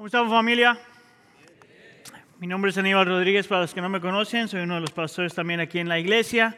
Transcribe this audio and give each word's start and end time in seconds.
¿Cómo 0.00 0.06
estamos 0.06 0.32
familia? 0.32 0.78
Mi 2.38 2.46
nombre 2.46 2.70
es 2.70 2.78
Aníbal 2.78 3.04
Rodríguez, 3.04 3.46
para 3.46 3.60
los 3.60 3.74
que 3.74 3.82
no 3.82 3.90
me 3.90 4.00
conocen, 4.00 4.48
soy 4.48 4.62
uno 4.62 4.76
de 4.76 4.80
los 4.80 4.92
pastores 4.92 5.34
también 5.34 5.60
aquí 5.60 5.78
en 5.78 5.90
la 5.90 5.98
iglesia 5.98 6.56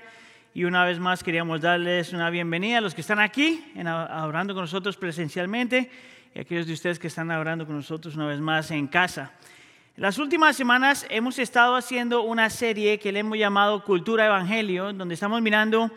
y 0.54 0.62
una 0.62 0.84
vez 0.84 1.00
más 1.00 1.24
queríamos 1.24 1.60
darles 1.60 2.12
una 2.12 2.30
bienvenida 2.30 2.78
a 2.78 2.80
los 2.80 2.94
que 2.94 3.00
están 3.00 3.18
aquí, 3.18 3.72
en, 3.74 3.88
orando 3.88 4.54
con 4.54 4.62
nosotros 4.62 4.96
presencialmente 4.96 5.90
y 6.32 6.38
a 6.38 6.42
aquellos 6.42 6.68
de 6.68 6.72
ustedes 6.72 7.00
que 7.00 7.08
están 7.08 7.32
orando 7.32 7.66
con 7.66 7.74
nosotros 7.74 8.14
una 8.14 8.28
vez 8.28 8.38
más 8.38 8.70
en 8.70 8.86
casa. 8.86 9.32
Las 9.96 10.18
últimas 10.18 10.54
semanas 10.54 11.04
hemos 11.10 11.36
estado 11.40 11.74
haciendo 11.74 12.22
una 12.22 12.48
serie 12.48 13.00
que 13.00 13.10
le 13.10 13.18
hemos 13.18 13.36
llamado 13.38 13.82
Cultura 13.82 14.24
Evangelio, 14.24 14.92
donde 14.92 15.14
estamos 15.14 15.42
mirando... 15.42 15.90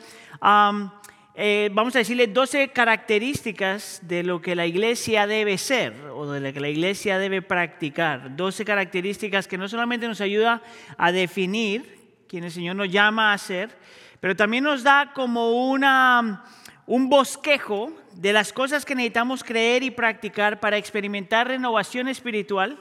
Eh, 1.38 1.70
vamos 1.74 1.94
a 1.98 2.00
decirle 2.00 2.28
12 2.28 2.70
características 2.70 4.00
de 4.04 4.24
lo 4.24 4.42
que 4.42 4.56
la 4.56 4.66
iglesia 4.66 5.28
debe 5.28 5.58
ser 5.58 5.94
o 6.14 6.32
de 6.32 6.40
lo 6.40 6.54
que 6.54 6.62
la 6.62 6.70
iglesia 6.70 7.20
debe 7.20 7.42
practicar. 7.42 8.38
12 8.38 8.64
características 8.64 9.46
que 9.46 9.58
no 9.58 9.68
solamente 9.68 10.08
nos 10.08 10.22
ayuda 10.22 10.62
a 10.98 11.12
definir 11.12 12.24
quién 12.30 12.46
el 12.46 12.52
Señor 12.52 12.78
nos 12.78 12.90
llama 12.90 13.34
a 13.34 13.38
ser, 13.38 13.78
pero 14.22 14.34
también 14.34 14.64
nos 14.64 14.82
da 14.82 15.12
como 15.14 15.70
una, 15.70 16.46
un 16.86 17.10
bosquejo 17.10 17.92
de 18.14 18.32
las 18.32 18.54
cosas 18.54 18.86
que 18.86 18.96
necesitamos 18.96 19.44
creer 19.44 19.84
y 19.84 19.92
practicar 19.92 20.62
para 20.62 20.78
experimentar 20.78 21.50
renovación 21.50 22.08
espiritual 22.08 22.80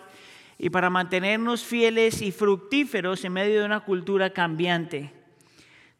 y 0.59 0.71
para 0.71 0.91
mantenernos 0.91 1.65
fieles 1.65 2.23
y 2.23 2.31
fructíferos 2.31 3.25
en 3.25 3.33
medio 3.33 3.59
de 3.59 3.67
una 3.67 3.81
cultura 3.81 4.31
cambiante. 4.31 5.13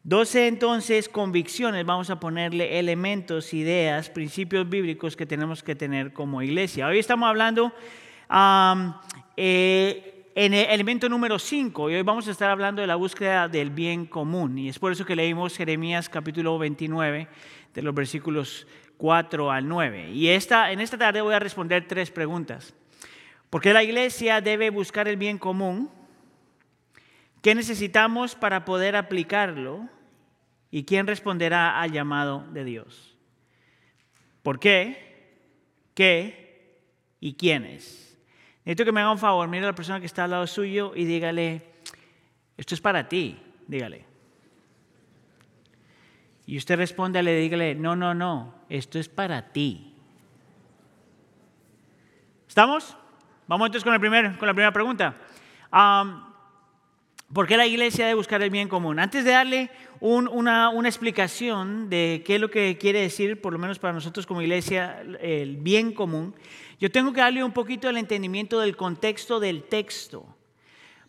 12 0.05 0.45
entonces 0.45 1.09
convicciones, 1.09 1.83
vamos 1.83 2.11
a 2.11 2.19
ponerle 2.19 2.77
elementos, 2.77 3.55
ideas, 3.55 4.11
principios 4.11 4.69
bíblicos 4.69 5.15
que 5.15 5.25
tenemos 5.25 5.63
que 5.63 5.73
tener 5.73 6.13
como 6.13 6.43
iglesia. 6.43 6.85
Hoy 6.85 6.99
estamos 6.99 7.27
hablando 7.27 7.73
eh, 9.35 10.31
en 10.35 10.53
el 10.53 10.69
elemento 10.69 11.09
número 11.09 11.39
5 11.39 11.89
y 11.89 11.95
hoy 11.95 12.03
vamos 12.03 12.27
a 12.27 12.31
estar 12.31 12.51
hablando 12.51 12.81
de 12.81 12.87
la 12.87 12.97
búsqueda 12.97 13.47
del 13.47 13.71
bien 13.71 14.05
común. 14.05 14.59
Y 14.59 14.69
es 14.69 14.77
por 14.77 14.91
eso 14.91 15.05
que 15.05 15.15
leímos 15.15 15.57
Jeremías 15.57 16.07
capítulo 16.07 16.59
29 16.59 17.27
de 17.73 17.81
los 17.81 17.95
versículos 17.95 18.67
4 18.97 19.51
al 19.51 19.67
9. 19.67 20.11
Y 20.11 20.27
esta, 20.27 20.71
en 20.71 20.81
esta 20.81 20.99
tarde 20.99 21.21
voy 21.21 21.33
a 21.33 21.39
responder 21.39 21.87
tres 21.87 22.11
preguntas. 22.11 22.75
¿Por 23.49 23.59
qué 23.59 23.73
la 23.73 23.81
iglesia 23.81 24.39
debe 24.39 24.69
buscar 24.69 25.07
el 25.07 25.17
bien 25.17 25.39
común? 25.39 25.89
¿Qué 27.41 27.55
necesitamos 27.55 28.35
para 28.35 28.65
poder 28.65 28.95
aplicarlo? 28.95 29.89
¿Y 30.75 30.83
quién 30.83 31.07
responderá 31.07 31.79
al 31.79 31.93
llamado 31.93 32.45
de 32.51 32.65
Dios? 32.65 33.15
¿Por 34.43 34.59
qué? 34.59 35.39
¿Qué? 35.93 36.81
¿Y 37.21 37.35
quiénes? 37.35 38.19
Necesito 38.65 38.83
que 38.83 38.91
me 38.91 38.99
haga 38.99 39.13
un 39.13 39.17
favor, 39.17 39.47
mire 39.47 39.63
a 39.63 39.69
la 39.69 39.73
persona 39.73 40.01
que 40.01 40.05
está 40.05 40.25
al 40.25 40.31
lado 40.31 40.45
suyo 40.47 40.91
y 40.93 41.05
dígale, 41.05 41.63
esto 42.57 42.75
es 42.75 42.81
para 42.81 43.07
ti, 43.07 43.39
dígale. 43.67 44.03
Y 46.45 46.57
usted 46.57 46.75
responde, 46.75 47.23
dígale, 47.23 47.73
no, 47.75 47.95
no, 47.95 48.13
no, 48.13 48.53
esto 48.67 48.99
es 48.99 49.07
para 49.07 49.53
ti. 49.53 49.93
¿Estamos? 52.49 52.97
Vamos 53.47 53.67
entonces 53.67 53.85
con, 53.85 53.93
el 53.93 54.01
primer, 54.01 54.37
con 54.37 54.45
la 54.45 54.53
primera 54.53 54.73
pregunta. 54.73 55.15
¿Por 57.33 57.47
qué 57.47 57.57
la 57.57 57.65
iglesia 57.65 58.05
debe 58.05 58.15
buscar 58.15 58.41
el 58.41 58.49
bien 58.49 58.67
común? 58.67 58.99
Antes 58.99 59.25
de 59.25 59.31
darle 59.31 59.71
una, 59.99 60.71
explicación 60.85 61.89
de 61.89 62.23
qué 62.25 62.35
es 62.35 62.41
lo 62.41 62.49
que 62.49 62.77
quiere 62.77 63.01
decir, 63.01 63.41
por 63.41 63.53
lo 63.53 63.59
menos 63.59 63.79
para 63.79 63.93
nosotros 63.93 64.25
como 64.25 64.41
iglesia, 64.41 65.01
el 65.21 65.57
bien 65.57 65.93
común, 65.93 66.35
yo 66.79 66.91
tengo 66.91 67.13
que 67.13 67.21
darle 67.21 67.43
un 67.43 67.51
poquito 67.51 67.89
el 67.89 67.97
entendimiento 67.97 68.59
del 68.59 68.75
contexto 68.75 69.39
del 69.39 69.63
texto. 69.63 70.25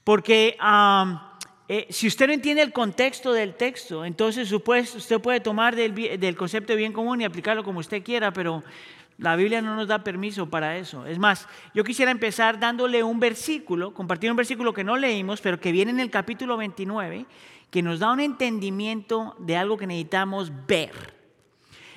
Porque 0.05 0.57
eh, 1.69 1.87
si 1.91 2.07
usted 2.07 2.29
no 2.29 2.33
entiende 2.33 2.63
el 2.63 2.73
contexto 2.73 3.33
del 3.33 3.55
texto, 3.55 4.05
entonces 4.05 4.51
usted 4.53 5.21
puede 5.21 5.41
tomar 5.41 5.75
del, 5.75 5.95
del 5.95 6.37
concepto 6.37 6.73
de 6.73 6.79
bien 6.79 6.93
común 6.93 7.21
y 7.21 7.25
aplicarlo 7.25 7.65
como 7.65 7.81
usted 7.81 8.03
quiera, 8.05 8.33
pero 8.33 8.63
la 9.19 9.35
Biblia 9.35 9.63
no 9.63 9.75
nos 9.75 9.89
da 9.89 10.05
permiso 10.05 10.49
para 10.49 10.77
eso. 10.77 11.07
Es 11.07 11.19
más, 11.19 11.49
yo 11.75 11.85
quisiera 11.85 12.11
empezar 12.11 12.61
dándole 12.61 13.03
un 13.03 13.19
versículo, 13.19 13.95
compartir 13.95 14.31
un 14.31 14.37
versículo 14.37 14.75
que 14.75 14.85
no 14.85 14.97
leímos, 14.97 15.41
pero 15.41 15.59
que 15.59 15.73
viene 15.73 15.91
en 15.91 16.01
el 16.01 16.11
capítulo 16.11 16.57
29, 16.57 17.25
que 17.71 17.83
nos 17.83 17.99
da 17.99 18.13
un 18.13 18.21
entendimiento 18.21 19.35
de 19.39 19.57
algo 19.57 19.77
que 19.77 19.87
necesitamos 19.87 20.53
ver. 20.67 21.17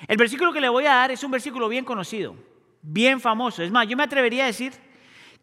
El 0.08 0.16
versículo 0.16 0.52
que 0.52 0.60
le 0.60 0.68
voy 0.68 0.86
a 0.86 0.94
dar 0.94 1.10
es 1.10 1.22
un 1.22 1.30
versículo 1.30 1.68
bien 1.68 1.84
conocido, 1.84 2.34
bien 2.82 3.20
famoso. 3.20 3.62
Es 3.62 3.70
más, 3.70 3.86
yo 3.86 3.96
me 3.96 4.02
atrevería 4.02 4.44
a 4.44 4.46
decir 4.46 4.72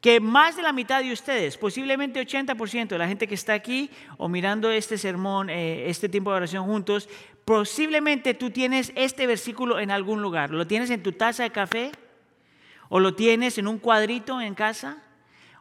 que 0.02 0.20
más 0.20 0.56
de 0.56 0.62
la 0.62 0.74
mitad 0.74 1.02
de 1.02 1.12
ustedes, 1.12 1.58
posiblemente 1.58 2.22
80% 2.22 2.88
de 2.88 2.98
la 2.98 3.08
gente 3.08 3.28
que 3.28 3.36
está 3.36 3.54
aquí 3.54 3.90
o 4.18 4.30
mirando 4.30 4.70
este 4.70 4.98
sermón, 4.98 5.50
eh, 5.50 5.90
este 5.90 6.08
tiempo 6.08 6.32
de 6.32 6.38
oración 6.38 6.66
juntos, 6.66 7.10
posiblemente 7.46 8.34
tú 8.34 8.52
tienes 8.52 8.92
este 8.96 9.26
versículo 9.26 9.80
en 9.80 9.90
algún 9.90 10.22
lugar. 10.22 10.52
¿Lo 10.52 10.68
tienes 10.68 10.90
en 10.90 11.02
tu 11.02 11.14
taza 11.14 11.44
de 11.44 11.52
café? 11.52 11.92
¿O 12.90 13.00
lo 13.00 13.16
tienes 13.16 13.58
en 13.58 13.68
un 13.68 13.80
cuadrito 13.80 14.40
en 14.40 14.54
casa? 14.54 15.04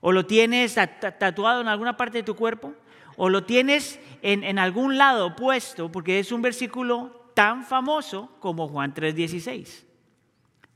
¿O 0.00 0.12
lo 0.12 0.26
tienes 0.26 0.74
tatuado 1.18 1.60
en 1.60 1.68
alguna 1.68 1.96
parte 1.96 2.18
de 2.18 2.24
tu 2.24 2.36
cuerpo? 2.36 2.74
¿O 3.16 3.28
lo 3.28 3.44
tienes 3.44 3.98
en, 4.22 4.58
algún 4.58 4.98
lado 4.98 5.34
puesto? 5.36 5.90
Porque 5.90 6.18
es 6.18 6.32
un 6.32 6.42
versículo 6.42 7.30
tan 7.34 7.64
famoso 7.64 8.36
como 8.40 8.68
Juan 8.68 8.94
3:16. 8.94 9.84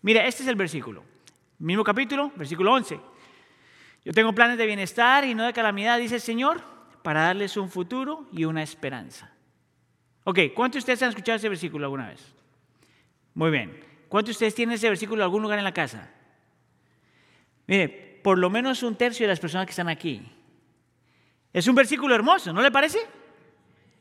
Mira, 0.03 0.27
este 0.27 0.43
es 0.43 0.49
el 0.49 0.57
versículo. 0.57 1.05
Mismo 1.59 1.85
capítulo, 1.85 2.33
versículo 2.37 2.73
11. 2.73 2.99
Yo 4.05 4.13
tengo 4.13 4.35
planes 4.35 4.57
de 4.57 4.67
bienestar 4.67 5.25
y 5.25 5.35
no 5.35 5.45
de 5.45 5.53
calamidad, 5.53 5.99
dice 5.99 6.15
el 6.17 6.21
Señor, 6.23 6.63
para 7.03 7.23
darles 7.23 7.57
un 7.57 7.69
futuro 7.69 8.27
y 8.33 8.45
una 8.45 8.63
esperanza. 8.63 9.31
Ok, 10.25 10.39
¿cuántos 10.55 10.77
de 10.77 10.79
ustedes 10.81 11.03
han 11.03 11.11
escuchado 11.11 11.37
ese 11.37 11.49
versículo 11.49 11.85
alguna 11.85 12.09
vez? 12.09 12.35
Muy 13.35 13.51
bien. 13.51 13.79
¿Cuántos 14.09 14.29
de 14.29 14.33
ustedes 14.33 14.55
tienen 14.55 14.75
ese 14.75 14.89
versículo 14.89 15.23
en 15.23 15.25
algún 15.25 15.43
lugar 15.43 15.59
en 15.59 15.65
la 15.65 15.75
casa? 15.75 16.11
Mire, 17.67 17.89
por 18.23 18.39
lo 18.39 18.51
menos 18.51 18.83
un 18.83 18.97
tercio 18.97 19.25
de 19.25 19.29
las 19.29 19.41
personas 19.41 19.67
que 19.67 19.71
están 19.71 19.89
aquí. 19.89 20.23
Es 21.53 21.67
un 21.67 21.75
versículo 21.75 22.15
hermoso, 22.15 22.53
¿no 22.53 22.63
le 22.63 22.71
parece? 22.71 23.01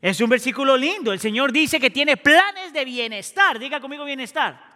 Es 0.00 0.20
un 0.20 0.30
versículo 0.30 0.76
lindo. 0.76 1.12
El 1.12 1.20
Señor 1.20 1.52
dice 1.52 1.78
que 1.78 1.90
tiene 1.90 2.16
planes 2.16 2.72
de 2.72 2.84
bienestar. 2.84 3.58
Diga 3.58 3.80
conmigo 3.80 4.04
bienestar. 4.04 4.70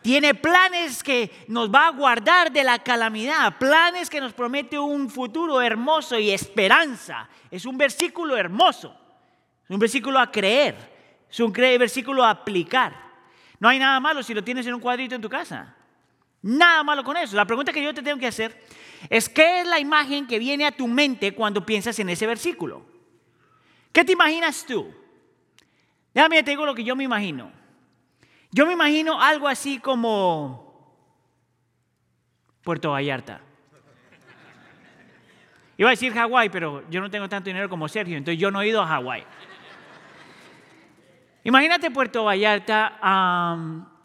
Tiene 0.00 0.34
planes 0.34 1.02
que 1.02 1.30
nos 1.48 1.72
va 1.72 1.88
a 1.88 1.90
guardar 1.90 2.52
de 2.52 2.62
la 2.62 2.78
calamidad, 2.78 3.58
planes 3.58 4.08
que 4.08 4.20
nos 4.20 4.32
promete 4.32 4.78
un 4.78 5.10
futuro 5.10 5.60
hermoso 5.60 6.18
y 6.18 6.30
esperanza. 6.30 7.28
Es 7.50 7.66
un 7.66 7.76
versículo 7.76 8.36
hermoso, 8.36 8.96
es 9.64 9.70
un 9.70 9.78
versículo 9.78 10.20
a 10.20 10.30
creer, 10.30 10.76
es 11.28 11.40
un 11.40 11.52
versículo 11.52 12.24
a 12.24 12.30
aplicar. 12.30 12.94
No 13.58 13.68
hay 13.68 13.80
nada 13.80 13.98
malo 13.98 14.22
si 14.22 14.34
lo 14.34 14.44
tienes 14.44 14.66
en 14.68 14.74
un 14.74 14.80
cuadrito 14.80 15.16
en 15.16 15.20
tu 15.20 15.28
casa. 15.28 15.74
Nada 16.42 16.84
malo 16.84 17.02
con 17.02 17.16
eso. 17.16 17.34
La 17.34 17.44
pregunta 17.44 17.72
que 17.72 17.82
yo 17.82 17.92
te 17.92 18.00
tengo 18.00 18.18
que 18.18 18.28
hacer 18.28 18.64
es, 19.10 19.28
¿qué 19.28 19.60
es 19.60 19.66
la 19.66 19.78
imagen 19.78 20.26
que 20.26 20.38
viene 20.38 20.66
a 20.66 20.72
tu 20.72 20.88
mente 20.88 21.34
cuando 21.34 21.64
piensas 21.64 21.98
en 21.98 22.08
ese 22.08 22.26
versículo? 22.26 22.84
¿Qué 23.92 24.04
te 24.04 24.12
imaginas 24.12 24.64
tú? 24.66 24.92
Déjame 26.14 26.42
te 26.42 26.50
digo 26.50 26.66
lo 26.66 26.74
que 26.74 26.84
yo 26.84 26.96
me 26.96 27.04
imagino. 27.04 27.52
Yo 28.50 28.66
me 28.66 28.72
imagino 28.72 29.20
algo 29.20 29.46
así 29.46 29.78
como 29.78 30.68
Puerto 32.62 32.90
Vallarta. 32.90 33.40
Iba 35.76 35.90
a 35.90 35.92
decir 35.92 36.12
Hawái, 36.12 36.48
pero 36.48 36.88
yo 36.90 37.00
no 37.00 37.08
tengo 37.08 37.28
tanto 37.28 37.48
dinero 37.48 37.68
como 37.68 37.88
Sergio, 37.88 38.16
entonces 38.16 38.40
yo 38.40 38.50
no 38.50 38.60
he 38.60 38.68
ido 38.68 38.82
a 38.82 38.86
Hawái. 38.86 39.24
Imagínate 41.44 41.90
Puerto 41.90 42.24
Vallarta, 42.24 42.98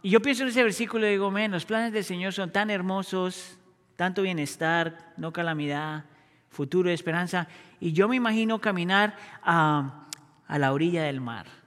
y 0.04 0.10
yo 0.10 0.22
pienso 0.22 0.44
en 0.44 0.50
ese 0.50 0.64
versículo 0.64 1.08
y 1.08 1.12
digo, 1.12 1.32
men, 1.32 1.52
los 1.52 1.66
planes 1.66 1.92
del 1.92 2.04
Señor 2.04 2.32
son 2.32 2.52
tan 2.52 2.70
hermosos, 2.70 3.58
tanto 3.96 4.22
bienestar, 4.22 5.14
no 5.18 5.34
calamidad, 5.34 6.06
futuro, 6.50 6.90
esperanza, 6.90 7.48
y 7.80 7.94
yo 7.94 8.08
me 8.08 8.16
imagino 8.16 8.60
caminar 8.60 9.16
a 9.44 10.08
la 10.48 10.74
orilla 10.74 11.04
del 11.04 11.22
mar 11.22 11.64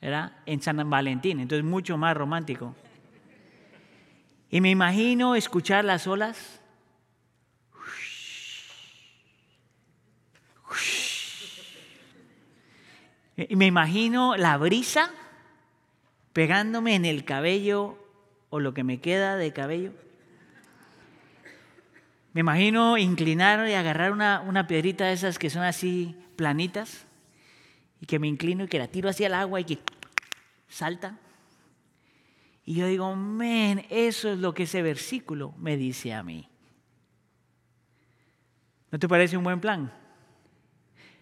era 0.00 0.40
en 0.46 0.62
San 0.62 0.88
Valentín, 0.88 1.40
entonces 1.40 1.64
mucho 1.64 1.96
más 1.96 2.16
romántico. 2.16 2.74
Y 4.50 4.60
me 4.60 4.70
imagino 4.70 5.34
escuchar 5.34 5.84
las 5.84 6.06
olas. 6.06 6.60
Y 13.36 13.56
me 13.56 13.66
imagino 13.66 14.36
la 14.36 14.56
brisa 14.56 15.10
pegándome 16.32 16.94
en 16.94 17.04
el 17.04 17.24
cabello 17.24 17.98
o 18.50 18.60
lo 18.60 18.72
que 18.74 18.84
me 18.84 19.00
queda 19.00 19.36
de 19.36 19.52
cabello. 19.52 19.92
Me 22.36 22.40
imagino 22.40 22.98
inclinar 22.98 23.66
y 23.66 23.72
agarrar 23.72 24.12
una, 24.12 24.42
una 24.42 24.66
piedrita 24.66 25.06
de 25.06 25.14
esas 25.14 25.38
que 25.38 25.48
son 25.48 25.62
así 25.62 26.14
planitas 26.36 27.06
y 27.98 28.04
que 28.04 28.18
me 28.18 28.26
inclino 28.26 28.64
y 28.64 28.68
que 28.68 28.78
la 28.78 28.88
tiro 28.88 29.08
hacia 29.08 29.28
el 29.28 29.32
agua 29.32 29.58
y 29.60 29.64
que 29.64 29.78
salta. 30.68 31.18
Y 32.66 32.74
yo 32.74 32.88
digo, 32.88 33.16
men, 33.16 33.86
eso 33.88 34.30
es 34.30 34.38
lo 34.38 34.52
que 34.52 34.64
ese 34.64 34.82
versículo 34.82 35.54
me 35.56 35.78
dice 35.78 36.12
a 36.12 36.22
mí. 36.22 36.46
¿No 38.90 38.98
te 38.98 39.08
parece 39.08 39.38
un 39.38 39.44
buen 39.44 39.62
plan? 39.62 39.90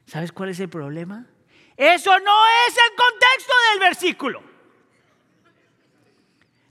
¿Sabes 0.06 0.32
cuál 0.32 0.48
es 0.48 0.58
el 0.58 0.68
problema? 0.68 1.28
Eso 1.76 2.10
no 2.10 2.42
es 2.66 2.76
el 2.76 2.96
contexto 2.96 3.52
del 3.70 3.78
versículo. 3.78 4.42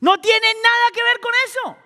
No 0.01 0.19
tiene 0.19 0.47
nada 0.61 0.91
que 0.93 1.01
ver 1.01 1.19
con 1.21 1.31
eso. 1.45 1.82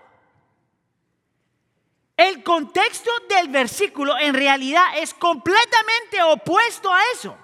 El 2.18 2.44
contexto 2.44 3.12
del 3.30 3.50
versículo 3.50 4.18
en 4.18 4.34
realidad 4.34 4.86
es 4.98 5.14
completamente 5.14 6.22
opuesto 6.24 6.92
a 6.92 7.00
eso. 7.14 7.38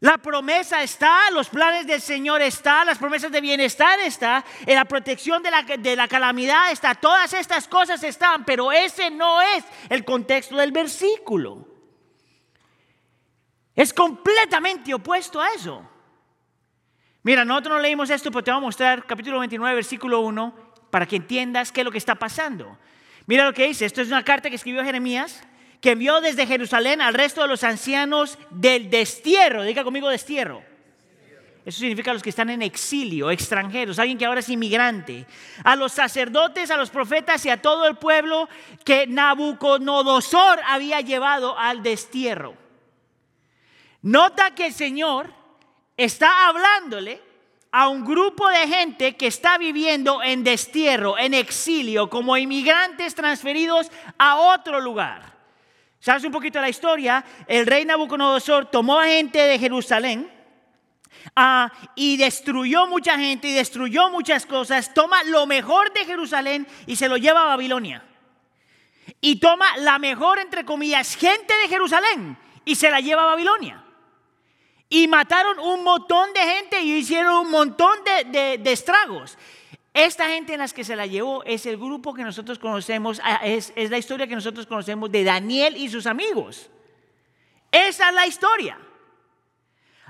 La 0.00 0.18
promesa 0.18 0.82
está, 0.82 1.30
los 1.30 1.48
planes 1.48 1.86
del 1.86 2.02
Señor 2.02 2.42
están, 2.42 2.86
las 2.86 2.98
promesas 2.98 3.30
de 3.30 3.40
bienestar 3.40 4.00
está, 4.00 4.44
en 4.66 4.74
la 4.74 4.84
protección 4.84 5.42
de 5.42 5.50
la, 5.50 5.62
de 5.62 5.96
la 5.96 6.08
calamidad 6.08 6.72
está, 6.72 6.94
todas 6.94 7.32
estas 7.32 7.68
cosas 7.68 8.02
están, 8.02 8.44
pero 8.44 8.72
ese 8.72 9.10
no 9.10 9.40
es 9.40 9.64
el 9.88 10.04
contexto 10.04 10.56
del 10.56 10.72
versículo. 10.72 11.68
Es 13.76 13.94
completamente 13.94 14.92
opuesto 14.92 15.40
a 15.40 15.48
eso. 15.52 15.88
Mira, 17.22 17.44
nosotros 17.44 17.76
no 17.76 17.80
leímos 17.80 18.10
esto, 18.10 18.30
pero 18.30 18.44
te 18.44 18.50
voy 18.50 18.58
a 18.58 18.60
mostrar 18.60 19.06
capítulo 19.06 19.38
29, 19.38 19.74
versículo 19.74 20.20
1, 20.20 20.54
para 20.90 21.06
que 21.06 21.16
entiendas 21.16 21.72
qué 21.72 21.80
es 21.80 21.84
lo 21.84 21.90
que 21.90 21.98
está 21.98 22.16
pasando. 22.16 22.76
Mira 23.26 23.44
lo 23.44 23.54
que 23.54 23.66
dice, 23.66 23.86
esto 23.86 24.02
es 24.02 24.08
una 24.08 24.24
carta 24.24 24.50
que 24.50 24.56
escribió 24.56 24.84
Jeremías 24.84 25.42
que 25.84 25.90
envió 25.90 26.22
desde 26.22 26.46
Jerusalén 26.46 27.02
al 27.02 27.12
resto 27.12 27.42
de 27.42 27.48
los 27.48 27.62
ancianos 27.62 28.38
del 28.48 28.88
destierro. 28.88 29.64
Diga 29.64 29.84
conmigo 29.84 30.08
destierro. 30.08 30.62
Eso 31.62 31.80
significa 31.80 32.14
los 32.14 32.22
que 32.22 32.30
están 32.30 32.48
en 32.48 32.62
exilio, 32.62 33.30
extranjeros, 33.30 33.98
alguien 33.98 34.16
que 34.16 34.24
ahora 34.24 34.40
es 34.40 34.48
inmigrante. 34.48 35.26
A 35.62 35.76
los 35.76 35.92
sacerdotes, 35.92 36.70
a 36.70 36.78
los 36.78 36.88
profetas 36.88 37.44
y 37.44 37.50
a 37.50 37.60
todo 37.60 37.86
el 37.86 37.96
pueblo 37.96 38.48
que 38.82 39.06
Nabucodonosor 39.06 40.60
había 40.66 41.02
llevado 41.02 41.58
al 41.58 41.82
destierro. 41.82 42.54
Nota 44.00 44.54
que 44.54 44.68
el 44.68 44.72
Señor 44.72 45.34
está 45.98 46.48
hablándole 46.48 47.20
a 47.76 47.88
un 47.88 48.04
grupo 48.04 48.48
de 48.48 48.68
gente 48.68 49.16
que 49.16 49.26
está 49.26 49.58
viviendo 49.58 50.22
en 50.22 50.44
destierro, 50.44 51.18
en 51.18 51.34
exilio, 51.34 52.08
como 52.08 52.36
inmigrantes 52.36 53.16
transferidos 53.16 53.90
a 54.16 54.36
otro 54.36 54.80
lugar. 54.80 55.34
¿Sabes 55.98 56.22
un 56.22 56.30
poquito 56.30 56.60
la 56.60 56.68
historia? 56.68 57.24
El 57.48 57.66
rey 57.66 57.84
Nabucodonosor 57.84 58.66
tomó 58.66 59.00
a 59.00 59.06
gente 59.06 59.40
de 59.40 59.58
Jerusalén 59.58 60.30
ah, 61.34 61.72
y 61.96 62.16
destruyó 62.16 62.86
mucha 62.86 63.18
gente 63.18 63.48
y 63.48 63.52
destruyó 63.54 64.08
muchas 64.08 64.46
cosas. 64.46 64.94
Toma 64.94 65.24
lo 65.24 65.44
mejor 65.46 65.92
de 65.92 66.04
Jerusalén 66.04 66.68
y 66.86 66.94
se 66.94 67.08
lo 67.08 67.16
lleva 67.16 67.42
a 67.42 67.56
Babilonia. 67.56 68.04
Y 69.20 69.40
toma 69.40 69.76
la 69.78 69.98
mejor, 69.98 70.38
entre 70.38 70.64
comillas, 70.64 71.16
gente 71.16 71.52
de 71.56 71.68
Jerusalén 71.68 72.38
y 72.64 72.76
se 72.76 72.88
la 72.88 73.00
lleva 73.00 73.24
a 73.24 73.34
Babilonia. 73.34 73.83
Y 74.94 75.08
mataron 75.08 75.58
un 75.58 75.82
montón 75.82 76.32
de 76.32 76.40
gente 76.40 76.80
y 76.80 76.94
hicieron 76.94 77.46
un 77.46 77.50
montón 77.50 77.98
de 78.04 78.60
estragos. 78.66 79.36
Esta 79.94 80.28
gente 80.28 80.52
en 80.52 80.58
las 80.58 80.72
que 80.72 80.82
se 80.82 80.96
la 80.96 81.06
llevó 81.06 81.44
es 81.44 81.66
el 81.66 81.76
grupo 81.76 82.14
que 82.14 82.24
nosotros 82.24 82.58
conocemos, 82.58 83.20
ah, 83.22 83.40
es, 83.44 83.72
es, 83.76 83.90
la 83.90 83.98
historia 83.98 84.26
que 84.26 84.34
nosotros 84.34 84.66
conocemos 84.66 85.08
de 85.12 85.22
Daniel 85.22 85.76
y 85.76 85.88
sus 85.88 86.06
amigos. 86.06 86.68
Esa 87.70 88.08
es 88.08 88.14
la 88.14 88.26
historia. 88.26 88.76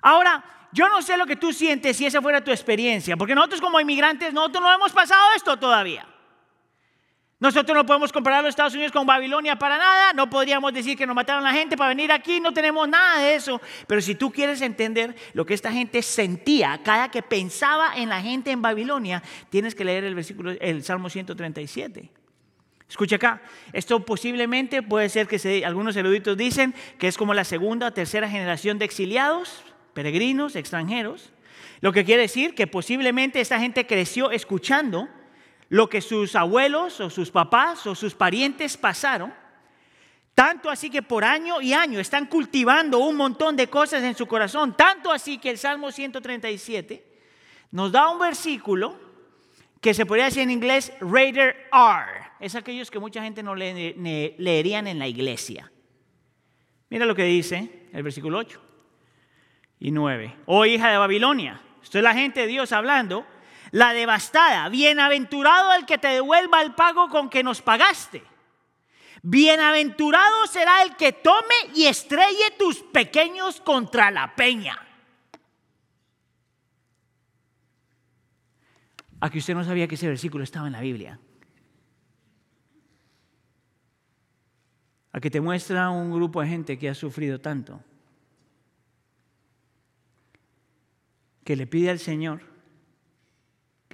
Ahora, 0.00 0.42
yo 0.72 0.88
no 0.88 1.02
sé 1.02 1.18
lo 1.18 1.26
que 1.26 1.36
tú 1.36 1.52
sientes 1.52 1.98
si 1.98 2.06
esa 2.06 2.22
fuera 2.22 2.42
tu 2.42 2.50
experiencia, 2.50 3.14
porque 3.18 3.34
nosotros 3.34 3.60
como 3.60 3.78
inmigrantes, 3.78 4.32
nosotros 4.32 4.62
no 4.62 4.72
hemos 4.72 4.92
pasado 4.92 5.22
esto 5.36 5.58
todavía. 5.58 6.06
Nosotros 7.44 7.76
no 7.76 7.84
podemos 7.84 8.10
comparar 8.10 8.42
los 8.42 8.48
Estados 8.48 8.72
Unidos 8.72 8.90
con 8.90 9.06
Babilonia 9.06 9.54
para 9.56 9.76
nada, 9.76 10.14
no 10.14 10.30
podríamos 10.30 10.72
decir 10.72 10.96
que 10.96 11.06
nos 11.06 11.14
mataron 11.14 11.44
a 11.44 11.52
la 11.52 11.54
gente 11.54 11.76
para 11.76 11.90
venir 11.90 12.10
aquí, 12.10 12.40
no 12.40 12.54
tenemos 12.54 12.88
nada 12.88 13.20
de 13.20 13.34
eso. 13.34 13.60
Pero 13.86 14.00
si 14.00 14.14
tú 14.14 14.32
quieres 14.32 14.62
entender 14.62 15.14
lo 15.34 15.44
que 15.44 15.52
esta 15.52 15.70
gente 15.70 16.00
sentía 16.00 16.80
cada 16.82 17.10
que 17.10 17.20
pensaba 17.20 17.98
en 17.98 18.08
la 18.08 18.22
gente 18.22 18.50
en 18.50 18.62
Babilonia, 18.62 19.22
tienes 19.50 19.74
que 19.74 19.84
leer 19.84 20.04
el 20.04 20.14
versículo, 20.14 20.52
el 20.52 20.82
Salmo 20.84 21.10
137. 21.10 22.10
Escucha 22.88 23.16
acá, 23.16 23.42
esto 23.74 24.00
posiblemente 24.00 24.82
puede 24.82 25.10
ser 25.10 25.28
que 25.28 25.66
algunos 25.66 25.94
eruditos 25.96 26.38
dicen 26.38 26.74
que 26.98 27.08
es 27.08 27.18
como 27.18 27.34
la 27.34 27.44
segunda 27.44 27.88
o 27.88 27.92
tercera 27.92 28.26
generación 28.26 28.78
de 28.78 28.86
exiliados, 28.86 29.62
peregrinos, 29.92 30.56
extranjeros. 30.56 31.30
Lo 31.82 31.92
que 31.92 32.06
quiere 32.06 32.22
decir 32.22 32.54
que 32.54 32.66
posiblemente 32.66 33.38
esta 33.42 33.60
gente 33.60 33.86
creció 33.86 34.30
escuchando 34.30 35.10
lo 35.68 35.88
que 35.88 36.00
sus 36.00 36.36
abuelos 36.36 37.00
o 37.00 37.10
sus 37.10 37.30
papás 37.30 37.86
o 37.86 37.94
sus 37.94 38.14
parientes 38.14 38.76
pasaron, 38.76 39.32
tanto 40.34 40.68
así 40.68 40.90
que 40.90 41.02
por 41.02 41.24
año 41.24 41.60
y 41.60 41.72
año 41.72 42.00
están 42.00 42.26
cultivando 42.26 42.98
un 42.98 43.16
montón 43.16 43.56
de 43.56 43.68
cosas 43.68 44.02
en 44.02 44.16
su 44.16 44.26
corazón, 44.26 44.76
tanto 44.76 45.12
así 45.12 45.38
que 45.38 45.50
el 45.50 45.58
Salmo 45.58 45.92
137 45.92 47.04
nos 47.70 47.92
da 47.92 48.08
un 48.10 48.18
versículo 48.18 48.98
que 49.80 49.94
se 49.94 50.06
podría 50.06 50.26
decir 50.26 50.42
en 50.42 50.50
inglés 50.50 50.92
Raider 51.00 51.68
R. 51.72 52.30
Es 52.40 52.54
aquellos 52.54 52.90
que 52.90 52.98
mucha 52.98 53.22
gente 53.22 53.42
no 53.42 53.54
leerían 53.54 54.86
en 54.86 54.98
la 54.98 55.08
iglesia. 55.08 55.70
Mira 56.88 57.06
lo 57.06 57.14
que 57.14 57.24
dice 57.24 57.88
el 57.92 58.02
versículo 58.02 58.38
8 58.38 58.60
y 59.80 59.90
9. 59.90 60.36
Oh 60.46 60.64
hija 60.64 60.90
de 60.90 60.98
Babilonia, 60.98 61.60
esto 61.82 61.98
es 61.98 62.04
la 62.04 62.14
gente 62.14 62.40
de 62.40 62.46
Dios 62.46 62.72
hablando 62.72 63.26
la 63.70 63.92
devastada. 63.92 64.68
Bienaventurado 64.68 65.72
el 65.74 65.86
que 65.86 65.98
te 65.98 66.08
devuelva 66.08 66.62
el 66.62 66.74
pago 66.74 67.08
con 67.08 67.30
que 67.30 67.42
nos 67.42 67.62
pagaste. 67.62 68.22
Bienaventurado 69.22 70.46
será 70.46 70.82
el 70.82 70.96
que 70.96 71.12
tome 71.12 71.54
y 71.74 71.86
estrelle 71.86 72.50
tus 72.58 72.80
pequeños 72.82 73.60
contra 73.60 74.10
la 74.10 74.36
peña. 74.36 74.78
Aquí 79.20 79.38
usted 79.38 79.54
no 79.54 79.64
sabía 79.64 79.88
que 79.88 79.94
ese 79.94 80.08
versículo 80.08 80.44
estaba 80.44 80.66
en 80.66 80.74
la 80.74 80.82
Biblia. 80.82 81.18
A 85.12 85.20
que 85.20 85.30
te 85.30 85.40
muestra 85.40 85.88
un 85.88 86.12
grupo 86.12 86.42
de 86.42 86.48
gente 86.48 86.78
que 86.78 86.90
ha 86.90 86.94
sufrido 86.94 87.40
tanto, 87.40 87.82
que 91.44 91.56
le 91.56 91.66
pide 91.66 91.88
al 91.88 91.98
Señor 91.98 92.53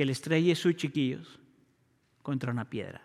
que 0.00 0.06
le 0.06 0.12
estrelle 0.12 0.55
sus 0.55 0.76
chiquillos 0.76 1.38
contra 2.23 2.50
una 2.50 2.70
piedra. 2.70 3.02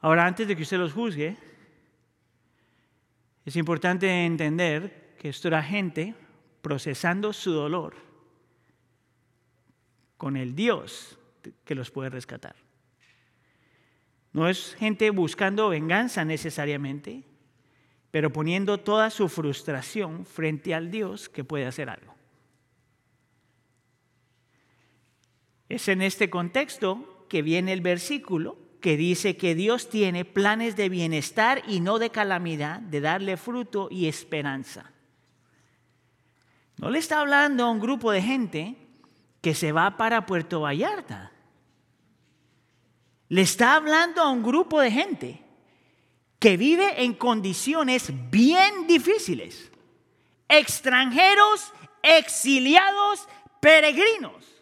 Ahora, 0.00 0.24
antes 0.24 0.48
de 0.48 0.56
que 0.56 0.62
usted 0.62 0.78
los 0.78 0.94
juzgue, 0.94 1.36
es 3.44 3.56
importante 3.56 4.08
entender 4.24 5.16
que 5.18 5.28
esto 5.28 5.48
era 5.48 5.62
gente 5.62 6.14
procesando 6.62 7.34
su 7.34 7.52
dolor 7.52 7.94
con 10.16 10.38
el 10.38 10.54
Dios 10.54 11.18
que 11.62 11.74
los 11.74 11.90
puede 11.90 12.08
rescatar. 12.08 12.56
No 14.32 14.48
es 14.48 14.74
gente 14.76 15.10
buscando 15.10 15.68
venganza 15.68 16.24
necesariamente, 16.24 17.22
pero 18.10 18.32
poniendo 18.32 18.78
toda 18.78 19.10
su 19.10 19.28
frustración 19.28 20.24
frente 20.24 20.74
al 20.74 20.90
Dios 20.90 21.28
que 21.28 21.44
puede 21.44 21.66
hacer 21.66 21.90
algo. 21.90 22.15
Es 25.68 25.88
en 25.88 26.02
este 26.02 26.30
contexto 26.30 27.26
que 27.28 27.42
viene 27.42 27.72
el 27.72 27.80
versículo 27.80 28.56
que 28.80 28.96
dice 28.96 29.36
que 29.36 29.54
Dios 29.54 29.88
tiene 29.88 30.24
planes 30.24 30.76
de 30.76 30.88
bienestar 30.88 31.62
y 31.66 31.80
no 31.80 31.98
de 31.98 32.10
calamidad, 32.10 32.80
de 32.80 33.00
darle 33.00 33.36
fruto 33.36 33.88
y 33.90 34.06
esperanza. 34.06 34.92
No 36.76 36.90
le 36.90 36.98
está 36.98 37.20
hablando 37.20 37.64
a 37.64 37.70
un 37.70 37.80
grupo 37.80 38.12
de 38.12 38.22
gente 38.22 38.76
que 39.40 39.54
se 39.54 39.72
va 39.72 39.96
para 39.96 40.26
Puerto 40.26 40.60
Vallarta. 40.60 41.32
Le 43.28 43.40
está 43.40 43.74
hablando 43.74 44.22
a 44.22 44.30
un 44.30 44.42
grupo 44.42 44.80
de 44.80 44.90
gente 44.90 45.42
que 46.38 46.56
vive 46.56 47.02
en 47.02 47.14
condiciones 47.14 48.12
bien 48.30 48.86
difíciles. 48.86 49.72
Extranjeros, 50.48 51.72
exiliados, 52.02 53.26
peregrinos. 53.60 54.55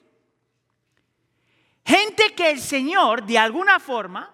Gente 1.84 2.34
que 2.34 2.50
el 2.50 2.60
Señor 2.60 3.24
de 3.24 3.38
alguna 3.38 3.78
forma 3.78 4.30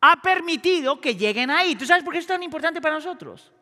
ha 0.00 0.20
permitido 0.20 1.00
que 1.00 1.14
lleguen 1.14 1.50
ahí. 1.50 1.74
¿Tú 1.76 1.86
sabes 1.86 2.04
por 2.04 2.12
qué 2.12 2.18
es 2.18 2.26
tan 2.26 2.42
importante 2.42 2.80
para 2.80 2.96
nosotros? 2.96 3.52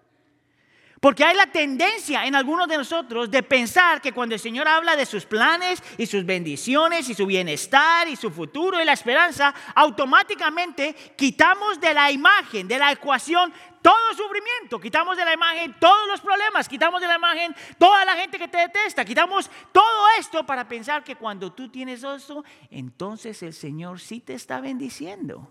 Porque 1.00 1.24
hay 1.24 1.34
la 1.34 1.46
tendencia 1.46 2.26
en 2.26 2.34
algunos 2.34 2.68
de 2.68 2.76
nosotros 2.76 3.30
de 3.30 3.42
pensar 3.42 4.02
que 4.02 4.12
cuando 4.12 4.34
el 4.34 4.40
Señor 4.40 4.68
habla 4.68 4.96
de 4.96 5.06
sus 5.06 5.24
planes 5.24 5.82
y 5.96 6.04
sus 6.04 6.26
bendiciones 6.26 7.08
y 7.08 7.14
su 7.14 7.24
bienestar 7.24 8.06
y 8.06 8.16
su 8.16 8.30
futuro 8.30 8.78
y 8.78 8.84
la 8.84 8.92
esperanza, 8.92 9.54
automáticamente 9.74 10.94
quitamos 11.16 11.80
de 11.80 11.94
la 11.94 12.10
imagen, 12.10 12.68
de 12.68 12.78
la 12.78 12.92
ecuación, 12.92 13.50
todo 13.80 14.12
sufrimiento, 14.14 14.78
quitamos 14.78 15.16
de 15.16 15.24
la 15.24 15.32
imagen 15.32 15.74
todos 15.80 16.06
los 16.06 16.20
problemas, 16.20 16.68
quitamos 16.68 17.00
de 17.00 17.08
la 17.08 17.16
imagen 17.16 17.56
toda 17.78 18.04
la 18.04 18.16
gente 18.16 18.38
que 18.38 18.48
te 18.48 18.58
detesta, 18.58 19.02
quitamos 19.02 19.50
todo 19.72 20.06
esto 20.18 20.44
para 20.44 20.68
pensar 20.68 21.02
que 21.02 21.16
cuando 21.16 21.50
tú 21.50 21.70
tienes 21.70 22.04
eso, 22.04 22.44
entonces 22.70 23.42
el 23.42 23.54
Señor 23.54 24.00
sí 24.00 24.20
te 24.20 24.34
está 24.34 24.60
bendiciendo. 24.60 25.50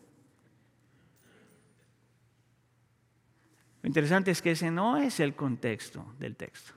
Lo 3.82 3.88
interesante 3.88 4.32
es 4.32 4.42
que 4.42 4.52
ese 4.52 4.72
no 4.72 4.98
es 4.98 5.20
el 5.20 5.36
contexto 5.36 6.14
del 6.20 6.36
texto. 6.36 6.74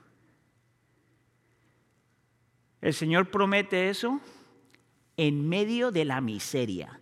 El 2.81 2.93
Señor 2.93 3.29
promete 3.29 3.89
eso 3.89 4.19
en 5.15 5.47
medio 5.47 5.91
de 5.91 6.05
la 6.05 6.21
miseria, 6.21 6.99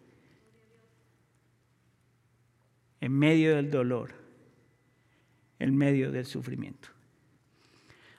en 2.99 3.17
medio 3.17 3.55
del 3.55 3.71
dolor, 3.71 4.13
en 5.59 5.75
medio 5.75 6.11
del 6.11 6.25
sufrimiento. 6.25 6.89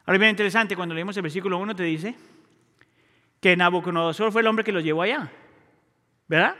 Ahora 0.05 0.19
bien, 0.19 0.31
interesante, 0.31 0.75
cuando 0.75 0.95
leemos 0.95 1.17
el 1.17 1.23
versículo 1.23 1.59
1 1.59 1.77
te 1.77 1.85
dice 1.85 2.17
que 3.41 3.57
Nabucodonosor 3.57 4.33
fue 4.33 4.41
el 4.41 4.47
hombre 4.49 4.65
que 4.65 4.73
lo 4.73 4.81
llevó 4.81 5.03
allá, 5.03 5.31
¿verdad? 6.27 6.57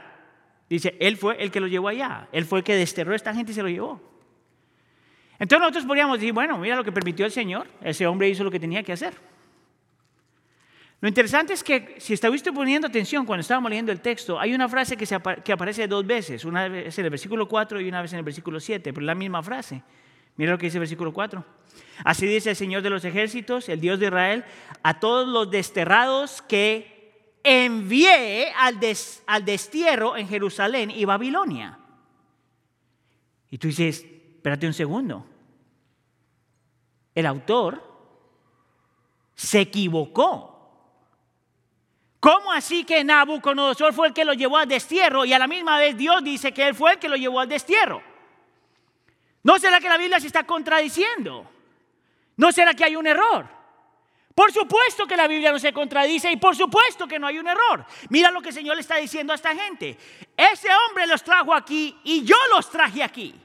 Dice, 0.69 0.95
él 0.99 1.17
fue 1.17 1.41
el 1.41 1.51
que 1.51 1.59
lo 1.59 1.67
llevó 1.67 1.89
allá, 1.89 2.29
él 2.31 2.45
fue 2.45 2.59
el 2.59 2.65
que 2.65 2.75
desterró 2.75 3.13
a 3.13 3.15
esta 3.15 3.33
gente 3.33 3.51
y 3.51 3.55
se 3.55 3.61
lo 3.61 3.69
llevó. 3.69 4.12
Entonces 5.39 5.59
nosotros 5.59 5.85
podríamos 5.85 6.19
decir, 6.19 6.33
bueno, 6.33 6.57
mira 6.57 6.75
lo 6.75 6.83
que 6.83 6.91
permitió 6.91 7.25
el 7.25 7.31
Señor, 7.31 7.67
ese 7.81 8.07
hombre 8.07 8.29
hizo 8.29 8.43
lo 8.43 8.51
que 8.51 8.59
tenía 8.59 8.83
que 8.83 8.93
hacer. 8.93 9.13
Lo 11.01 11.09
interesante 11.09 11.51
es 11.51 11.63
que 11.63 11.95
si 11.97 12.13
estuviste 12.13 12.53
poniendo 12.53 12.87
atención 12.87 13.25
cuando 13.25 13.41
estábamos 13.41 13.69
leyendo 13.69 13.91
el 13.91 13.99
texto, 13.99 14.39
hay 14.39 14.53
una 14.53 14.69
frase 14.69 14.95
que, 14.95 15.05
que 15.43 15.51
aparece 15.51 15.85
dos 15.85 16.07
veces, 16.07 16.45
una 16.45 16.69
vez 16.69 16.97
en 16.97 17.03
el 17.03 17.11
versículo 17.11 17.45
4 17.45 17.81
y 17.81 17.89
una 17.89 18.01
vez 18.01 18.13
en 18.13 18.19
el 18.19 18.23
versículo 18.23 18.59
7, 18.59 18.93
pero 18.93 19.05
la 19.05 19.13
misma 19.13 19.43
frase. 19.43 19.83
Mira 20.37 20.53
lo 20.53 20.57
que 20.57 20.67
dice 20.67 20.77
el 20.77 20.81
versículo 20.81 21.11
4. 21.11 21.43
Así 22.05 22.25
dice 22.25 22.51
el 22.51 22.55
Señor 22.55 22.81
de 22.83 22.89
los 22.89 23.03
ejércitos, 23.03 23.67
el 23.67 23.81
Dios 23.81 23.99
de 23.99 24.05
Israel, 24.05 24.45
a 24.81 24.99
todos 24.99 25.27
los 25.27 25.51
desterrados 25.51 26.41
que 26.41 26.93
envié 27.43 28.53
al, 28.57 28.79
al 29.27 29.45
destierro 29.45 30.15
en 30.15 30.27
Jerusalén 30.29 30.89
y 30.89 31.03
Babilonia. 31.03 31.79
Y 33.51 33.57
tú 33.57 33.67
dices, 33.67 34.05
espérate 34.43 34.67
un 34.67 34.73
segundo 34.73 35.25
el 37.15 37.25
autor 37.25 37.81
se 39.35 39.61
equivocó. 39.61 40.49
¿Cómo 42.19 42.51
así 42.53 42.85
que 42.85 43.03
Nabucodonosor 43.03 43.93
fue 43.93 44.07
el 44.07 44.13
que 44.13 44.23
lo 44.23 44.33
llevó 44.33 44.57
al 44.57 44.67
destierro 44.67 45.25
y 45.25 45.33
a 45.33 45.39
la 45.39 45.47
misma 45.47 45.77
vez 45.77 45.97
Dios 45.97 46.23
dice 46.23 46.53
que 46.53 46.67
él 46.67 46.75
fue 46.75 46.93
el 46.93 46.99
que 46.99 47.09
lo 47.09 47.17
llevó 47.17 47.41
al 47.41 47.49
destierro? 47.49 48.01
¿No 49.43 49.59
será 49.59 49.81
que 49.81 49.89
la 49.89 49.97
Biblia 49.97 50.21
se 50.21 50.27
está 50.27 50.45
contradiciendo? 50.45 51.49
¿No 52.37 52.51
será 52.51 52.73
que 52.73 52.85
hay 52.85 52.95
un 52.95 53.07
error? 53.07 53.45
Por 54.33 54.51
supuesto 54.51 55.05
que 55.05 55.17
la 55.17 55.27
Biblia 55.27 55.51
no 55.51 55.59
se 55.59 55.73
contradice 55.73 56.31
y 56.31 56.37
por 56.37 56.55
supuesto 56.55 57.07
que 57.07 57.19
no 57.19 57.27
hay 57.27 57.37
un 57.37 57.47
error. 57.47 57.85
Mira 58.09 58.31
lo 58.31 58.41
que 58.41 58.49
el 58.49 58.55
Señor 58.55 58.75
le 58.75 58.81
está 58.81 58.95
diciendo 58.95 59.33
a 59.33 59.35
esta 59.35 59.53
gente. 59.53 59.97
Ese 60.35 60.69
hombre 60.87 61.05
los 61.05 61.23
trajo 61.23 61.53
aquí 61.53 61.99
y 62.05 62.23
yo 62.23 62.37
los 62.55 62.69
traje 62.71 63.03
aquí. 63.03 63.42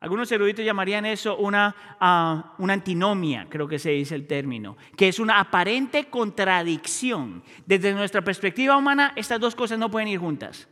Algunos 0.00 0.30
eruditos 0.30 0.64
llamarían 0.64 1.06
eso 1.06 1.36
una, 1.38 1.74
ah, 2.00 2.54
una, 2.58 2.74
antinomia, 2.74 3.46
creo 3.48 3.66
que 3.66 3.78
se 3.78 3.90
dice 3.90 4.14
el 4.14 4.26
término, 4.26 4.76
que 4.94 5.08
es 5.08 5.18
una 5.18 5.40
aparente 5.40 6.10
contradicción. 6.10 7.42
Desde 7.64 7.94
nuestra 7.94 8.22
perspectiva 8.22 8.76
humana, 8.76 9.14
estas 9.16 9.40
dos 9.40 9.54
cosas 9.54 9.78
no 9.78 9.90
pueden 9.90 10.08
ir 10.08 10.18
juntas. 10.20 10.68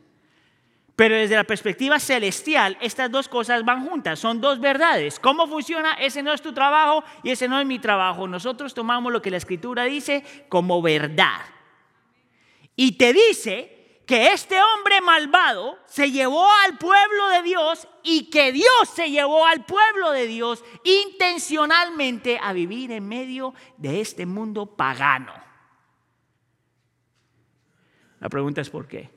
Pero 0.95 1.15
desde 1.15 1.35
la 1.35 1.43
perspectiva 1.43 1.99
celestial, 1.99 2.77
estas 2.79 3.11
dos 3.11 3.27
cosas 3.27 3.65
van 3.65 3.85
juntas, 3.85 4.19
son 4.19 4.39
dos 4.39 4.61
verdades. 4.61 5.19
¿Cómo 5.19 5.47
funciona? 5.47 5.95
Ese 5.95 6.23
no 6.23 6.31
es 6.31 6.41
tu 6.41 6.53
trabajo 6.53 7.03
y 7.21 7.31
ese 7.31 7.49
no 7.49 7.59
es 7.59 7.65
mi 7.65 7.79
trabajo. 7.79 8.27
Nosotros 8.27 8.73
tomamos 8.73 9.11
lo 9.11 9.21
que 9.21 9.31
la 9.31 9.37
escritura 9.37 9.83
dice 9.83 10.23
como 10.47 10.81
verdad. 10.81 11.41
Y 12.77 12.93
te 12.93 13.11
dice 13.11 13.74
que 14.05 14.33
este 14.33 14.55
hombre 14.61 15.01
malvado 15.01 15.79
se 15.85 16.11
llevó 16.11 16.47
al 16.63 16.77
pueblo 16.77 17.29
de 17.29 17.41
Dios 17.41 17.87
y 18.03 18.29
que 18.29 18.51
Dios 18.51 18.89
se 18.93 19.09
llevó 19.09 19.45
al 19.45 19.65
pueblo 19.65 20.11
de 20.11 20.27
Dios 20.27 20.63
intencionalmente 20.83 22.39
a 22.41 22.53
vivir 22.53 22.91
en 22.91 23.07
medio 23.07 23.53
de 23.77 24.01
este 24.01 24.25
mundo 24.25 24.75
pagano. 24.75 25.33
La 28.19 28.29
pregunta 28.29 28.61
es 28.61 28.69
¿por 28.69 28.87
qué? 28.87 29.09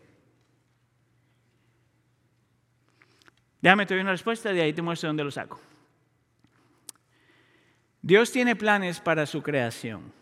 Déjame 3.61 3.87
te 3.87 3.95
doy 3.95 4.03
una 4.03 4.13
respuesta, 4.13 4.53
de 4.53 4.63
ahí 4.63 4.73
te 4.73 4.83
muestro 4.83 5.09
dónde 5.09 5.25
lo 5.25 5.31
saco. 5.31 5.61
Dios 8.01 8.31
tiene 8.33 8.57
planes 8.57 9.01
para 9.01 9.27
su 9.27 9.43
creación. 9.43 10.13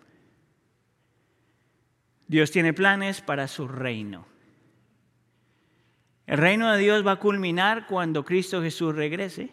Dios 2.26 2.50
tiene 2.50 2.72
planes 2.72 3.20
para 3.20 3.46
su 3.46 3.68
reino. 3.68 4.26
El 6.26 6.38
reino 6.38 6.72
de 6.72 6.78
Dios 6.78 7.06
va 7.06 7.12
a 7.12 7.20
culminar 7.20 7.86
cuando 7.86 8.24
Cristo 8.24 8.60
Jesús 8.60 8.94
regrese, 8.94 9.50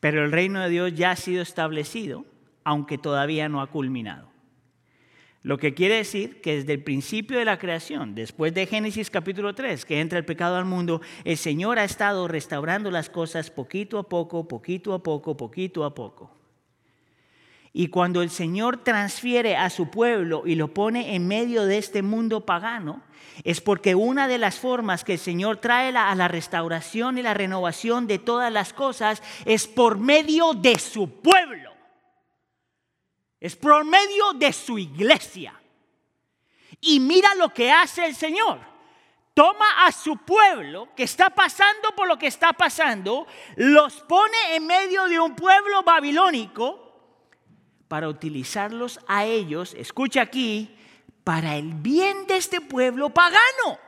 pero 0.00 0.24
el 0.24 0.32
reino 0.32 0.60
de 0.60 0.70
Dios 0.70 0.94
ya 0.94 1.10
ha 1.10 1.16
sido 1.16 1.42
establecido, 1.42 2.24
aunque 2.64 2.96
todavía 2.96 3.48
no 3.48 3.60
ha 3.60 3.66
culminado. 3.66 4.30
Lo 5.42 5.58
que 5.58 5.74
quiere 5.74 5.96
decir 5.96 6.40
que 6.40 6.56
desde 6.56 6.72
el 6.72 6.82
principio 6.82 7.38
de 7.38 7.44
la 7.44 7.58
creación, 7.58 8.14
después 8.14 8.52
de 8.54 8.66
Génesis 8.66 9.10
capítulo 9.10 9.54
3, 9.54 9.84
que 9.84 10.00
entra 10.00 10.18
el 10.18 10.24
pecado 10.24 10.56
al 10.56 10.64
mundo, 10.64 11.00
el 11.24 11.36
Señor 11.36 11.78
ha 11.78 11.84
estado 11.84 12.28
restaurando 12.28 12.90
las 12.90 13.08
cosas 13.08 13.50
poquito 13.50 13.98
a 13.98 14.08
poco, 14.08 14.48
poquito 14.48 14.94
a 14.94 15.02
poco, 15.02 15.36
poquito 15.36 15.84
a 15.84 15.94
poco. 15.94 16.37
Y 17.72 17.88
cuando 17.88 18.22
el 18.22 18.30
Señor 18.30 18.78
transfiere 18.78 19.56
a 19.56 19.70
su 19.70 19.90
pueblo 19.90 20.42
y 20.46 20.54
lo 20.54 20.68
pone 20.68 21.14
en 21.14 21.28
medio 21.28 21.64
de 21.64 21.78
este 21.78 22.02
mundo 22.02 22.44
pagano, 22.46 23.02
es 23.44 23.60
porque 23.60 23.94
una 23.94 24.26
de 24.26 24.38
las 24.38 24.58
formas 24.58 25.04
que 25.04 25.14
el 25.14 25.18
Señor 25.18 25.58
trae 25.58 25.96
a 25.96 26.14
la 26.14 26.28
restauración 26.28 27.18
y 27.18 27.22
la 27.22 27.34
renovación 27.34 28.06
de 28.06 28.18
todas 28.18 28.52
las 28.52 28.72
cosas 28.72 29.22
es 29.44 29.66
por 29.66 29.98
medio 29.98 30.54
de 30.54 30.78
su 30.78 31.20
pueblo. 31.20 31.72
Es 33.40 33.54
por 33.54 33.84
medio 33.84 34.32
de 34.34 34.52
su 34.52 34.78
iglesia. 34.78 35.54
Y 36.80 37.00
mira 37.00 37.34
lo 37.36 37.52
que 37.52 37.70
hace 37.70 38.06
el 38.06 38.14
Señor. 38.14 38.58
Toma 39.34 39.86
a 39.86 39.92
su 39.92 40.16
pueblo 40.16 40.88
que 40.96 41.04
está 41.04 41.30
pasando 41.30 41.94
por 41.94 42.08
lo 42.08 42.18
que 42.18 42.26
está 42.26 42.52
pasando, 42.52 43.28
los 43.54 44.00
pone 44.00 44.56
en 44.56 44.66
medio 44.66 45.04
de 45.04 45.20
un 45.20 45.36
pueblo 45.36 45.84
babilónico 45.84 46.87
para 47.88 48.08
utilizarlos 48.08 49.00
a 49.08 49.24
ellos, 49.24 49.74
escucha 49.74 50.20
aquí, 50.20 50.76
para 51.24 51.56
el 51.56 51.74
bien 51.74 52.26
de 52.26 52.36
este 52.36 52.60
pueblo 52.60 53.10
pagano. 53.10 53.78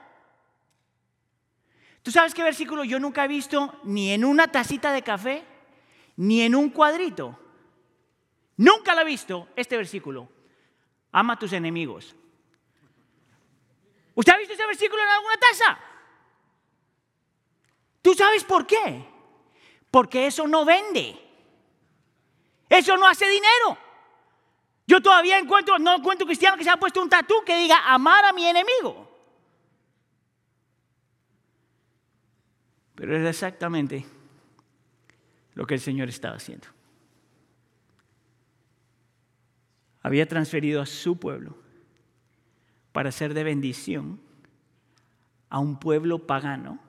¿Tú 2.02 2.10
sabes 2.10 2.34
qué 2.34 2.42
versículo 2.42 2.82
yo 2.82 2.98
nunca 2.98 3.24
he 3.24 3.28
visto 3.28 3.78
ni 3.84 4.10
en 4.10 4.24
una 4.24 4.48
tacita 4.48 4.92
de 4.92 5.02
café, 5.02 5.44
ni 6.16 6.40
en 6.40 6.54
un 6.54 6.70
cuadrito? 6.70 7.38
Nunca 8.56 8.94
lo 8.94 9.02
he 9.02 9.04
visto 9.04 9.48
este 9.54 9.76
versículo. 9.76 10.28
Ama 11.12 11.34
a 11.34 11.38
tus 11.38 11.52
enemigos. 11.52 12.14
¿Usted 14.14 14.32
ha 14.32 14.38
visto 14.38 14.54
ese 14.54 14.66
versículo 14.66 15.02
en 15.02 15.08
alguna 15.08 15.36
taza? 15.36 15.78
¿Tú 18.02 18.14
sabes 18.14 18.44
por 18.44 18.66
qué? 18.66 19.04
Porque 19.90 20.26
eso 20.26 20.46
no 20.46 20.64
vende. 20.64 21.18
Eso 22.68 22.96
no 22.96 23.06
hace 23.06 23.26
dinero. 23.28 23.89
Yo 24.90 25.00
todavía 25.00 25.38
encuentro, 25.38 25.78
no 25.78 25.94
encuentro 25.94 26.26
cristiano 26.26 26.56
que 26.56 26.64
se 26.64 26.70
ha 26.70 26.76
puesto 26.76 27.00
un 27.00 27.08
tatú 27.08 27.44
que 27.46 27.56
diga 27.56 27.94
amar 27.94 28.24
a 28.24 28.32
mi 28.32 28.44
enemigo. 28.44 29.08
Pero 32.96 33.16
era 33.16 33.30
exactamente 33.30 34.04
lo 35.54 35.64
que 35.64 35.74
el 35.74 35.80
Señor 35.80 36.08
estaba 36.08 36.34
haciendo. 36.34 36.66
Había 40.02 40.26
transferido 40.26 40.82
a 40.82 40.86
su 40.86 41.20
pueblo 41.20 41.56
para 42.90 43.12
ser 43.12 43.32
de 43.32 43.44
bendición 43.44 44.20
a 45.50 45.60
un 45.60 45.78
pueblo 45.78 46.26
pagano 46.26 46.80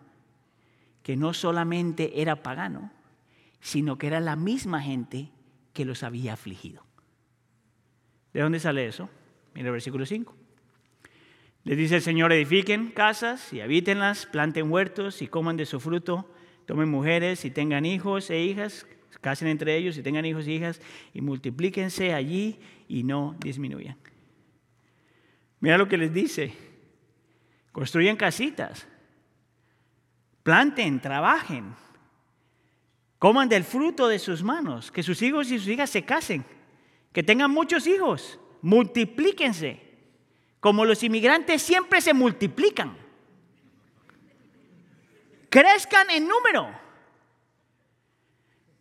que 1.04 1.16
no 1.16 1.36
solamente 1.36 2.20
era 2.20 2.42
pagano, 2.42 2.92
sino 3.60 4.00
que 4.00 4.08
era 4.08 4.20
la 4.20 4.36
misma 4.36 4.82
gente 4.82 5.30
que 5.74 5.86
los 5.86 6.02
había 6.02 6.34
afligido. 6.34 6.84
¿De 8.34 8.42
dónde 8.42 8.60
sale 8.60 8.88
eso? 8.88 9.10
Mira 9.54 9.68
el 9.68 9.74
versículo 9.74 10.06
5. 10.06 10.36
Les 11.64 11.78
dice 11.78 11.98
el 11.98 12.02
Señor, 12.02 12.32
edifiquen 12.32 12.92
casas 12.92 13.54
y 13.54 13.62
habítenlas, 13.62 14.26
planten 14.26 14.72
huertos 14.72 15.22
y 15.22 15.28
coman 15.28 15.58
de 15.58 15.66
su 15.66 15.80
fruto, 15.80 16.34
tomen 16.66 16.90
mujeres 16.90 17.46
y 17.46 17.52
tengan 17.52 17.86
hijos 17.86 18.30
e 18.32 18.42
hijas, 18.42 18.88
casen 19.22 19.48
entre 19.48 19.76
ellos 19.76 19.98
y 19.98 20.02
tengan 20.02 20.26
hijos 20.26 20.48
y 20.48 20.54
hijas 20.54 20.82
y 21.14 21.22
multiplíquense 21.22 22.14
allí 22.14 22.60
y 22.88 23.04
no 23.04 23.36
disminuyan. 23.40 23.98
Mira 25.60 25.78
lo 25.78 25.88
que 25.88 25.98
les 25.98 26.12
dice. 26.12 26.54
Construyen 27.72 28.18
casitas, 28.18 28.88
planten, 30.44 31.00
trabajen, 31.00 31.74
coman 33.18 33.48
del 33.48 33.64
fruto 33.64 34.10
de 34.10 34.20
sus 34.20 34.44
manos, 34.44 34.92
que 34.92 35.04
sus 35.04 35.22
hijos 35.22 35.50
y 35.52 35.60
sus 35.60 35.70
hijas 35.70 35.90
se 35.90 36.04
casen, 36.04 36.44
que 37.14 37.24
tengan 37.24 37.52
muchos 37.52 37.88
hijos, 37.88 38.40
multiplíquense, 38.62 39.82
como 40.60 40.86
los 40.86 41.04
inmigrantes 41.04 41.62
siempre 41.62 42.02
se 42.02 42.14
multiplican. 42.14 42.98
Crezcan 45.50 46.10
en 46.12 46.28
número. 46.28 46.80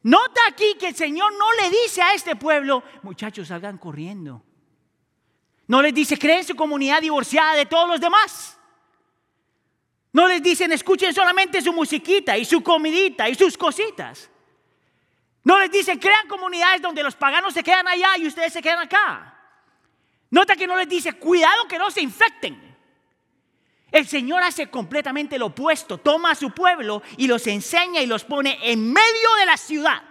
Nota 0.02 0.40
aquí 0.48 0.76
que 0.78 0.88
el 0.88 0.94
Señor 0.94 1.32
no 1.36 1.52
le 1.54 1.70
dice 1.70 2.00
a 2.00 2.14
este 2.14 2.36
pueblo, 2.36 2.82
muchachos, 3.02 3.48
salgan 3.48 3.76
corriendo. 3.76 4.42
No 5.66 5.82
les 5.82 5.92
dice, 5.92 6.18
creen 6.18 6.44
su 6.44 6.54
comunidad 6.54 7.00
divorciada 7.00 7.54
de 7.54 7.66
todos 7.66 7.88
los 7.88 8.00
demás. 8.00 8.56
No 10.12 10.26
les 10.28 10.42
dicen, 10.42 10.72
escuchen 10.72 11.12
solamente 11.12 11.60
su 11.60 11.72
musiquita 11.72 12.36
y 12.38 12.44
su 12.44 12.62
comidita 12.62 13.28
y 13.28 13.34
sus 13.34 13.56
cositas. 13.56 14.29
No 15.42 15.58
les 15.58 15.70
dicen, 15.70 15.98
crean 15.98 16.28
comunidades 16.28 16.82
donde 16.82 17.02
los 17.02 17.16
paganos 17.16 17.54
se 17.54 17.62
quedan 17.62 17.88
allá 17.88 18.18
y 18.18 18.26
ustedes 18.26 18.52
se 18.52 18.60
quedan 18.60 18.80
acá. 18.80 19.38
Nota 20.30 20.54
que 20.54 20.66
no 20.66 20.76
les 20.76 20.88
dice, 20.88 21.14
cuidado 21.14 21.66
que 21.66 21.78
no 21.78 21.90
se 21.90 22.02
infecten. 22.02 22.70
El 23.90 24.06
Señor 24.06 24.42
hace 24.42 24.68
completamente 24.68 25.38
lo 25.38 25.46
opuesto. 25.46 25.98
Toma 25.98 26.32
a 26.32 26.34
su 26.34 26.52
pueblo 26.52 27.02
y 27.16 27.26
los 27.26 27.46
enseña 27.46 28.00
y 28.00 28.06
los 28.06 28.24
pone 28.24 28.58
en 28.62 28.92
medio 28.92 29.34
de 29.38 29.46
la 29.46 29.56
ciudad. 29.56 30.02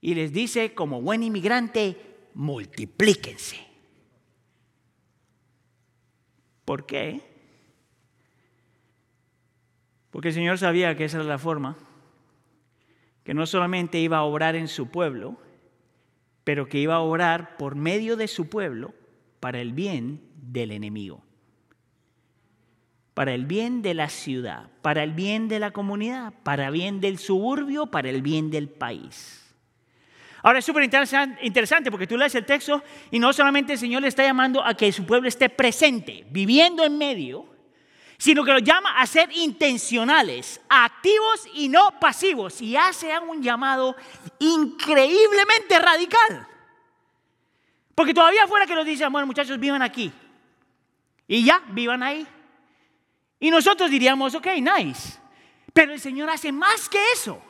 Y 0.00 0.14
les 0.14 0.32
dice, 0.32 0.74
como 0.74 1.00
buen 1.00 1.22
inmigrante, 1.22 2.28
multiplíquense. 2.34 3.66
¿Por 6.64 6.86
qué? 6.86 7.20
Porque 10.10 10.28
el 10.28 10.34
Señor 10.34 10.58
sabía 10.58 10.96
que 10.96 11.04
esa 11.04 11.18
era 11.18 11.26
la 11.26 11.38
forma, 11.38 11.76
que 13.24 13.34
no 13.34 13.46
solamente 13.46 13.98
iba 13.98 14.18
a 14.18 14.22
obrar 14.22 14.56
en 14.56 14.68
su 14.68 14.90
pueblo, 14.90 15.36
pero 16.44 16.68
que 16.68 16.78
iba 16.78 16.94
a 16.94 17.00
obrar 17.00 17.56
por 17.56 17.74
medio 17.74 18.16
de 18.16 18.28
su 18.28 18.48
pueblo 18.48 18.94
para 19.40 19.60
el 19.60 19.72
bien 19.72 20.20
del 20.34 20.72
enemigo, 20.72 21.22
para 23.14 23.34
el 23.34 23.46
bien 23.46 23.82
de 23.82 23.94
la 23.94 24.08
ciudad, 24.08 24.70
para 24.82 25.02
el 25.02 25.12
bien 25.12 25.48
de 25.48 25.58
la 25.58 25.70
comunidad, 25.70 26.32
para 26.42 26.66
el 26.66 26.72
bien 26.72 27.00
del 27.00 27.18
suburbio, 27.18 27.86
para 27.86 28.08
el 28.08 28.22
bien 28.22 28.50
del 28.50 28.68
país. 28.68 29.54
Ahora 30.42 30.60
es 30.60 30.64
súper 30.64 30.84
interesante 30.84 31.90
porque 31.90 32.06
tú 32.06 32.16
lees 32.16 32.34
el 32.34 32.46
texto 32.46 32.82
y 33.10 33.18
no 33.18 33.32
solamente 33.32 33.74
el 33.74 33.78
Señor 33.78 34.02
le 34.02 34.08
está 34.08 34.22
llamando 34.22 34.64
a 34.64 34.74
que 34.74 34.90
su 34.90 35.04
pueblo 35.04 35.28
esté 35.28 35.50
presente, 35.50 36.24
viviendo 36.30 36.82
en 36.82 36.96
medio, 36.96 37.44
sino 38.20 38.44
que 38.44 38.52
lo 38.52 38.58
llama 38.58 39.00
a 39.00 39.06
ser 39.06 39.30
intencionales, 39.32 40.60
activos 40.68 41.48
y 41.54 41.70
no 41.70 41.98
pasivos. 41.98 42.60
Y 42.60 42.76
hace 42.76 43.18
un 43.18 43.42
llamado 43.42 43.96
increíblemente 44.38 45.78
radical. 45.78 46.46
Porque 47.94 48.12
todavía 48.12 48.46
fuera 48.46 48.66
que 48.66 48.74
nos 48.74 48.84
dicen, 48.84 49.10
bueno 49.10 49.26
muchachos, 49.26 49.58
vivan 49.58 49.80
aquí. 49.80 50.12
Y 51.26 51.46
ya, 51.46 51.62
vivan 51.70 52.02
ahí. 52.02 52.26
Y 53.38 53.50
nosotros 53.50 53.90
diríamos, 53.90 54.34
ok, 54.34 54.48
nice. 54.60 55.18
Pero 55.72 55.94
el 55.94 56.00
Señor 56.00 56.28
hace 56.28 56.52
más 56.52 56.90
que 56.90 56.98
eso. 57.14 57.42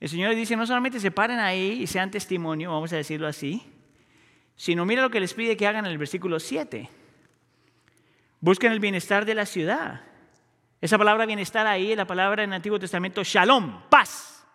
El 0.00 0.10
Señor 0.10 0.34
dice, 0.34 0.54
no 0.54 0.66
solamente 0.66 1.00
se 1.00 1.10
paren 1.10 1.38
ahí 1.38 1.80
y 1.80 1.86
sean 1.86 2.10
testimonio, 2.10 2.72
vamos 2.72 2.92
a 2.92 2.96
decirlo 2.96 3.26
así, 3.26 3.62
sino 4.54 4.84
mira 4.84 5.00
lo 5.00 5.08
que 5.08 5.20
les 5.20 5.32
pide 5.32 5.56
que 5.56 5.66
hagan 5.66 5.86
en 5.86 5.92
el 5.92 5.98
versículo 5.98 6.38
7. 6.38 6.99
Busquen 8.40 8.72
el 8.72 8.80
bienestar 8.80 9.24
de 9.24 9.34
la 9.34 9.46
ciudad. 9.46 10.00
Esa 10.80 10.96
palabra 10.96 11.26
bienestar 11.26 11.66
ahí 11.66 11.92
es 11.92 11.96
la 11.96 12.06
palabra 12.06 12.42
en 12.42 12.50
el 12.50 12.56
Antiguo 12.56 12.78
Testamento 12.78 13.22
shalom, 13.22 13.82
paz. 13.90 14.46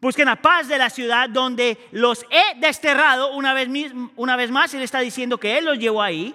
Busquen 0.00 0.26
la 0.26 0.42
paz 0.42 0.66
de 0.66 0.78
la 0.78 0.90
ciudad 0.90 1.30
donde 1.30 1.78
los 1.92 2.26
he 2.28 2.58
desterrado 2.58 3.34
una 3.34 3.54
vez, 3.54 3.68
una 4.16 4.34
vez 4.34 4.50
más. 4.50 4.74
Él 4.74 4.82
está 4.82 4.98
diciendo 4.98 5.38
que 5.38 5.56
Él 5.58 5.64
los 5.64 5.78
llevó 5.78 6.02
ahí. 6.02 6.34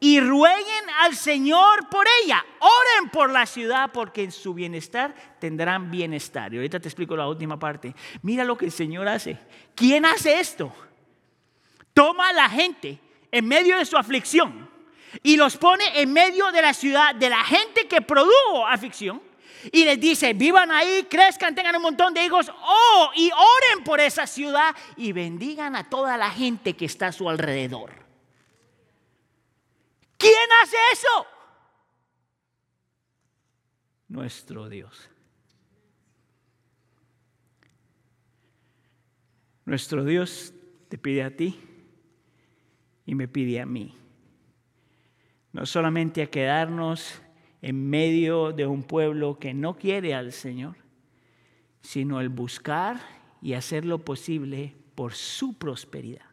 Y 0.00 0.20
rueguen 0.20 0.84
al 1.00 1.14
Señor 1.16 1.88
por 1.88 2.04
ella. 2.22 2.44
Oren 2.58 3.08
por 3.08 3.30
la 3.30 3.46
ciudad 3.46 3.90
porque 3.92 4.24
en 4.24 4.32
su 4.32 4.52
bienestar 4.52 5.14
tendrán 5.38 5.90
bienestar. 5.90 6.52
Y 6.52 6.56
ahorita 6.56 6.80
te 6.80 6.88
explico 6.88 7.16
la 7.16 7.28
última 7.28 7.58
parte. 7.58 7.94
Mira 8.20 8.44
lo 8.44 8.58
que 8.58 8.66
el 8.66 8.72
Señor 8.72 9.08
hace. 9.08 9.38
¿Quién 9.74 10.04
hace 10.04 10.38
esto? 10.38 10.70
Toma 11.94 12.28
a 12.28 12.32
la 12.34 12.50
gente 12.50 12.98
en 13.30 13.48
medio 13.48 13.78
de 13.78 13.86
su 13.86 13.96
aflicción 13.96 14.65
y 15.22 15.36
los 15.36 15.56
pone 15.56 15.84
en 16.00 16.12
medio 16.12 16.50
de 16.52 16.62
la 16.62 16.74
ciudad 16.74 17.14
de 17.14 17.30
la 17.30 17.44
gente 17.44 17.86
que 17.88 18.02
produjo 18.02 18.66
aflicción 18.66 19.22
y 19.72 19.84
les 19.84 19.98
dice, 19.98 20.32
vivan 20.32 20.70
ahí, 20.70 21.06
crezcan, 21.10 21.54
tengan 21.54 21.76
un 21.76 21.82
montón 21.82 22.14
de 22.14 22.24
hijos, 22.24 22.50
oh, 22.50 23.10
y 23.16 23.30
oren 23.30 23.84
por 23.84 24.00
esa 24.00 24.26
ciudad 24.26 24.74
y 24.96 25.12
bendigan 25.12 25.74
a 25.76 25.88
toda 25.88 26.16
la 26.16 26.30
gente 26.30 26.74
que 26.74 26.84
está 26.84 27.08
a 27.08 27.12
su 27.12 27.28
alrededor. 27.28 27.92
¿Quién 30.16 30.34
hace 30.62 30.76
eso? 30.92 31.26
Nuestro 34.08 34.68
Dios. 34.68 35.10
Nuestro 39.64 40.04
Dios 40.04 40.54
te 40.88 40.96
pide 40.96 41.24
a 41.24 41.34
ti 41.34 41.60
y 43.04 43.14
me 43.14 43.26
pide 43.26 43.60
a 43.60 43.66
mí. 43.66 43.94
No 45.56 45.64
solamente 45.64 46.20
a 46.20 46.26
quedarnos 46.26 47.22
en 47.62 47.88
medio 47.88 48.52
de 48.52 48.66
un 48.66 48.82
pueblo 48.82 49.38
que 49.38 49.54
no 49.54 49.78
quiere 49.78 50.12
al 50.12 50.32
Señor, 50.32 50.76
sino 51.80 52.20
el 52.20 52.28
buscar 52.28 53.00
y 53.40 53.54
hacer 53.54 53.86
lo 53.86 54.04
posible 54.04 54.76
por 54.94 55.14
su 55.14 55.56
prosperidad. 55.56 56.26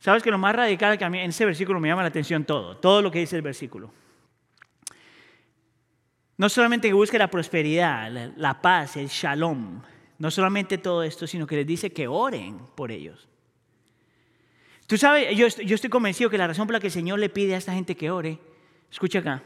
¿Sabes 0.00 0.22
que 0.22 0.30
lo 0.30 0.36
más 0.36 0.54
radical 0.54 0.98
que 0.98 1.04
a 1.06 1.08
mí 1.08 1.18
en 1.18 1.30
ese 1.30 1.46
versículo 1.46 1.80
me 1.80 1.88
llama 1.88 2.02
la 2.02 2.08
atención 2.08 2.44
todo, 2.44 2.76
todo 2.76 3.00
lo 3.00 3.10
que 3.10 3.20
dice 3.20 3.36
el 3.36 3.42
versículo? 3.42 3.90
No 6.36 6.50
solamente 6.50 6.88
que 6.88 6.94
busque 6.94 7.16
la 7.16 7.30
prosperidad, 7.30 8.12
la, 8.36 8.60
paz, 8.60 8.98
el 8.98 9.08
shalom, 9.08 9.80
no 10.18 10.30
solamente 10.30 10.76
todo 10.76 11.02
esto, 11.02 11.26
sino 11.26 11.46
que 11.46 11.56
les 11.56 11.66
dice 11.66 11.90
que 11.90 12.06
oren 12.06 12.58
por 12.74 12.92
ellos. 12.92 13.30
Tú 14.88 14.96
sabes, 14.96 15.36
yo, 15.36 15.46
estoy 15.46 15.90
convencido 15.90 16.30
que 16.30 16.38
la 16.38 16.46
razón 16.46 16.66
por 16.66 16.72
la 16.72 16.80
que 16.80 16.86
el 16.86 16.92
Señor 16.92 17.18
le 17.18 17.28
pide 17.28 17.54
a 17.54 17.58
esta 17.58 17.74
gente 17.74 17.94
que 17.94 18.10
ore 18.10 18.38
escucha 18.90 19.18
acá, 19.18 19.42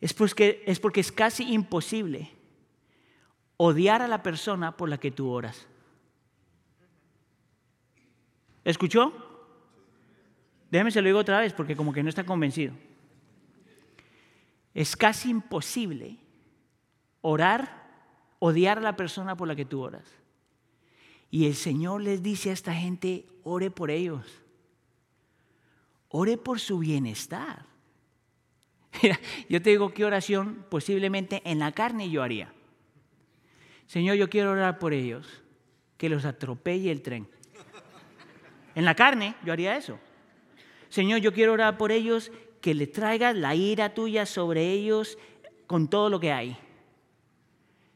es 0.00 0.14
porque, 0.14 0.62
es 0.64 0.78
porque 0.78 1.00
es 1.00 1.10
casi 1.10 1.52
imposible 1.52 2.30
odiar 3.56 4.00
a 4.00 4.06
la 4.06 4.22
persona 4.22 4.76
por 4.76 4.88
la 4.88 4.98
que 4.98 5.10
tú 5.10 5.28
oras. 5.28 5.66
¿Escuchó? 8.62 9.12
Déjeme 10.70 10.92
se 10.92 11.02
lo 11.02 11.06
digo 11.06 11.18
otra 11.18 11.40
vez 11.40 11.52
porque 11.52 11.74
como 11.74 11.92
que 11.92 12.04
no 12.04 12.08
está 12.08 12.22
convencido. 12.22 12.74
Es 14.72 14.94
casi 14.94 15.30
imposible 15.30 16.16
orar, 17.22 17.88
odiar 18.38 18.78
a 18.78 18.82
la 18.82 18.94
persona 18.94 19.36
por 19.36 19.48
la 19.48 19.56
que 19.56 19.64
tú 19.64 19.80
oras. 19.80 20.04
Y 21.30 21.46
el 21.46 21.54
Señor 21.54 22.02
les 22.02 22.22
dice 22.22 22.50
a 22.50 22.54
esta 22.54 22.74
gente, 22.74 23.26
ore 23.42 23.70
por 23.70 23.90
ellos. 23.90 24.26
Ore 26.08 26.38
por 26.38 26.58
su 26.58 26.78
bienestar. 26.78 27.66
yo 29.48 29.62
te 29.62 29.70
digo 29.70 29.92
qué 29.92 30.04
oración 30.04 30.64
posiblemente 30.70 31.42
en 31.44 31.58
la 31.58 31.72
carne 31.72 32.10
yo 32.10 32.22
haría. 32.22 32.52
Señor, 33.86 34.16
yo 34.16 34.28
quiero 34.28 34.52
orar 34.52 34.78
por 34.78 34.92
ellos, 34.92 35.42
que 35.96 36.08
los 36.08 36.24
atropelle 36.24 36.90
el 36.90 37.02
tren. 37.02 37.28
En 38.74 38.84
la 38.84 38.94
carne 38.94 39.34
yo 39.44 39.52
haría 39.52 39.76
eso. 39.76 39.98
Señor, 40.88 41.20
yo 41.20 41.32
quiero 41.32 41.52
orar 41.52 41.76
por 41.78 41.92
ellos, 41.92 42.30
que 42.60 42.74
le 42.74 42.86
traigas 42.86 43.36
la 43.36 43.54
ira 43.54 43.94
tuya 43.94 44.26
sobre 44.26 44.70
ellos 44.72 45.18
con 45.66 45.88
todo 45.88 46.10
lo 46.10 46.20
que 46.20 46.32
hay. 46.32 46.56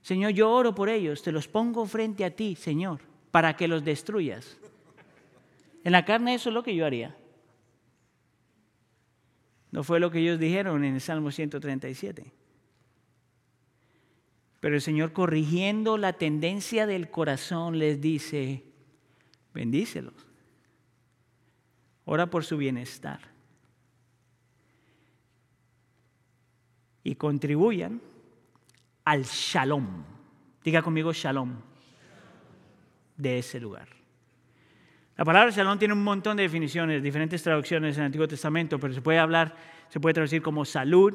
Señor, 0.02 0.32
yo 0.32 0.50
oro 0.50 0.74
por 0.74 0.88
ellos, 0.88 1.22
te 1.22 1.32
los 1.32 1.46
pongo 1.48 1.86
frente 1.86 2.24
a 2.24 2.30
ti, 2.34 2.56
Señor, 2.56 3.00
para 3.32 3.56
que 3.56 3.66
los 3.66 3.82
destruyas. 3.82 4.56
En 5.82 5.90
la 5.90 6.04
carne 6.04 6.34
eso 6.34 6.50
es 6.50 6.54
lo 6.54 6.62
que 6.62 6.76
yo 6.76 6.86
haría. 6.86 7.16
No 9.72 9.82
fue 9.82 9.98
lo 9.98 10.10
que 10.10 10.20
ellos 10.20 10.38
dijeron 10.38 10.84
en 10.84 10.94
el 10.94 11.00
Salmo 11.00 11.32
137. 11.32 12.30
Pero 14.60 14.74
el 14.76 14.82
Señor 14.82 15.12
corrigiendo 15.12 15.96
la 15.96 16.12
tendencia 16.12 16.86
del 16.86 17.10
corazón 17.10 17.78
les 17.78 18.00
dice, 18.00 18.62
bendícelos. 19.54 20.14
Ora 22.04 22.28
por 22.28 22.44
su 22.44 22.58
bienestar. 22.58 23.20
Y 27.02 27.14
contribuyan 27.14 28.00
al 29.04 29.24
shalom. 29.24 30.04
Diga 30.62 30.82
conmigo 30.82 31.12
shalom 31.12 31.71
de 33.16 33.38
ese 33.38 33.60
lugar. 33.60 33.88
La 35.16 35.24
palabra 35.24 35.50
shalom 35.50 35.78
tiene 35.78 35.94
un 35.94 36.02
montón 36.02 36.36
de 36.36 36.44
definiciones, 36.44 37.02
diferentes 37.02 37.42
traducciones 37.42 37.96
en 37.96 38.02
el 38.02 38.06
Antiguo 38.06 38.26
Testamento, 38.26 38.80
pero 38.80 38.94
se 38.94 39.02
puede 39.02 39.18
hablar, 39.18 39.54
se 39.88 40.00
puede 40.00 40.14
traducir 40.14 40.42
como 40.42 40.64
salud, 40.64 41.12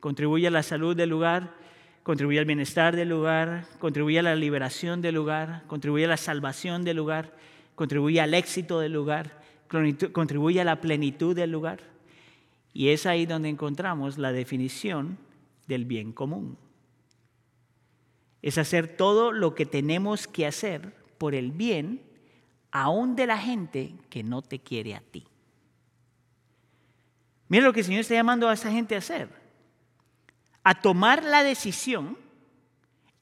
contribuye 0.00 0.46
a 0.46 0.50
la 0.50 0.62
salud 0.62 0.94
del 0.94 1.08
lugar, 1.08 1.54
contribuye 2.02 2.38
al 2.38 2.44
bienestar 2.44 2.94
del 2.94 3.08
lugar, 3.08 3.64
contribuye 3.78 4.18
a 4.18 4.22
la 4.22 4.36
liberación 4.36 5.00
del 5.00 5.14
lugar, 5.14 5.64
contribuye 5.66 6.04
a 6.04 6.08
la 6.08 6.16
salvación 6.18 6.84
del 6.84 6.98
lugar, 6.98 7.34
contribuye 7.74 8.20
al 8.20 8.34
éxito 8.34 8.80
del 8.80 8.92
lugar, 8.92 9.40
contribuye 10.12 10.60
a 10.60 10.64
la 10.64 10.80
plenitud 10.80 11.34
del 11.34 11.50
lugar. 11.50 11.80
Y 12.72 12.90
es 12.90 13.06
ahí 13.06 13.24
donde 13.24 13.48
encontramos 13.48 14.18
la 14.18 14.30
definición 14.30 15.18
del 15.66 15.86
bien 15.86 16.12
común. 16.12 16.58
Es 18.42 18.58
hacer 18.58 18.96
todo 18.96 19.32
lo 19.32 19.54
que 19.54 19.66
tenemos 19.66 20.28
que 20.28 20.46
hacer 20.46 21.05
por 21.18 21.34
el 21.34 21.52
bien 21.52 22.02
aún 22.70 23.16
de 23.16 23.26
la 23.26 23.38
gente 23.38 23.94
que 24.10 24.22
no 24.22 24.42
te 24.42 24.58
quiere 24.58 24.94
a 24.94 25.00
ti. 25.00 25.26
Mira 27.48 27.64
lo 27.64 27.72
que 27.72 27.80
el 27.80 27.86
Señor 27.86 28.00
está 28.00 28.14
llamando 28.14 28.48
a 28.48 28.54
esa 28.54 28.70
gente 28.70 28.94
a 28.94 28.98
hacer. 28.98 29.28
A 30.64 30.74
tomar 30.74 31.22
la 31.22 31.42
decisión 31.42 32.18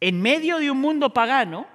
en 0.00 0.20
medio 0.20 0.59
de 0.59 0.70
un 0.70 0.80
mundo 0.80 1.12
pagano 1.12 1.66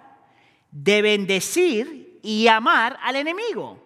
de 0.71 1.01
bendecir 1.01 2.19
y 2.21 2.47
amar 2.47 2.97
al 3.01 3.15
enemigo. 3.15 3.85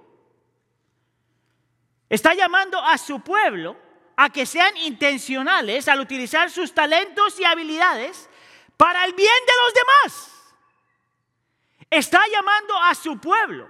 Está 2.10 2.34
llamando 2.34 2.80
a 2.80 2.98
su 2.98 3.20
pueblo 3.20 3.78
a 4.16 4.30
que 4.30 4.46
sean 4.46 4.76
intencionales 4.78 5.88
al 5.88 6.00
utilizar 6.00 6.50
sus 6.50 6.74
talentos 6.74 7.40
y 7.40 7.46
habilidades 7.46 8.30
para 8.78 9.06
el 9.06 9.14
bien 9.14 9.30
de 9.48 9.54
los 9.64 9.74
demás. 9.74 10.33
Está 11.94 12.22
llamando 12.32 12.74
a 12.82 12.96
su 12.96 13.20
pueblo 13.20 13.70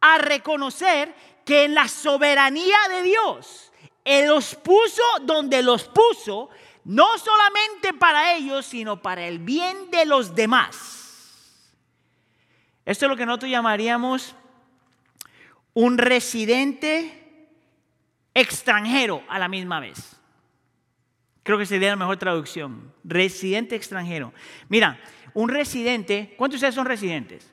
a 0.00 0.18
reconocer 0.18 1.14
que 1.44 1.64
en 1.64 1.74
la 1.74 1.86
soberanía 1.86 2.76
de 2.88 3.02
Dios, 3.04 3.72
Él 4.04 4.26
los 4.26 4.56
puso 4.56 5.02
donde 5.22 5.62
los 5.62 5.84
puso, 5.84 6.50
no 6.82 7.16
solamente 7.16 7.92
para 7.92 8.34
ellos, 8.34 8.66
sino 8.66 9.00
para 9.00 9.24
el 9.28 9.38
bien 9.38 9.88
de 9.92 10.04
los 10.04 10.34
demás. 10.34 11.70
Esto 12.84 13.06
es 13.06 13.08
lo 13.08 13.16
que 13.16 13.24
nosotros 13.24 13.52
llamaríamos 13.52 14.34
un 15.74 15.96
residente 15.96 17.48
extranjero 18.34 19.22
a 19.28 19.38
la 19.38 19.46
misma 19.46 19.78
vez. 19.78 20.16
Creo 21.44 21.56
que 21.56 21.66
sería 21.66 21.90
la 21.90 21.96
mejor 21.96 22.16
traducción. 22.16 22.92
Residente 23.04 23.76
extranjero. 23.76 24.32
Mira, 24.68 24.98
un 25.34 25.48
residente, 25.48 26.34
¿cuántos 26.38 26.60
de 26.60 26.66
ustedes 26.66 26.74
son 26.74 26.86
residentes? 26.86 27.52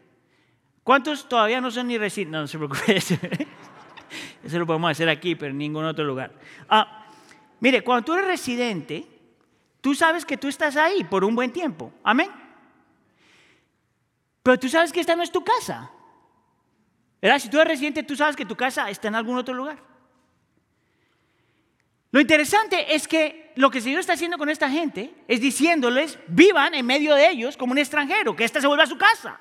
¿Cuántos 0.83 1.27
todavía 1.27 1.61
no 1.61 1.69
son 1.71 1.87
ni 1.87 1.97
residentes? 1.97 2.31
No, 2.31 2.41
no 2.41 2.47
se 2.47 2.57
preocupe. 2.57 2.97
Eso 4.43 4.59
lo 4.59 4.65
podemos 4.65 4.91
hacer 4.91 5.09
aquí, 5.09 5.35
pero 5.35 5.51
en 5.51 5.57
ningún 5.57 5.85
otro 5.85 6.03
lugar. 6.03 6.33
Ah, 6.69 7.07
mire, 7.59 7.83
cuando 7.83 8.05
tú 8.05 8.13
eres 8.13 8.27
residente, 8.27 9.05
tú 9.79 9.93
sabes 9.95 10.25
que 10.25 10.37
tú 10.37 10.47
estás 10.47 10.77
ahí 10.77 11.03
por 11.03 11.23
un 11.23 11.35
buen 11.35 11.51
tiempo. 11.51 11.91
Amén. 12.03 12.29
Pero 14.43 14.59
tú 14.59 14.69
sabes 14.69 14.91
que 14.91 14.99
esta 14.99 15.15
no 15.15 15.23
es 15.23 15.31
tu 15.31 15.43
casa. 15.43 15.91
¿Verdad? 17.21 17.39
Si 17.39 17.49
tú 17.49 17.57
eres 17.57 17.73
residente, 17.73 18.03
tú 18.03 18.15
sabes 18.15 18.35
que 18.35 18.45
tu 18.45 18.55
casa 18.55 18.89
está 18.89 19.07
en 19.07 19.15
algún 19.15 19.37
otro 19.37 19.53
lugar. 19.53 19.77
Lo 22.11 22.19
interesante 22.19 22.93
es 22.93 23.07
que 23.07 23.40
lo 23.55 23.69
que 23.69 23.79
el 23.79 23.83
Señor 23.83 23.99
está 23.99 24.13
haciendo 24.13 24.37
con 24.37 24.49
esta 24.49 24.69
gente 24.69 25.13
es 25.27 25.41
diciéndoles, 25.41 26.17
vivan 26.27 26.73
en 26.73 26.85
medio 26.85 27.15
de 27.15 27.29
ellos 27.29 27.57
como 27.57 27.71
un 27.71 27.77
extranjero, 27.77 28.35
que 28.35 28.43
esta 28.43 28.61
se 28.61 28.67
vuelva 28.67 28.83
a 28.83 28.87
su 28.87 28.97
casa. 28.97 29.39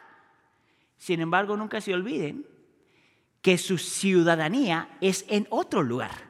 Sin 0.97 1.21
embargo, 1.21 1.57
nunca 1.57 1.81
se 1.81 1.95
olviden 1.95 2.47
que 3.43 3.57
su 3.59 3.79
ciudadanía 3.79 4.89
es 5.01 5.25
en 5.29 5.47
otro 5.51 5.83
lugar. 5.83 6.29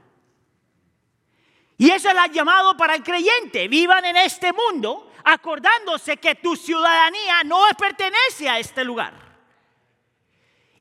Y 1.76 1.90
eso 1.90 2.10
es 2.10 2.14
el 2.14 2.32
llamado 2.32 2.76
para 2.76 2.94
el 2.94 3.02
creyente. 3.02 3.66
Vivan 3.66 4.04
en 4.04 4.16
este 4.18 4.52
mundo 4.52 5.10
acordándose 5.24 6.18
que 6.18 6.34
tu 6.34 6.54
ciudadanía 6.54 7.42
no 7.44 7.62
pertenece 7.78 8.48
a 8.48 8.58
este 8.58 8.84
lugar. 8.84 9.14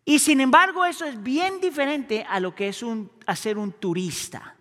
Y 0.03 0.19
sin 0.19 0.41
embargo, 0.41 0.85
eso 0.85 1.05
es 1.05 1.21
bien 1.21 1.61
diferente 1.61 2.25
a 2.27 2.39
lo 2.39 2.53
que 2.53 2.69
es 2.69 2.83
hacer 3.25 3.57
un 3.57 3.71
turista. 3.73 4.55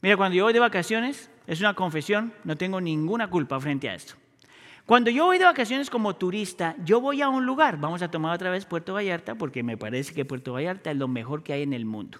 Mira, 0.00 0.16
cuando 0.16 0.36
yo 0.36 0.44
voy 0.44 0.52
de 0.52 0.60
vacaciones, 0.60 1.30
es 1.46 1.60
una 1.60 1.74
confesión, 1.74 2.32
no 2.44 2.56
tengo 2.56 2.80
ninguna 2.80 3.28
culpa 3.28 3.58
frente 3.58 3.88
a 3.88 3.94
esto. 3.94 4.14
Cuando 4.86 5.10
yo 5.10 5.26
voy 5.26 5.38
de 5.38 5.44
vacaciones 5.44 5.90
como 5.90 6.16
turista, 6.16 6.74
yo 6.84 7.00
voy 7.00 7.20
a 7.20 7.28
un 7.28 7.44
lugar, 7.44 7.78
vamos 7.78 8.00
a 8.00 8.10
tomar 8.10 8.34
otra 8.34 8.50
vez 8.50 8.64
Puerto 8.64 8.94
Vallarta, 8.94 9.34
porque 9.34 9.62
me 9.62 9.76
parece 9.76 10.14
que 10.14 10.24
Puerto 10.24 10.54
Vallarta 10.54 10.90
es 10.90 10.96
lo 10.96 11.08
mejor 11.08 11.42
que 11.42 11.52
hay 11.52 11.62
en 11.62 11.74
el 11.74 11.84
mundo. 11.84 12.18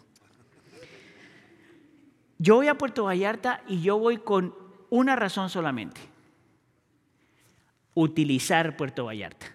Yo 2.39 2.57
voy 2.57 2.69
a 2.69 2.77
Puerto 2.77 3.05
Vallarta 3.05 3.63
y 3.67 3.81
yo 3.81 3.99
voy 3.99 4.19
con 4.19 4.55
una 4.91 5.17
razón 5.17 5.49
solamente, 5.49 6.01
utilizar 7.95 8.77
Puerto 8.77 9.07
Vallarta. 9.07 9.47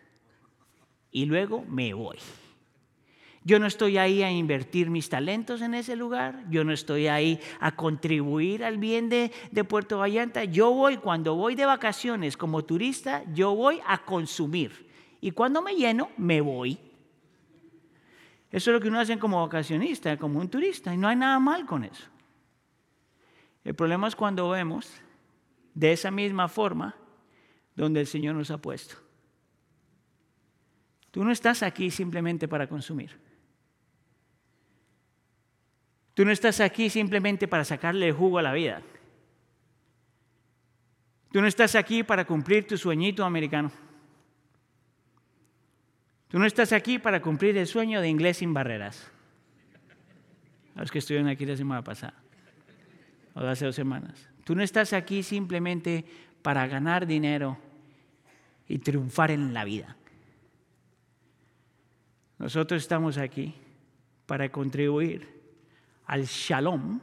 Y 1.11 1.25
luego 1.25 1.63
me 1.67 1.93
voy. 1.93 2.17
Yo 3.45 3.59
no 3.59 3.65
estoy 3.65 3.97
ahí 3.97 4.23
a 4.23 4.31
invertir 4.31 4.89
mis 4.89 5.09
talentos 5.09 5.61
en 5.61 5.73
ese 5.73 5.97
lugar, 5.97 6.45
yo 6.49 6.63
no 6.63 6.71
estoy 6.71 7.07
ahí 7.07 7.39
a 7.59 7.75
contribuir 7.75 8.63
al 8.63 8.77
bien 8.77 9.09
de, 9.09 9.31
Puerto 9.67 9.97
Vallarta. 9.97 10.45
Yo 10.45 10.71
voy, 10.71 10.97
cuando 10.97 11.35
voy 11.35 11.55
de 11.55 11.65
vacaciones 11.65 12.37
como 12.37 12.63
turista, 12.63 13.23
yo 13.33 13.53
voy 13.53 13.81
a 13.85 14.05
consumir. 14.05 14.89
Y 15.19 15.31
cuando 15.31 15.61
me 15.61 15.75
lleno, 15.75 16.09
me 16.17 16.39
voy. 16.39 16.79
Eso 18.49 18.69
es 18.69 18.75
lo 18.75 18.79
que 18.79 18.87
uno 18.87 18.99
hace 18.99 19.17
como 19.19 19.41
vacacionista, 19.41 20.15
como 20.17 20.39
un 20.39 20.47
turista, 20.47 20.93
y 20.93 20.97
no 20.97 21.07
hay 21.07 21.15
nada 21.15 21.39
mal 21.39 21.65
con 21.65 21.83
eso. 21.83 22.07
El 23.63 23.75
problema 23.75 24.07
es 24.07 24.15
cuando 24.15 24.49
vemos 24.49 24.89
de 25.73 25.91
esa 25.91 26.11
misma 26.11 26.47
forma 26.47 26.95
donde 27.75 28.01
el 28.01 28.07
Señor 28.07 28.35
nos 28.35 28.51
ha 28.51 28.57
puesto. 28.57 28.95
Tú 31.11 31.23
no 31.23 31.31
estás 31.31 31.61
aquí 31.61 31.91
simplemente 31.91 32.47
para 32.47 32.67
consumir. 32.67 33.32
Tú 36.13 36.25
no 36.25 36.31
estás 36.31 36.59
aquí 36.59 36.89
simplemente 36.89 37.47
para 37.47 37.65
sacarle 37.65 38.07
el 38.07 38.13
jugo 38.13 38.37
a 38.37 38.43
la 38.43 38.53
vida. 38.53 38.81
Tú 41.31 41.41
no 41.41 41.47
estás 41.47 41.75
aquí 41.75 42.03
para 42.03 42.25
cumplir 42.25 42.67
tu 42.67 42.77
sueñito 42.77 43.25
americano. 43.25 43.71
Tú 46.27 46.37
no 46.37 46.45
estás 46.45 46.71
aquí 46.73 46.99
para 46.99 47.21
cumplir 47.21 47.57
el 47.57 47.67
sueño 47.67 48.01
de 48.01 48.09
inglés 48.09 48.37
sin 48.37 48.53
barreras. 48.53 49.11
A 50.75 50.81
los 50.81 50.91
que 50.91 50.99
estuvieron 50.99 51.29
aquí 51.29 51.45
la 51.45 51.57
semana 51.57 51.83
pasada 51.83 52.23
o 53.33 53.39
hace 53.41 53.65
dos 53.65 53.75
semanas. 53.75 54.29
Tú 54.43 54.55
no 54.55 54.63
estás 54.63 54.93
aquí 54.93 55.23
simplemente 55.23 56.05
para 56.41 56.67
ganar 56.67 57.07
dinero 57.07 57.57
y 58.67 58.79
triunfar 58.79 59.31
en 59.31 59.53
la 59.53 59.63
vida. 59.63 59.95
Nosotros 62.37 62.81
estamos 62.81 63.17
aquí 63.17 63.55
para 64.25 64.49
contribuir 64.49 65.42
al 66.05 66.25
shalom 66.25 66.99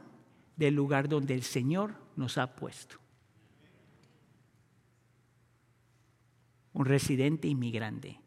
del 0.55 0.75
lugar 0.75 1.09
donde 1.09 1.33
el 1.33 1.43
Señor 1.43 1.95
nos 2.15 2.37
ha 2.37 2.55
puesto. 2.55 2.97
Un 6.73 6.85
residente 6.85 7.47
inmigrante 7.47 8.19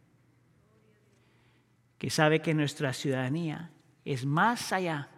que 1.98 2.10
sabe 2.10 2.42
que 2.42 2.54
nuestra 2.54 2.92
ciudadanía 2.92 3.70
es 4.04 4.26
más 4.26 4.72
allá, 4.72 5.08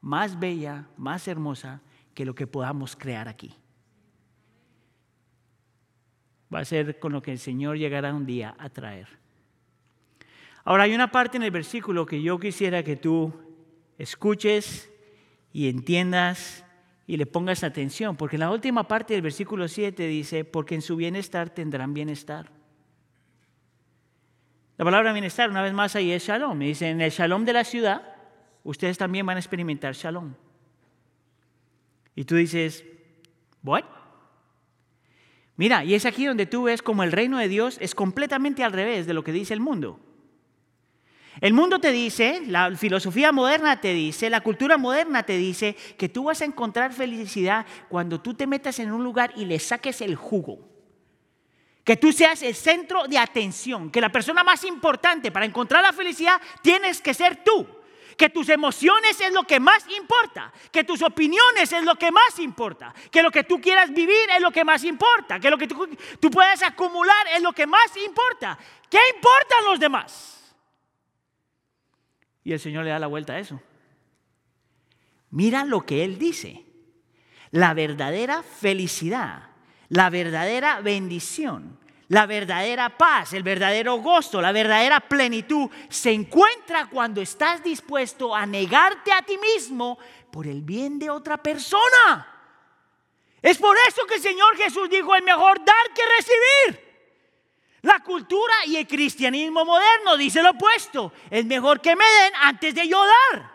más 0.00 0.38
bella, 0.38 0.88
más 0.96 1.28
hermosa 1.28 1.80
que 2.14 2.24
lo 2.24 2.34
que 2.34 2.46
podamos 2.46 2.96
crear 2.96 3.28
aquí. 3.28 3.54
Va 6.52 6.60
a 6.60 6.64
ser 6.64 6.98
con 6.98 7.12
lo 7.12 7.22
que 7.22 7.32
el 7.32 7.38
Señor 7.38 7.78
llegará 7.78 8.14
un 8.14 8.26
día 8.26 8.54
a 8.58 8.68
traer. 8.68 9.08
Ahora 10.64 10.84
hay 10.84 10.94
una 10.94 11.10
parte 11.10 11.36
en 11.36 11.44
el 11.44 11.50
versículo 11.50 12.06
que 12.06 12.22
yo 12.22 12.38
quisiera 12.38 12.82
que 12.82 12.96
tú 12.96 13.32
escuches 13.98 14.91
y 15.52 15.68
entiendas 15.68 16.64
y 17.06 17.16
le 17.16 17.26
pongas 17.26 17.64
atención, 17.64 18.16
porque 18.16 18.38
la 18.38 18.50
última 18.50 18.88
parte 18.88 19.14
del 19.14 19.22
versículo 19.22 19.68
7 19.68 20.06
dice, 20.06 20.44
porque 20.44 20.74
en 20.74 20.82
su 20.82 20.96
bienestar 20.96 21.50
tendrán 21.50 21.94
bienestar. 21.94 22.50
La 24.78 24.84
palabra 24.84 25.12
bienestar, 25.12 25.50
una 25.50 25.62
vez 25.62 25.72
más, 25.72 25.94
ahí 25.94 26.10
es 26.12 26.24
shalom. 26.24 26.56
Me 26.56 26.66
dice, 26.66 26.88
en 26.88 27.00
el 27.00 27.10
shalom 27.10 27.44
de 27.44 27.52
la 27.52 27.64
ciudad, 27.64 28.16
ustedes 28.64 28.98
también 28.98 29.26
van 29.26 29.36
a 29.36 29.40
experimentar 29.40 29.94
shalom. 29.94 30.34
Y 32.14 32.24
tú 32.24 32.36
dices, 32.36 32.84
¿what? 33.62 33.84
Mira, 35.56 35.84
y 35.84 35.94
es 35.94 36.06
aquí 36.06 36.26
donde 36.26 36.46
tú 36.46 36.64
ves 36.64 36.82
como 36.82 37.02
el 37.02 37.12
reino 37.12 37.38
de 37.38 37.48
Dios 37.48 37.78
es 37.80 37.94
completamente 37.94 38.64
al 38.64 38.72
revés 38.72 39.06
de 39.06 39.14
lo 39.14 39.22
que 39.22 39.32
dice 39.32 39.54
el 39.54 39.60
mundo. 39.60 40.00
El 41.40 41.54
mundo 41.54 41.78
te 41.78 41.92
dice, 41.92 42.42
la 42.46 42.74
filosofía 42.76 43.32
moderna 43.32 43.80
te 43.80 43.94
dice, 43.94 44.28
la 44.28 44.42
cultura 44.42 44.76
moderna 44.76 45.22
te 45.22 45.36
dice 45.36 45.74
que 45.96 46.08
tú 46.08 46.24
vas 46.24 46.42
a 46.42 46.44
encontrar 46.44 46.92
felicidad 46.92 47.66
cuando 47.88 48.20
tú 48.20 48.34
te 48.34 48.46
metas 48.46 48.78
en 48.78 48.92
un 48.92 49.02
lugar 49.02 49.32
y 49.36 49.46
le 49.46 49.58
saques 49.58 50.02
el 50.02 50.14
jugo. 50.14 50.58
Que 51.84 51.96
tú 51.96 52.12
seas 52.12 52.42
el 52.42 52.54
centro 52.54 53.08
de 53.08 53.18
atención, 53.18 53.90
que 53.90 54.00
la 54.00 54.12
persona 54.12 54.44
más 54.44 54.62
importante 54.64 55.32
para 55.32 55.46
encontrar 55.46 55.82
la 55.82 55.92
felicidad 55.92 56.40
tienes 56.60 57.00
que 57.00 57.14
ser 57.14 57.42
tú. 57.42 57.66
Que 58.16 58.28
tus 58.28 58.50
emociones 58.50 59.18
es 59.18 59.32
lo 59.32 59.44
que 59.44 59.58
más 59.58 59.86
importa, 59.88 60.52
que 60.70 60.84
tus 60.84 61.00
opiniones 61.00 61.72
es 61.72 61.82
lo 61.82 61.96
que 61.96 62.12
más 62.12 62.38
importa, 62.38 62.94
que 63.10 63.22
lo 63.22 63.30
que 63.30 63.42
tú 63.42 63.58
quieras 63.58 63.90
vivir 63.90 64.28
es 64.36 64.42
lo 64.42 64.50
que 64.50 64.64
más 64.64 64.84
importa, 64.84 65.40
que 65.40 65.50
lo 65.50 65.56
que 65.56 65.66
tú, 65.66 65.88
tú 66.20 66.30
puedas 66.30 66.62
acumular 66.62 67.26
es 67.34 67.40
lo 67.40 67.54
que 67.54 67.66
más 67.66 67.96
importa. 67.96 68.58
¿Qué 68.90 68.98
importan 69.16 69.64
los 69.64 69.80
demás? 69.80 70.41
Y 72.44 72.52
el 72.52 72.60
Señor 72.60 72.84
le 72.84 72.90
da 72.90 72.98
la 72.98 73.06
vuelta 73.06 73.34
a 73.34 73.38
eso. 73.38 73.60
Mira 75.30 75.64
lo 75.64 75.86
que 75.86 76.04
Él 76.04 76.18
dice. 76.18 76.64
La 77.50 77.74
verdadera 77.74 78.42
felicidad, 78.42 79.50
la 79.88 80.08
verdadera 80.08 80.80
bendición, 80.80 81.78
la 82.08 82.26
verdadera 82.26 82.96
paz, 82.96 83.32
el 83.34 83.42
verdadero 83.42 83.96
gozo, 83.96 84.40
la 84.40 84.52
verdadera 84.52 85.00
plenitud 85.00 85.70
se 85.88 86.12
encuentra 86.12 86.88
cuando 86.88 87.20
estás 87.20 87.62
dispuesto 87.62 88.34
a 88.34 88.46
negarte 88.46 89.12
a 89.12 89.22
ti 89.22 89.36
mismo 89.38 89.98
por 90.30 90.46
el 90.46 90.62
bien 90.62 90.98
de 90.98 91.10
otra 91.10 91.36
persona. 91.36 92.28
Es 93.40 93.58
por 93.58 93.76
eso 93.88 94.06
que 94.06 94.14
el 94.14 94.20
Señor 94.20 94.56
Jesús 94.56 94.88
dijo, 94.88 95.14
es 95.14 95.22
mejor 95.22 95.58
dar 95.64 95.94
que 95.94 96.02
recibir. 96.16 96.81
La 97.82 97.98
cultura 98.00 98.54
y 98.66 98.76
el 98.76 98.86
cristianismo 98.86 99.64
moderno 99.64 100.16
dice 100.16 100.42
lo 100.42 100.50
opuesto. 100.50 101.12
Es 101.28 101.44
mejor 101.44 101.80
que 101.80 101.96
me 101.96 102.04
den 102.04 102.32
antes 102.40 102.74
de 102.74 102.88
yo 102.88 102.98
dar. 103.04 103.50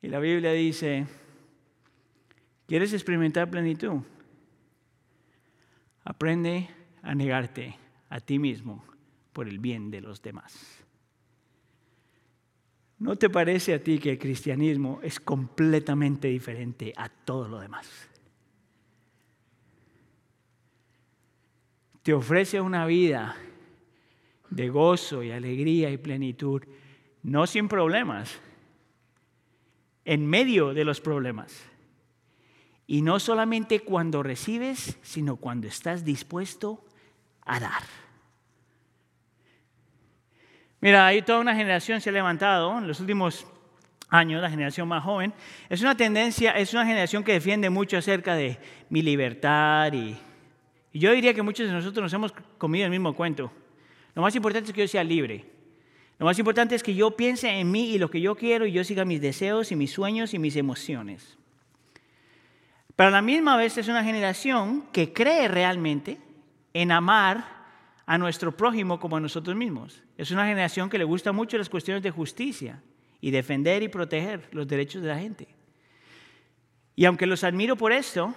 Y 0.00 0.08
la 0.08 0.20
Biblia 0.20 0.52
dice, 0.52 1.06
¿quieres 2.66 2.92
experimentar 2.92 3.50
plenitud? 3.50 4.02
Aprende 6.04 6.68
a 7.02 7.14
negarte 7.14 7.76
a 8.08 8.20
ti 8.20 8.38
mismo 8.38 8.84
por 9.32 9.48
el 9.48 9.58
bien 9.58 9.90
de 9.90 10.00
los 10.00 10.22
demás. 10.22 10.84
¿No 12.98 13.16
te 13.16 13.28
parece 13.28 13.74
a 13.74 13.82
ti 13.82 13.98
que 13.98 14.12
el 14.12 14.18
cristianismo 14.18 15.00
es 15.02 15.18
completamente 15.18 16.28
diferente 16.28 16.92
a 16.96 17.08
todo 17.08 17.48
lo 17.48 17.58
demás? 17.58 18.08
Te 22.04 22.12
ofrece 22.12 22.60
una 22.60 22.84
vida 22.84 23.34
de 24.50 24.68
gozo 24.68 25.22
y 25.22 25.32
alegría 25.32 25.88
y 25.88 25.96
plenitud, 25.96 26.62
no 27.22 27.46
sin 27.46 27.66
problemas, 27.66 28.38
en 30.04 30.26
medio 30.26 30.74
de 30.74 30.84
los 30.84 31.00
problemas. 31.00 31.64
Y 32.86 33.00
no 33.00 33.18
solamente 33.18 33.80
cuando 33.80 34.22
recibes, 34.22 34.98
sino 35.00 35.36
cuando 35.36 35.66
estás 35.66 36.04
dispuesto 36.04 36.84
a 37.40 37.58
dar. 37.58 37.82
Mira, 40.82 41.06
hay 41.06 41.22
toda 41.22 41.40
una 41.40 41.56
generación 41.56 42.02
se 42.02 42.10
ha 42.10 42.12
levantado 42.12 42.76
en 42.76 42.86
los 42.86 43.00
últimos 43.00 43.46
años, 44.10 44.42
la 44.42 44.50
generación 44.50 44.86
más 44.88 45.02
joven. 45.02 45.32
Es 45.70 45.80
una 45.80 45.96
tendencia, 45.96 46.50
es 46.52 46.74
una 46.74 46.84
generación 46.84 47.24
que 47.24 47.32
defiende 47.32 47.70
mucho 47.70 47.96
acerca 47.96 48.34
de 48.34 48.58
mi 48.90 49.00
libertad 49.00 49.90
y 49.94 50.18
yo 51.00 51.12
diría 51.12 51.34
que 51.34 51.42
muchos 51.42 51.66
de 51.66 51.72
nosotros 51.72 52.02
nos 52.02 52.12
hemos 52.12 52.32
comido 52.58 52.84
el 52.84 52.90
mismo 52.90 53.14
cuento. 53.14 53.50
Lo 54.14 54.22
más 54.22 54.34
importante 54.36 54.70
es 54.70 54.74
que 54.74 54.82
yo 54.82 54.88
sea 54.88 55.04
libre. 55.04 55.44
Lo 56.18 56.26
más 56.26 56.38
importante 56.38 56.74
es 56.74 56.82
que 56.82 56.94
yo 56.94 57.16
piense 57.16 57.48
en 57.48 57.70
mí 57.70 57.90
y 57.90 57.98
lo 57.98 58.08
que 58.08 58.20
yo 58.20 58.36
quiero 58.36 58.66
y 58.66 58.72
yo 58.72 58.84
siga 58.84 59.04
mis 59.04 59.20
deseos 59.20 59.72
y 59.72 59.76
mis 59.76 59.90
sueños 59.90 60.34
y 60.34 60.38
mis 60.38 60.54
emociones. 60.56 61.36
Pero 62.96 63.08
a 63.08 63.12
la 63.12 63.22
misma 63.22 63.56
vez 63.56 63.76
es 63.76 63.88
una 63.88 64.04
generación 64.04 64.84
que 64.92 65.12
cree 65.12 65.48
realmente 65.48 66.18
en 66.72 66.92
amar 66.92 67.44
a 68.06 68.18
nuestro 68.18 68.56
prójimo 68.56 69.00
como 69.00 69.16
a 69.16 69.20
nosotros 69.20 69.56
mismos. 69.56 70.02
Es 70.16 70.30
una 70.30 70.46
generación 70.46 70.88
que 70.88 70.98
le 70.98 71.04
gusta 71.04 71.32
mucho 71.32 71.58
las 71.58 71.68
cuestiones 71.68 72.02
de 72.02 72.10
justicia 72.10 72.80
y 73.20 73.30
defender 73.30 73.82
y 73.82 73.88
proteger 73.88 74.48
los 74.52 74.68
derechos 74.68 75.02
de 75.02 75.08
la 75.08 75.18
gente. 75.18 75.48
Y 76.94 77.06
aunque 77.06 77.26
los 77.26 77.42
admiro 77.42 77.74
por 77.74 77.90
esto, 77.90 78.34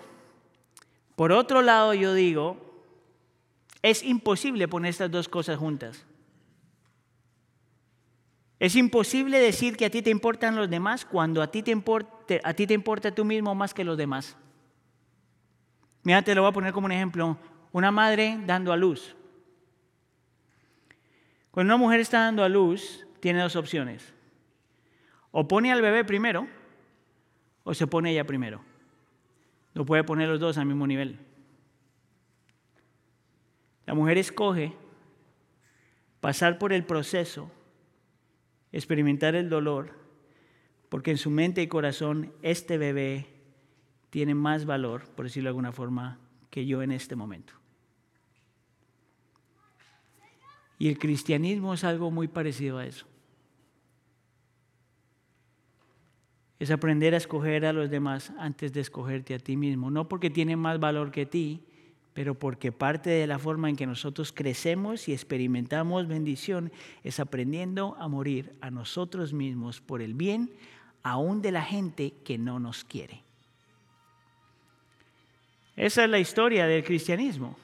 por 1.17 1.32
otro 1.32 1.63
lado, 1.63 1.95
yo 1.95 2.13
digo, 2.13 2.58
es 3.82 4.03
imposible 4.03 4.67
poner 4.67 4.91
estas 4.91 5.10
dos 5.10 5.27
cosas 5.27 5.58
juntas. 5.58 6.06
Es 8.60 8.75
imposible 8.75 9.39
decir 9.39 9.77
que 9.77 9.86
a 9.86 9.89
ti 9.89 10.03
te 10.03 10.12
importan 10.12 10.56
los 10.56 10.69
demás 10.69 11.06
cuando 11.06 11.41
a 11.41 11.47
ti 11.49 11.63
te, 11.63 11.71
importa, 11.71 12.36
a 12.43 12.53
ti 12.53 12.67
te 12.67 12.75
importa 12.75 13.15
tú 13.15 13.25
mismo 13.25 13.56
más 13.56 13.73
que 13.73 13.84
los 13.84 13.97
demás. 13.97 14.38
Mira, 16.03 16.21
te 16.21 16.36
lo 16.36 16.43
voy 16.43 16.51
a 16.51 16.53
poner 16.53 16.71
como 16.71 16.86
un 16.86 16.91
ejemplo. 16.91 17.36
Una 17.71 17.89
madre 17.89 18.39
dando 18.45 18.71
a 18.71 18.77
luz. 18.77 19.15
Cuando 21.49 21.73
una 21.73 21.84
mujer 21.84 21.99
está 21.99 22.19
dando 22.19 22.43
a 22.43 22.49
luz, 22.49 23.08
tiene 23.21 23.41
dos 23.41 23.56
opciones. 23.56 24.13
O 25.32 25.47
pone 25.47 25.71
al 25.71 25.82
bebé 25.82 26.06
primero 26.06 26.47
o 27.63 27.73
se 27.73 27.88
pone 27.88 28.12
ella 28.12 28.23
primero. 28.23 28.66
No 29.77 29.85
puede 29.85 30.03
poner 30.03 30.27
los 30.27 30.39
dos 30.39 30.57
al 30.57 30.65
mismo 30.65 30.87
nivel. 30.87 31.19
La 33.85 33.93
mujer 33.93 34.17
escoge 34.17 34.73
pasar 36.19 36.57
por 36.57 36.73
el 36.73 36.83
proceso, 36.83 37.51
experimentar 38.71 39.35
el 39.35 39.49
dolor, 39.49 39.91
porque 40.89 41.11
en 41.11 41.17
su 41.19 41.29
mente 41.29 41.61
y 41.61 41.67
corazón 41.67 42.33
este 42.41 42.79
bebé 42.79 43.27
tiene 44.09 44.33
más 44.33 44.65
valor, 44.65 45.07
por 45.11 45.25
decirlo 45.25 45.49
de 45.49 45.51
alguna 45.51 45.71
forma, 45.71 46.17
que 46.49 46.65
yo 46.65 46.81
en 46.81 46.91
este 46.91 47.15
momento. 47.15 47.53
Y 50.79 50.89
el 50.89 50.97
cristianismo 50.97 51.75
es 51.75 51.83
algo 51.83 52.09
muy 52.09 52.27
parecido 52.27 52.79
a 52.79 52.87
eso. 52.87 53.05
Es 56.60 56.72
aprender 56.72 57.13
a 57.13 57.17
escoger 57.17 57.65
a 57.65 57.74
los 57.74 57.89
demás 57.89 58.32
antes 58.39 58.74
de 58.74 58.82
escogerte 58.82 59.36
a 59.36 59.39
ti 59.39 59.56
mismo. 59.56 59.91
No 59.91 60.08
porque 60.08 60.30
tiene 60.30 60.56
más 60.56 60.80
valor 60.80 61.12
que 61.12 61.26
ti, 61.26 61.62
pero 62.13 62.34
porque 62.34 62.72
parte 62.72 63.12
de 63.12 63.28
la 63.28 63.38
forma 63.38 63.70
en 63.70 63.76
que 63.76 63.86
nosotros 63.86 64.32
crecemos 64.32 65.08
y 65.08 65.13
experimentamos 65.13 66.08
bendición 66.08 66.72
es 67.04 67.20
aprendiendo 67.20 67.96
a 68.00 68.08
morir 68.08 68.54
a 68.60 68.72
nosotros 68.72 69.34
mismos 69.34 69.82
por 69.82 70.02
el 70.02 70.15
bien 70.15 70.50
aún 71.04 71.43
de 71.43 71.52
la 71.52 71.62
gente 71.62 72.13
que 72.26 72.39
no 72.39 72.60
nos 72.60 72.84
quiere. 72.84 73.22
Esa 75.76 76.04
es 76.06 76.10
la 76.10 76.17
historia 76.17 76.65
del 76.65 76.84
cristianismo. 76.84 77.56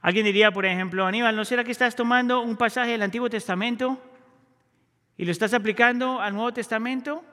Alguien 0.00 0.24
diría, 0.24 0.50
por 0.50 0.64
ejemplo, 0.64 1.04
Aníbal, 1.04 1.36
¿no 1.36 1.44
será 1.44 1.64
que 1.64 1.72
estás 1.72 1.94
tomando 1.94 2.40
un 2.40 2.56
pasaje 2.56 2.92
del 2.92 3.02
Antiguo 3.02 3.28
Testamento 3.28 4.00
y 5.18 5.24
lo 5.24 5.32
estás 5.32 5.52
aplicando 5.52 6.20
al 6.20 6.32
Nuevo 6.32 6.52
Testamento, 6.52 7.24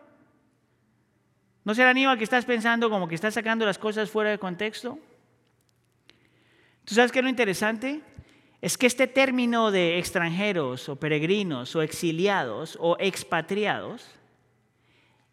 ¿no 1.63 1.75
será 1.75 1.91
Aníbal 1.91 2.17
que 2.17 2.23
estás 2.23 2.43
pensando 2.43 2.89
como 2.89 3.07
que 3.07 3.13
estás 3.13 3.35
sacando 3.35 3.63
las 3.63 3.77
cosas 3.77 4.09
fuera 4.09 4.31
de 4.31 4.39
contexto? 4.39 4.97
¿Tú 6.83 6.95
sabes 6.95 7.11
qué 7.11 7.19
es 7.19 7.23
lo 7.23 7.29
interesante? 7.29 8.01
Es 8.59 8.77
que 8.77 8.87
este 8.87 9.05
término 9.05 9.69
de 9.69 9.99
extranjeros 9.99 10.89
o 10.89 10.95
peregrinos 10.95 11.75
o 11.75 11.83
exiliados 11.83 12.75
o 12.81 12.97
expatriados 12.99 14.09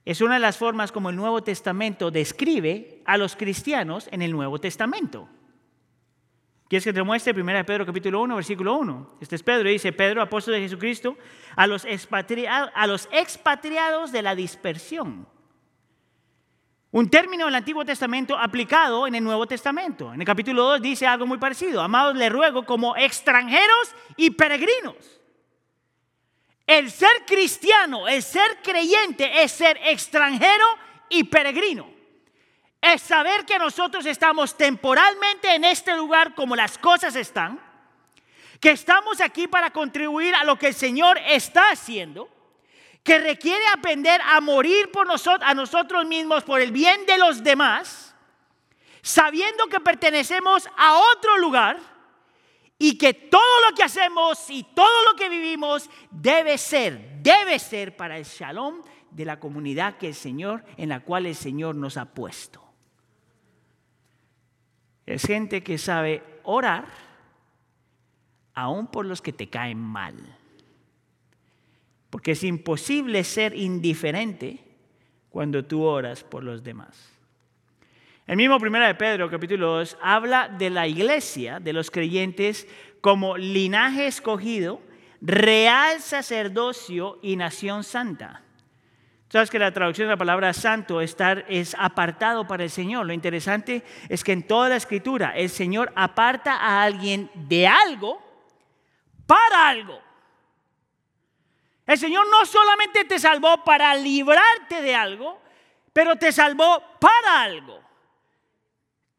es 0.04 0.20
una 0.20 0.34
de 0.34 0.40
las 0.40 0.58
formas 0.58 0.92
como 0.92 1.08
el 1.08 1.16
Nuevo 1.16 1.42
Testamento 1.42 2.10
describe 2.10 3.00
a 3.06 3.16
los 3.16 3.34
cristianos 3.34 4.08
en 4.12 4.20
el 4.20 4.32
Nuevo 4.32 4.58
Testamento. 4.58 5.26
¿Quieres 6.72 6.84
que 6.84 6.92
te 6.94 7.02
muestre? 7.02 7.38
1 7.38 7.66
Pedro 7.66 7.84
capítulo 7.84 8.22
1, 8.22 8.34
versículo 8.34 8.78
1. 8.78 9.18
Este 9.20 9.36
es 9.36 9.42
Pedro, 9.42 9.68
dice 9.68 9.92
Pedro, 9.92 10.22
apóstol 10.22 10.54
de 10.54 10.60
Jesucristo, 10.60 11.18
a 11.54 11.66
los, 11.66 11.84
a 11.84 12.86
los 12.86 13.08
expatriados 13.12 14.10
de 14.10 14.22
la 14.22 14.34
dispersión. 14.34 15.28
Un 16.90 17.10
término 17.10 17.44
del 17.44 17.56
Antiguo 17.56 17.84
Testamento 17.84 18.38
aplicado 18.38 19.06
en 19.06 19.14
el 19.14 19.22
Nuevo 19.22 19.46
Testamento. 19.46 20.14
En 20.14 20.22
el 20.22 20.26
capítulo 20.26 20.62
2 20.62 20.80
dice 20.80 21.06
algo 21.06 21.26
muy 21.26 21.36
parecido. 21.36 21.82
Amados, 21.82 22.16
le 22.16 22.30
ruego 22.30 22.64
como 22.64 22.96
extranjeros 22.96 23.94
y 24.16 24.30
peregrinos. 24.30 25.20
El 26.66 26.90
ser 26.90 27.26
cristiano, 27.26 28.08
el 28.08 28.22
ser 28.22 28.62
creyente 28.62 29.42
es 29.42 29.52
ser 29.52 29.78
extranjero 29.84 30.64
y 31.10 31.24
peregrino 31.24 31.91
es 32.82 33.00
saber 33.00 33.46
que 33.46 33.60
nosotros 33.60 34.04
estamos 34.06 34.56
temporalmente 34.56 35.54
en 35.54 35.62
este 35.62 35.96
lugar 35.96 36.34
como 36.34 36.56
las 36.56 36.76
cosas 36.76 37.14
están, 37.14 37.60
que 38.60 38.72
estamos 38.72 39.20
aquí 39.20 39.46
para 39.46 39.70
contribuir 39.70 40.34
a 40.34 40.42
lo 40.42 40.58
que 40.58 40.68
el 40.68 40.74
Señor 40.74 41.16
está 41.28 41.70
haciendo, 41.70 42.28
que 43.04 43.18
requiere 43.18 43.64
aprender 43.68 44.20
a 44.24 44.40
morir 44.40 44.90
por 44.90 45.06
nosotros, 45.06 45.48
a 45.48 45.54
nosotros 45.54 46.06
mismos 46.06 46.42
por 46.42 46.60
el 46.60 46.72
bien 46.72 47.06
de 47.06 47.18
los 47.18 47.44
demás, 47.44 48.16
sabiendo 49.00 49.68
que 49.68 49.78
pertenecemos 49.78 50.68
a 50.76 50.94
otro 51.14 51.38
lugar 51.38 51.78
y 52.78 52.98
que 52.98 53.14
todo 53.14 53.68
lo 53.68 53.76
que 53.76 53.84
hacemos 53.84 54.50
y 54.50 54.64
todo 54.64 55.04
lo 55.04 55.14
que 55.14 55.28
vivimos 55.28 55.88
debe 56.10 56.58
ser, 56.58 57.22
debe 57.22 57.60
ser 57.60 57.96
para 57.96 58.18
el 58.18 58.24
shalom 58.24 58.82
de 59.12 59.24
la 59.24 59.38
comunidad 59.38 59.98
que 59.98 60.08
el 60.08 60.14
Señor, 60.14 60.64
en 60.76 60.88
la 60.88 61.00
cual 61.00 61.26
el 61.26 61.36
Señor 61.36 61.76
nos 61.76 61.96
ha 61.96 62.06
puesto. 62.06 62.61
Es 65.12 65.26
gente 65.26 65.62
que 65.62 65.76
sabe 65.76 66.22
orar 66.42 66.86
aún 68.54 68.86
por 68.86 69.04
los 69.04 69.20
que 69.20 69.34
te 69.34 69.50
caen 69.50 69.78
mal. 69.78 70.14
Porque 72.08 72.32
es 72.32 72.42
imposible 72.44 73.22
ser 73.22 73.54
indiferente 73.54 74.64
cuando 75.28 75.66
tú 75.66 75.82
oras 75.82 76.24
por 76.24 76.42
los 76.42 76.62
demás. 76.62 77.12
El 78.26 78.38
mismo 78.38 78.58
Primera 78.58 78.86
de 78.86 78.94
Pedro, 78.94 79.28
capítulo 79.28 79.74
2, 79.78 79.98
habla 80.00 80.48
de 80.48 80.70
la 80.70 80.86
iglesia, 80.86 81.60
de 81.60 81.74
los 81.74 81.90
creyentes, 81.90 82.66
como 83.02 83.36
linaje 83.36 84.06
escogido, 84.06 84.80
real 85.20 86.00
sacerdocio 86.00 87.18
y 87.20 87.36
nación 87.36 87.84
santa. 87.84 88.42
Sabes 89.32 89.48
que 89.48 89.58
la 89.58 89.72
traducción 89.72 90.08
de 90.08 90.12
la 90.12 90.18
palabra 90.18 90.52
santo 90.52 91.00
estar, 91.00 91.46
es 91.48 91.74
apartado 91.78 92.46
para 92.46 92.64
el 92.64 92.70
Señor. 92.70 93.06
Lo 93.06 93.14
interesante 93.14 93.82
es 94.10 94.22
que 94.22 94.32
en 94.32 94.46
toda 94.46 94.68
la 94.68 94.76
escritura 94.76 95.30
el 95.34 95.48
Señor 95.48 95.90
aparta 95.96 96.58
a 96.58 96.82
alguien 96.82 97.30
de 97.32 97.66
algo 97.66 98.20
para 99.26 99.70
algo. 99.70 99.98
El 101.86 101.96
Señor 101.96 102.26
no 102.30 102.44
solamente 102.44 103.06
te 103.06 103.18
salvó 103.18 103.64
para 103.64 103.94
librarte 103.94 104.82
de 104.82 104.94
algo, 104.94 105.40
pero 105.94 106.16
te 106.16 106.30
salvó 106.30 106.82
para 107.00 107.40
algo. 107.40 107.80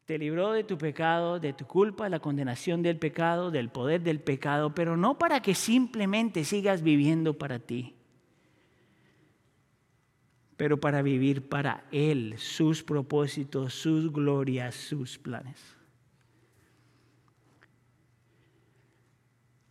Te 0.04 0.16
libró 0.16 0.52
de 0.52 0.62
tu 0.62 0.78
pecado, 0.78 1.40
de 1.40 1.54
tu 1.54 1.66
culpa, 1.66 2.04
de 2.04 2.10
la 2.10 2.20
condenación 2.20 2.84
del 2.84 3.00
pecado, 3.00 3.50
del 3.50 3.68
poder 3.68 4.02
del 4.02 4.20
pecado, 4.20 4.76
pero 4.76 4.96
no 4.96 5.18
para 5.18 5.42
que 5.42 5.56
simplemente 5.56 6.44
sigas 6.44 6.82
viviendo 6.82 7.36
para 7.36 7.58
ti 7.58 7.93
pero 10.56 10.78
para 10.78 11.02
vivir 11.02 11.48
para 11.48 11.84
Él, 11.90 12.34
sus 12.38 12.82
propósitos, 12.82 13.74
sus 13.74 14.12
glorias, 14.12 14.74
sus 14.74 15.18
planes. 15.18 15.76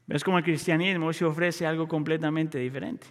¿Ves 0.05 0.23
cómo 0.23 0.37
el 0.37 0.43
cristianismo 0.43 1.13
se 1.13 1.25
ofrece 1.25 1.65
algo 1.65 1.87
completamente 1.87 2.57
diferente? 2.57 3.07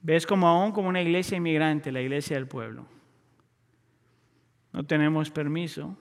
¿Ves 0.00 0.26
como 0.26 0.48
aún 0.48 0.72
como 0.72 0.88
una 0.88 1.02
iglesia 1.02 1.36
inmigrante, 1.36 1.92
la 1.92 2.00
iglesia 2.00 2.36
del 2.36 2.46
pueblo? 2.46 2.86
No 4.72 4.84
tenemos 4.86 5.30
permiso 5.30 5.96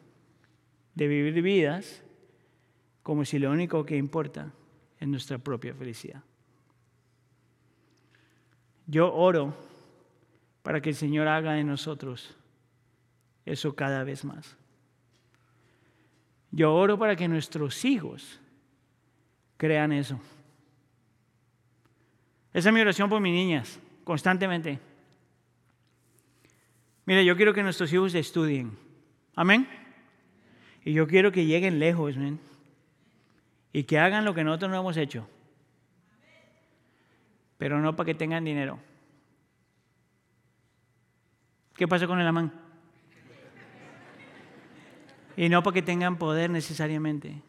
de 0.95 1.07
vivir 1.07 1.41
vidas 1.41 2.03
como 3.03 3.25
si 3.25 3.39
lo 3.39 3.51
único 3.51 3.85
que 3.85 3.97
importa 3.97 4.53
es 4.99 5.07
nuestra 5.07 5.37
propia 5.37 5.73
felicidad. 5.73 6.23
Yo 8.87 9.13
oro 9.13 9.53
para 10.63 10.81
que 10.81 10.89
el 10.89 10.95
Señor 10.95 11.27
haga 11.27 11.59
en 11.59 11.67
nosotros 11.67 12.33
eso 13.45 13.75
cada 13.75 14.03
vez 14.03 14.23
más. 14.23 14.55
Yo 16.51 16.73
oro 16.73 16.97
para 16.97 17.15
que 17.15 17.27
nuestros 17.27 17.83
hijos 17.83 18.39
crean 19.57 19.91
eso. 19.91 20.19
Esa 22.53 22.69
es 22.69 22.73
mi 22.73 22.81
oración 22.81 23.09
por 23.09 23.21
mis 23.21 23.33
niñas, 23.33 23.79
constantemente. 24.05 24.79
Mira, 27.05 27.21
yo 27.21 27.35
quiero 27.35 27.53
que 27.53 27.63
nuestros 27.63 27.91
hijos 27.91 28.15
estudien. 28.15 28.77
Amén. 29.35 29.67
Y 30.83 30.93
yo 30.93 31.07
quiero 31.07 31.31
que 31.31 31.45
lleguen 31.45 31.79
lejos, 31.79 32.15
amén. 32.15 32.39
Y 33.73 33.83
que 33.83 33.99
hagan 33.99 34.25
lo 34.25 34.33
que 34.33 34.45
nosotros 34.45 34.71
no 34.71 34.79
hemos 34.79 34.97
hecho 34.97 35.27
pero 37.57 37.79
no 37.81 37.95
para 37.95 38.05
que 38.05 38.15
tengan 38.15 38.45
dinero. 38.45 38.79
¿Qué 41.75 41.87
pasó 41.87 42.07
con 42.07 42.19
el 42.19 42.27
amán? 42.27 42.51
Y 45.35 45.49
no 45.49 45.61
para 45.61 45.75
que 45.75 45.81
tengan 45.83 46.17
poder 46.17 46.49
necesariamente, 46.49 47.41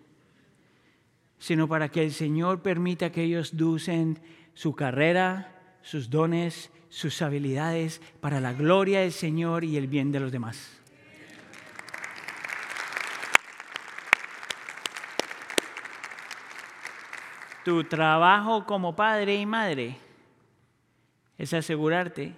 sino 1.38 1.66
para 1.68 1.88
que 1.88 2.04
el 2.04 2.12
Señor 2.12 2.60
permita 2.60 3.10
que 3.10 3.22
ellos 3.22 3.56
ducen 3.56 4.18
su 4.52 4.74
carrera, 4.74 5.78
sus 5.82 6.10
dones, 6.10 6.70
sus 6.90 7.22
habilidades 7.22 8.02
para 8.20 8.40
la 8.40 8.52
gloria 8.52 9.00
del 9.00 9.12
Señor 9.12 9.64
y 9.64 9.76
el 9.76 9.86
bien 9.86 10.12
de 10.12 10.20
los 10.20 10.32
demás. 10.32 10.77
Tu 17.68 17.84
trabajo 17.84 18.64
como 18.64 18.96
padre 18.96 19.36
y 19.36 19.44
madre 19.44 19.98
es 21.36 21.52
asegurarte 21.52 22.32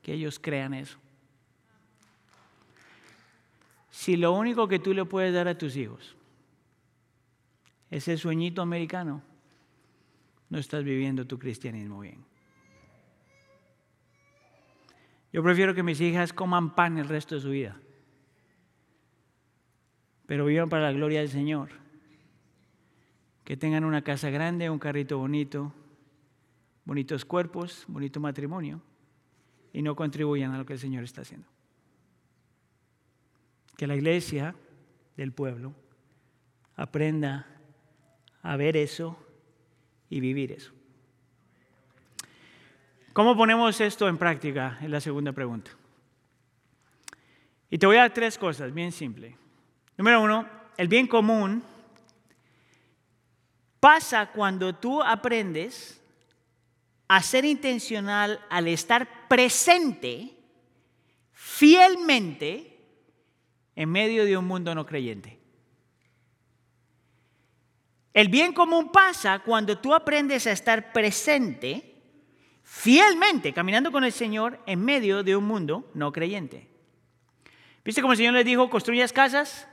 que 0.00 0.12
ellos 0.12 0.38
crean 0.38 0.74
eso. 0.74 0.96
Si 3.90 4.16
lo 4.16 4.30
único 4.30 4.68
que 4.68 4.78
tú 4.78 4.94
le 4.94 5.04
puedes 5.04 5.34
dar 5.34 5.48
a 5.48 5.58
tus 5.58 5.74
hijos 5.74 6.14
es 7.90 8.06
el 8.06 8.16
sueñito 8.16 8.62
americano, 8.62 9.22
no 10.50 10.58
estás 10.58 10.84
viviendo 10.84 11.26
tu 11.26 11.36
cristianismo 11.36 11.98
bien. 11.98 12.24
Yo 15.32 15.42
prefiero 15.42 15.74
que 15.74 15.82
mis 15.82 16.00
hijas 16.00 16.32
coman 16.32 16.76
pan 16.76 16.96
el 16.98 17.08
resto 17.08 17.34
de 17.34 17.40
su 17.40 17.50
vida, 17.50 17.76
pero 20.26 20.44
vivan 20.44 20.68
para 20.68 20.84
la 20.84 20.92
gloria 20.92 21.18
del 21.18 21.30
Señor 21.30 21.85
que 23.46 23.56
tengan 23.56 23.84
una 23.84 24.02
casa 24.02 24.28
grande, 24.28 24.68
un 24.68 24.80
carrito 24.80 25.18
bonito, 25.18 25.72
bonitos 26.84 27.24
cuerpos, 27.24 27.84
bonito 27.86 28.18
matrimonio, 28.18 28.82
y 29.72 29.82
no 29.82 29.94
contribuyan 29.94 30.52
a 30.52 30.58
lo 30.58 30.66
que 30.66 30.72
el 30.72 30.80
Señor 30.80 31.04
está 31.04 31.20
haciendo. 31.20 31.46
Que 33.76 33.86
la 33.86 33.94
iglesia 33.94 34.56
del 35.16 35.30
pueblo 35.30 35.72
aprenda 36.74 37.46
a 38.42 38.56
ver 38.56 38.76
eso 38.76 39.16
y 40.10 40.18
vivir 40.18 40.50
eso. 40.50 40.72
¿Cómo 43.12 43.36
ponemos 43.36 43.80
esto 43.80 44.08
en 44.08 44.18
práctica? 44.18 44.76
Es 44.82 44.90
la 44.90 45.00
segunda 45.00 45.30
pregunta. 45.30 45.70
Y 47.70 47.78
te 47.78 47.86
voy 47.86 47.96
a 47.98 48.00
dar 48.00 48.12
tres 48.12 48.38
cosas, 48.38 48.74
bien 48.74 48.90
simple. 48.90 49.36
Número 49.96 50.20
uno, 50.20 50.48
el 50.76 50.88
bien 50.88 51.06
común 51.06 51.62
pasa 53.86 54.32
cuando 54.32 54.74
tú 54.74 55.00
aprendes 55.00 56.02
a 57.06 57.22
ser 57.22 57.44
intencional 57.44 58.44
al 58.50 58.66
estar 58.66 59.28
presente 59.28 60.36
fielmente 61.30 62.80
en 63.76 63.88
medio 63.88 64.24
de 64.24 64.36
un 64.36 64.44
mundo 64.44 64.74
no 64.74 64.84
creyente. 64.84 65.38
El 68.12 68.26
bien 68.26 68.52
común 68.52 68.90
pasa 68.90 69.38
cuando 69.38 69.78
tú 69.78 69.94
aprendes 69.94 70.48
a 70.48 70.50
estar 70.50 70.92
presente 70.92 71.94
fielmente, 72.64 73.52
caminando 73.52 73.92
con 73.92 74.02
el 74.02 74.10
Señor 74.10 74.60
en 74.66 74.84
medio 74.84 75.22
de 75.22 75.36
un 75.36 75.44
mundo 75.44 75.88
no 75.94 76.10
creyente. 76.10 76.68
¿Viste 77.84 78.02
cómo 78.02 78.14
el 78.14 78.18
Señor 78.18 78.34
les 78.34 78.44
dijo, 78.44 78.68
construyas 78.68 79.12
casas? 79.12 79.68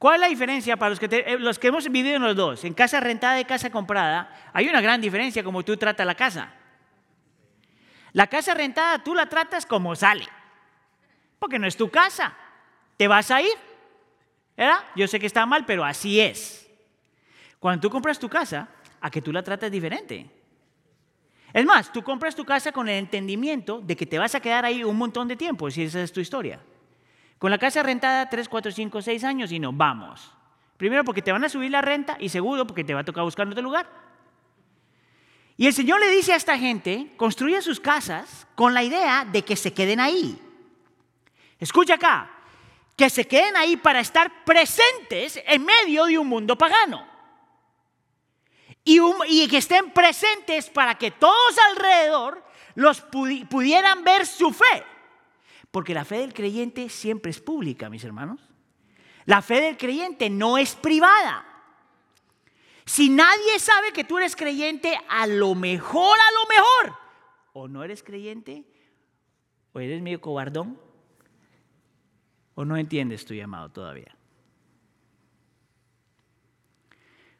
¿Cuál 0.00 0.14
es 0.14 0.20
la 0.22 0.28
diferencia 0.28 0.78
para 0.78 0.88
los 0.88 0.98
que, 0.98 1.08
eh, 1.12 1.38
los 1.38 1.58
que 1.58 1.68
hemos 1.68 1.86
vivido 1.86 2.16
en 2.16 2.22
los 2.22 2.34
dos, 2.34 2.64
en 2.64 2.72
casa 2.72 3.00
rentada 3.00 3.38
y 3.38 3.44
casa 3.44 3.68
comprada? 3.68 4.34
Hay 4.54 4.66
una 4.66 4.80
gran 4.80 4.98
diferencia 4.98 5.44
como 5.44 5.62
tú 5.62 5.76
tratas 5.76 6.06
la 6.06 6.14
casa. 6.14 6.54
La 8.14 8.26
casa 8.26 8.54
rentada 8.54 9.04
tú 9.04 9.14
la 9.14 9.26
tratas 9.26 9.66
como 9.66 9.94
sale, 9.94 10.26
porque 11.38 11.58
no 11.58 11.66
es 11.66 11.76
tu 11.76 11.90
casa. 11.90 12.34
Te 12.96 13.08
vas 13.08 13.30
a 13.30 13.42
ir, 13.42 13.52
¿verdad? 14.56 14.78
Yo 14.96 15.06
sé 15.06 15.20
que 15.20 15.26
está 15.26 15.44
mal, 15.44 15.66
pero 15.66 15.84
así 15.84 16.18
es. 16.18 16.66
Cuando 17.58 17.82
tú 17.82 17.90
compras 17.90 18.18
tu 18.18 18.30
casa, 18.30 18.68
a 19.02 19.10
que 19.10 19.20
tú 19.20 19.34
la 19.34 19.42
tratas 19.42 19.70
diferente. 19.70 20.30
Es 21.52 21.66
más, 21.66 21.92
tú 21.92 22.02
compras 22.02 22.34
tu 22.34 22.46
casa 22.46 22.72
con 22.72 22.88
el 22.88 22.96
entendimiento 22.96 23.82
de 23.82 23.94
que 23.94 24.06
te 24.06 24.18
vas 24.18 24.34
a 24.34 24.40
quedar 24.40 24.64
ahí 24.64 24.82
un 24.82 24.96
montón 24.96 25.28
de 25.28 25.36
tiempo, 25.36 25.70
si 25.70 25.82
esa 25.82 26.00
es 26.00 26.10
tu 26.10 26.20
historia. 26.20 26.58
Con 27.40 27.50
la 27.50 27.56
casa 27.56 27.82
rentada 27.82 28.28
3, 28.28 28.50
4, 28.50 28.70
5, 28.70 29.00
6 29.00 29.24
años 29.24 29.50
y 29.50 29.58
no, 29.58 29.72
vamos. 29.72 30.30
Primero 30.76 31.04
porque 31.04 31.22
te 31.22 31.32
van 31.32 31.42
a 31.42 31.48
subir 31.48 31.70
la 31.70 31.80
renta 31.80 32.18
y 32.20 32.28
segundo 32.28 32.66
porque 32.66 32.84
te 32.84 32.92
va 32.92 33.00
a 33.00 33.04
tocar 33.04 33.24
buscar 33.24 33.48
otro 33.48 33.62
lugar. 33.62 33.88
Y 35.56 35.66
el 35.66 35.72
Señor 35.72 36.00
le 36.00 36.10
dice 36.10 36.34
a 36.34 36.36
esta 36.36 36.58
gente, 36.58 37.14
construye 37.16 37.62
sus 37.62 37.80
casas 37.80 38.46
con 38.54 38.74
la 38.74 38.82
idea 38.82 39.24
de 39.24 39.42
que 39.42 39.56
se 39.56 39.72
queden 39.72 40.00
ahí. 40.00 40.38
Escucha 41.58 41.94
acá, 41.94 42.30
que 42.94 43.08
se 43.08 43.26
queden 43.26 43.56
ahí 43.56 43.78
para 43.78 44.00
estar 44.00 44.44
presentes 44.44 45.42
en 45.46 45.64
medio 45.64 46.04
de 46.04 46.18
un 46.18 46.26
mundo 46.26 46.58
pagano. 46.58 47.08
Y, 48.84 49.00
y 49.28 49.48
que 49.48 49.56
estén 49.56 49.92
presentes 49.92 50.68
para 50.68 50.94
que 50.96 51.10
todos 51.10 51.56
alrededor 51.70 52.44
los 52.74 53.00
pudieran 53.00 54.04
ver 54.04 54.26
su 54.26 54.52
fe. 54.52 54.84
Porque 55.70 55.94
la 55.94 56.04
fe 56.04 56.18
del 56.18 56.34
creyente 56.34 56.88
siempre 56.88 57.30
es 57.30 57.40
pública, 57.40 57.88
mis 57.88 58.04
hermanos. 58.04 58.40
La 59.24 59.42
fe 59.42 59.60
del 59.60 59.76
creyente 59.76 60.28
no 60.30 60.58
es 60.58 60.74
privada. 60.74 61.46
Si 62.84 63.08
nadie 63.08 63.58
sabe 63.58 63.92
que 63.92 64.02
tú 64.02 64.18
eres 64.18 64.34
creyente, 64.34 64.98
a 65.08 65.26
lo 65.26 65.54
mejor, 65.54 66.18
a 66.18 66.32
lo 66.32 66.48
mejor, 66.48 66.98
o 67.52 67.68
no 67.68 67.84
eres 67.84 68.02
creyente, 68.02 68.64
o 69.72 69.78
eres 69.78 70.02
medio 70.02 70.20
cobardón, 70.20 70.80
o 72.54 72.64
no 72.64 72.76
entiendes 72.76 73.24
tu 73.24 73.34
llamado 73.34 73.68
todavía. 73.68 74.16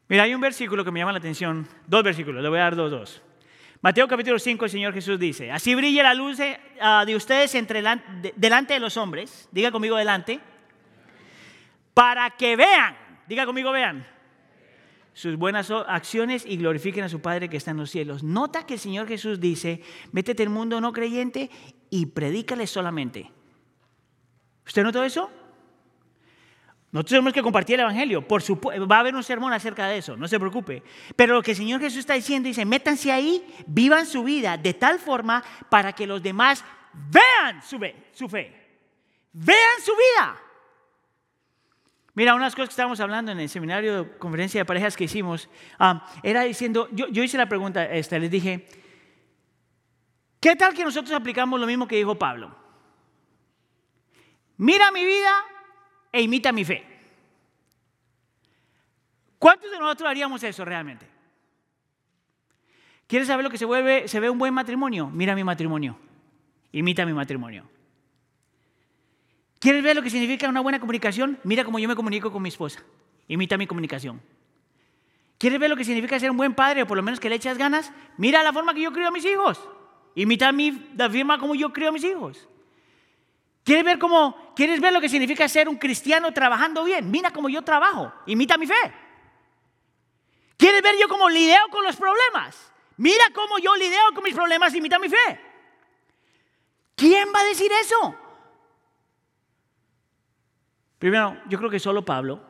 Mira, 0.06 0.24
hay 0.24 0.34
un 0.34 0.40
versículo 0.40 0.84
que 0.84 0.90
me 0.90 1.00
llama 1.00 1.12
la 1.12 1.18
atención, 1.18 1.68
dos 1.86 2.04
versículos, 2.04 2.42
le 2.42 2.48
voy 2.48 2.58
a 2.58 2.62
dar 2.62 2.76
dos, 2.76 2.90
dos. 2.90 3.22
Mateo 3.82 4.06
capítulo 4.06 4.38
5, 4.38 4.66
el 4.66 4.70
Señor 4.70 4.92
Jesús 4.92 5.18
dice, 5.18 5.50
así 5.50 5.74
brilla 5.74 6.02
la 6.02 6.12
luz 6.12 6.36
de, 6.36 6.58
ah, 6.82 7.06
ustedes 7.16 7.54
entre, 7.54 7.82
delante 8.36 8.74
de 8.74 8.80
los 8.80 8.98
hombres, 8.98 9.48
diga 9.52 9.70
conmigo 9.70 9.96
delante, 9.96 10.38
para 11.94 12.28
que 12.30 12.56
vean, 12.56 12.94
diga 13.26 13.46
conmigo 13.46 13.72
vean, 13.72 14.06
sus 15.14 15.36
buenas 15.36 15.70
acciones 15.70 16.44
y 16.46 16.58
glorifiquen 16.58 17.04
a 17.04 17.08
su 17.08 17.20
Padre 17.20 17.48
que 17.48 17.56
está 17.56 17.70
en 17.70 17.78
los 17.78 17.90
cielos. 17.90 18.22
Nota 18.22 18.66
que 18.66 18.74
el 18.74 18.80
Señor 18.80 19.08
Jesús 19.08 19.40
dice, 19.40 19.82
métete 20.12 20.42
el 20.42 20.50
mundo 20.50 20.78
no 20.82 20.92
creyente 20.92 21.50
y 21.88 22.06
predícale 22.06 22.66
solamente. 22.66 23.30
¿Usted 24.66 24.82
notó 24.82 25.02
eso? 25.02 25.30
Nosotros 26.92 27.10
tenemos 27.10 27.32
que 27.32 27.42
compartir 27.42 27.74
el 27.74 27.82
Evangelio. 27.82 28.26
Por 28.26 28.42
va 28.42 28.96
a 28.96 29.00
haber 29.00 29.14
un 29.14 29.22
sermón 29.22 29.52
acerca 29.52 29.86
de 29.86 29.98
eso, 29.98 30.16
no 30.16 30.26
se 30.26 30.40
preocupe. 30.40 30.82
Pero 31.14 31.34
lo 31.34 31.42
que 31.42 31.52
el 31.52 31.56
Señor 31.56 31.80
Jesús 31.80 32.00
está 32.00 32.14
diciendo, 32.14 32.48
dice, 32.48 32.64
métanse 32.64 33.12
ahí, 33.12 33.44
vivan 33.66 34.06
su 34.06 34.24
vida 34.24 34.56
de 34.56 34.74
tal 34.74 34.98
forma 34.98 35.44
para 35.68 35.92
que 35.92 36.06
los 36.06 36.20
demás 36.22 36.64
vean 36.92 37.62
su 37.62 37.78
fe. 37.78 37.94
Su 38.12 38.28
fe. 38.28 38.52
Vean 39.32 39.80
su 39.84 39.92
vida. 39.92 40.36
Mira, 42.14 42.34
unas 42.34 42.56
cosas 42.56 42.70
que 42.70 42.72
estábamos 42.72 42.98
hablando 42.98 43.30
en 43.30 43.38
el 43.38 43.48
seminario 43.48 44.02
de 44.02 44.18
conferencia 44.18 44.60
de 44.60 44.64
parejas 44.64 44.96
que 44.96 45.04
hicimos, 45.04 45.48
ah, 45.78 46.04
era 46.24 46.42
diciendo, 46.42 46.88
yo, 46.90 47.06
yo, 47.06 47.22
hice 47.22 47.38
la 47.38 47.48
pregunta 47.48 47.84
esta, 47.84 48.18
les 48.18 48.30
dije, 48.30 48.66
¿qué 50.40 50.56
tal 50.56 50.74
que 50.74 50.82
nosotros 50.82 51.14
aplicamos 51.14 51.60
lo 51.60 51.68
mismo 51.68 51.86
que 51.86 51.96
dijo 51.96 52.16
Pablo? 52.16 52.54
Mira 54.56 54.90
mi 54.90 55.04
vida 55.04 55.32
e 56.12 56.22
imita 56.22 56.52
mi 56.52 56.64
fe. 56.64 56.84
¿Cuántos 59.38 59.70
de 59.70 59.78
nosotros 59.78 60.08
haríamos 60.08 60.42
eso 60.42 60.64
realmente? 60.64 61.06
¿Quieres 63.06 63.26
saber 63.26 63.42
lo 63.42 63.50
que 63.50 63.58
se, 63.58 63.64
vuelve, 63.64 64.06
se 64.06 64.20
ve 64.20 64.30
un 64.30 64.38
buen 64.38 64.54
matrimonio? 64.54 65.08
Mira 65.08 65.34
mi 65.34 65.42
matrimonio, 65.42 65.96
imita 66.72 67.04
mi 67.06 67.12
matrimonio. 67.12 67.68
¿Quieres 69.58 69.82
ver 69.82 69.96
lo 69.96 70.02
que 70.02 70.10
significa 70.10 70.48
una 70.48 70.60
buena 70.60 70.78
comunicación? 70.78 71.38
Mira 71.42 71.64
cómo 71.64 71.78
yo 71.78 71.88
me 71.88 71.96
comunico 71.96 72.30
con 72.30 72.42
mi 72.42 72.50
esposa, 72.50 72.82
imita 73.28 73.56
mi 73.56 73.66
comunicación. 73.66 74.20
¿Quieres 75.38 75.58
ver 75.58 75.70
lo 75.70 75.76
que 75.76 75.84
significa 75.84 76.20
ser 76.20 76.30
un 76.30 76.36
buen 76.36 76.54
padre 76.54 76.82
o 76.82 76.86
por 76.86 76.98
lo 76.98 77.02
menos 77.02 77.18
que 77.18 77.30
le 77.30 77.36
echas 77.36 77.56
ganas? 77.56 77.90
Mira 78.18 78.42
la 78.42 78.52
forma 78.52 78.74
que 78.74 78.82
yo 78.82 78.92
crío 78.92 79.08
a 79.08 79.10
mis 79.10 79.24
hijos, 79.24 79.58
imita 80.14 80.52
mi, 80.52 80.90
la 80.96 81.08
forma 81.08 81.38
como 81.38 81.54
yo 81.54 81.72
crío 81.72 81.88
a 81.88 81.92
mis 81.92 82.04
hijos. 82.04 82.46
¿Quieres 83.64 83.84
ver, 83.84 83.98
cómo, 83.98 84.52
¿Quieres 84.54 84.80
ver 84.80 84.92
lo 84.92 85.00
que 85.00 85.08
significa 85.08 85.48
ser 85.48 85.68
un 85.68 85.76
cristiano 85.76 86.32
trabajando 86.32 86.84
bien? 86.84 87.10
Mira 87.10 87.30
cómo 87.30 87.48
yo 87.48 87.62
trabajo, 87.62 88.12
imita 88.26 88.56
mi 88.56 88.66
fe. 88.66 88.94
¿Quieres 90.56 90.82
ver 90.82 90.96
yo 91.00 91.08
cómo 91.08 91.28
lidio 91.28 91.56
con 91.70 91.84
los 91.84 91.96
problemas? 91.96 92.72
Mira 92.96 93.24
cómo 93.34 93.58
yo 93.58 93.74
lidio 93.76 93.98
con 94.14 94.24
mis 94.24 94.34
problemas, 94.34 94.74
imita 94.74 94.98
mi 94.98 95.08
fe. 95.08 95.40
¿Quién 96.94 97.28
va 97.34 97.40
a 97.40 97.44
decir 97.44 97.70
eso? 97.80 98.14
Primero, 100.98 101.40
yo 101.48 101.56
creo 101.56 101.70
que 101.70 101.78
solo 101.78 102.04
Pablo. 102.04 102.42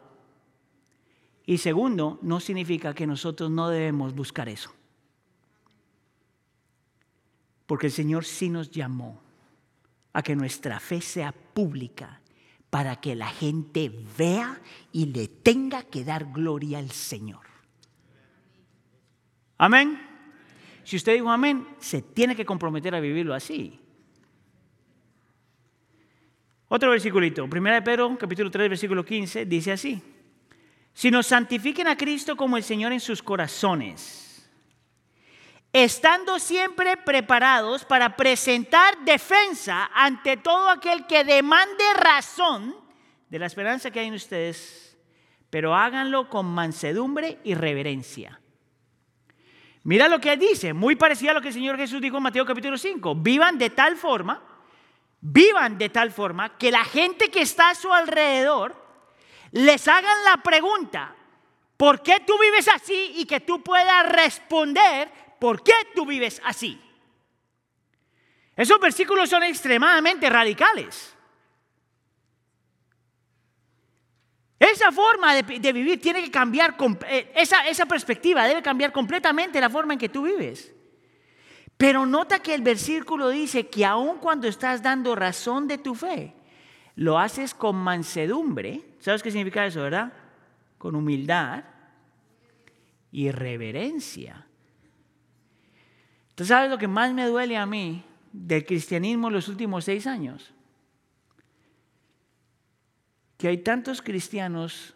Y 1.46 1.58
segundo, 1.58 2.18
no 2.22 2.40
significa 2.40 2.94
que 2.94 3.06
nosotros 3.06 3.50
no 3.50 3.68
debemos 3.68 4.14
buscar 4.14 4.48
eso. 4.48 4.74
Porque 7.66 7.86
el 7.86 7.92
Señor 7.92 8.24
sí 8.24 8.48
nos 8.48 8.70
llamó 8.70 9.22
a 10.12 10.22
que 10.22 10.36
nuestra 10.36 10.80
fe 10.80 11.00
sea 11.00 11.32
pública 11.32 12.20
para 12.70 12.96
que 12.96 13.16
la 13.16 13.28
gente 13.28 13.92
vea 14.16 14.60
y 14.92 15.06
le 15.06 15.28
tenga 15.28 15.82
que 15.82 16.04
dar 16.04 16.32
gloria 16.32 16.78
al 16.78 16.90
Señor. 16.90 17.46
Amén. 19.58 20.00
Si 20.84 20.96
usted 20.96 21.14
dijo 21.14 21.30
amén, 21.30 21.66
se 21.78 22.02
tiene 22.02 22.34
que 22.34 22.46
comprometer 22.46 22.94
a 22.94 23.00
vivirlo 23.00 23.34
así. 23.34 23.78
Otro 26.68 26.90
versículito, 26.90 27.44
1 27.44 27.72
de 27.72 27.82
Pedro, 27.82 28.16
capítulo 28.16 28.50
3, 28.50 28.68
versículo 28.68 29.04
15, 29.04 29.44
dice 29.44 29.72
así. 29.72 30.00
Si 30.94 31.10
nos 31.10 31.26
santifiquen 31.26 31.88
a 31.88 31.96
Cristo 31.96 32.36
como 32.36 32.56
el 32.56 32.62
Señor 32.62 32.92
en 32.92 33.00
sus 33.00 33.22
corazones 33.22 34.29
estando 35.72 36.38
siempre 36.38 36.96
preparados 36.96 37.84
para 37.84 38.16
presentar 38.16 38.98
defensa 39.04 39.90
ante 39.94 40.36
todo 40.36 40.68
aquel 40.68 41.06
que 41.06 41.24
demande 41.24 41.84
razón 41.94 42.74
de 43.28 43.38
la 43.38 43.46
esperanza 43.46 43.90
que 43.90 44.00
hay 44.00 44.08
en 44.08 44.14
ustedes, 44.14 44.98
pero 45.48 45.74
háganlo 45.74 46.28
con 46.28 46.46
mansedumbre 46.46 47.38
y 47.44 47.54
reverencia. 47.54 48.40
Mira 49.84 50.08
lo 50.08 50.20
que 50.20 50.36
dice, 50.36 50.74
muy 50.74 50.96
parecido 50.96 51.30
a 51.30 51.34
lo 51.34 51.40
que 51.40 51.48
el 51.48 51.54
Señor 51.54 51.76
Jesús 51.76 52.00
dijo 52.00 52.16
en 52.16 52.24
Mateo 52.24 52.44
capítulo 52.44 52.76
5, 52.76 53.14
vivan 53.14 53.56
de 53.56 53.70
tal 53.70 53.96
forma, 53.96 54.42
vivan 55.20 55.78
de 55.78 55.88
tal 55.88 56.10
forma 56.10 56.58
que 56.58 56.70
la 56.70 56.84
gente 56.84 57.30
que 57.30 57.42
está 57.42 57.70
a 57.70 57.74
su 57.74 57.92
alrededor 57.92 58.74
les 59.52 59.86
hagan 59.88 60.24
la 60.24 60.42
pregunta, 60.42 61.14
¿por 61.76 62.02
qué 62.02 62.20
tú 62.26 62.34
vives 62.38 62.68
así? 62.68 63.12
Y 63.16 63.24
que 63.24 63.40
tú 63.40 63.62
puedas 63.62 64.06
responder 64.12 65.10
¿por 65.40 65.62
qué 65.62 65.72
tú 65.94 66.06
vives 66.06 66.40
así? 66.44 66.80
Esos 68.54 68.78
versículos 68.78 69.30
son 69.30 69.42
extremadamente 69.42 70.28
radicales. 70.28 71.16
Esa 74.58 74.92
forma 74.92 75.34
de, 75.34 75.72
vivir 75.72 75.98
tiene 76.02 76.22
que 76.22 76.30
cambiar, 76.30 76.76
eh, 77.08 77.32
esa, 77.34 77.66
esa 77.66 77.86
perspectiva 77.86 78.46
debe 78.46 78.60
cambiar 78.60 78.92
completamente 78.92 79.58
la 79.58 79.70
forma 79.70 79.94
en 79.94 79.98
que 79.98 80.10
tú 80.10 80.22
vives. 80.24 80.70
Pero 81.78 82.04
nota 82.04 82.40
que 82.40 82.54
el 82.54 82.60
versículo 82.60 83.30
dice 83.30 83.68
que 83.68 83.86
aun 83.86 84.18
cuando 84.18 84.46
estás 84.46 84.82
dando 84.82 85.14
razón 85.14 85.66
de 85.66 85.78
tu 85.78 85.94
fe, 85.94 86.34
lo 86.96 87.18
haces 87.18 87.54
con 87.54 87.76
mansedumbre. 87.76 88.82
¿Sabes 88.98 89.22
qué 89.22 89.30
significa 89.30 89.64
eso, 89.64 89.80
verdad? 89.80 90.12
Con 90.76 90.94
humildad 90.94 91.64
y 93.10 93.30
reverencia. 93.30 94.46
¿Tú 96.40 96.46
sabes 96.46 96.70
lo 96.70 96.78
que 96.78 96.88
más 96.88 97.12
me 97.12 97.26
duele 97.26 97.58
a 97.58 97.66
mí 97.66 98.02
del 98.32 98.64
cristianismo 98.64 99.28
en 99.28 99.34
los 99.34 99.48
últimos 99.48 99.84
seis 99.84 100.06
años? 100.06 100.54
Que 103.36 103.48
hay 103.48 103.58
tantos 103.58 104.00
cristianos 104.00 104.94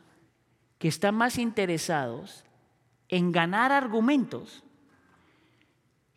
que 0.78 0.88
están 0.88 1.14
más 1.16 1.36
interesados 1.36 2.46
en 3.08 3.30
ganar 3.30 3.72
argumentos 3.72 4.64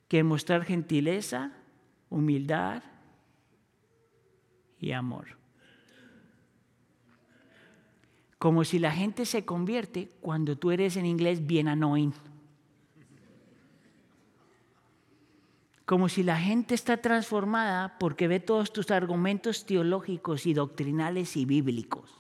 que 0.08 0.20
en 0.20 0.28
mostrar 0.28 0.64
gentileza, 0.64 1.52
humildad 2.10 2.82
y 4.80 4.94
amor. 4.94 5.38
Como 8.38 8.64
si 8.64 8.80
la 8.80 8.94
gente 8.94 9.26
se 9.26 9.44
convierte 9.44 10.10
cuando 10.22 10.58
tú 10.58 10.72
eres 10.72 10.96
en 10.96 11.06
inglés 11.06 11.46
bien 11.46 11.68
annoying. 11.68 12.14
Como 15.88 16.10
si 16.10 16.22
la 16.22 16.36
gente 16.36 16.76
está 16.76 16.98
transformada 16.98 17.98
porque 17.98 18.28
ve 18.28 18.42
todos 18.42 18.74
tus 18.74 18.92
argumentos 18.92 19.66
teológicos 19.66 20.46
y 20.46 20.54
doctrinales 20.54 21.38
y 21.38 21.46
bíblicos. 21.46 22.14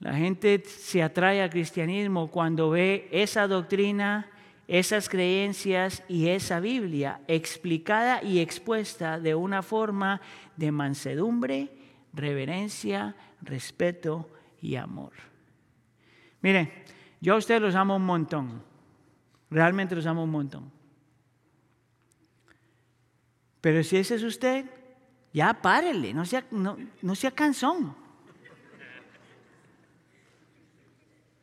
La 0.00 0.14
gente 0.14 0.60
se 0.66 1.04
atrae 1.04 1.40
al 1.40 1.50
cristianismo 1.50 2.32
cuando 2.32 2.70
ve 2.70 3.08
esa 3.12 3.46
doctrina, 3.46 4.28
esas 4.66 5.08
creencias 5.08 6.02
y 6.08 6.30
esa 6.30 6.58
Biblia 6.58 7.20
explicada 7.28 8.20
y 8.20 8.40
expuesta 8.40 9.20
de 9.20 9.36
una 9.36 9.62
forma 9.62 10.20
de 10.56 10.72
mansedumbre, 10.72 11.68
reverencia, 12.12 13.14
respeto 13.40 14.28
y 14.60 14.74
amor. 14.74 15.12
Miren, 16.42 16.72
yo 17.20 17.34
a 17.34 17.38
ustedes 17.38 17.62
los 17.62 17.76
amo 17.76 17.94
un 17.94 18.04
montón, 18.04 18.64
realmente 19.48 19.94
los 19.94 20.04
amo 20.04 20.24
un 20.24 20.30
montón. 20.30 20.77
Pero 23.60 23.82
si 23.82 23.96
ese 23.96 24.14
es 24.14 24.22
usted, 24.22 24.66
ya 25.32 25.52
párele, 25.54 26.14
no 26.14 26.24
sea, 26.24 26.44
no, 26.50 27.14
sea 27.14 27.30
cansón. 27.30 27.94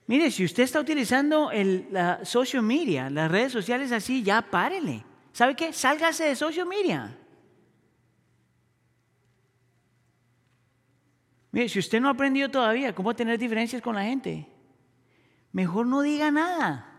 Mire, 0.07 0.29
si 0.29 0.45
usted 0.45 0.63
está 0.63 0.79
utilizando 0.79 1.51
el, 1.51 1.87
la 1.91 2.23
social 2.23 2.61
media, 2.61 3.09
las 3.09 3.31
redes 3.31 3.51
sociales 3.51 3.91
así, 3.91 4.23
ya 4.23 4.41
párele. 4.41 5.03
¿Sabe 5.33 5.55
qué? 5.55 5.73
Sálgase 5.73 6.25
de 6.25 6.35
social 6.35 6.67
media. 6.67 7.17
Mire, 11.51 11.69
si 11.69 11.79
usted 11.79 11.99
no 11.99 12.07
ha 12.07 12.11
aprendido 12.11 12.49
todavía 12.49 12.93
cómo 12.93 13.15
tener 13.15 13.39
diferencias 13.39 13.81
con 13.81 13.95
la 13.95 14.03
gente, 14.03 14.47
mejor 15.51 15.87
no 15.87 16.01
diga 16.01 16.29
nada. 16.29 16.91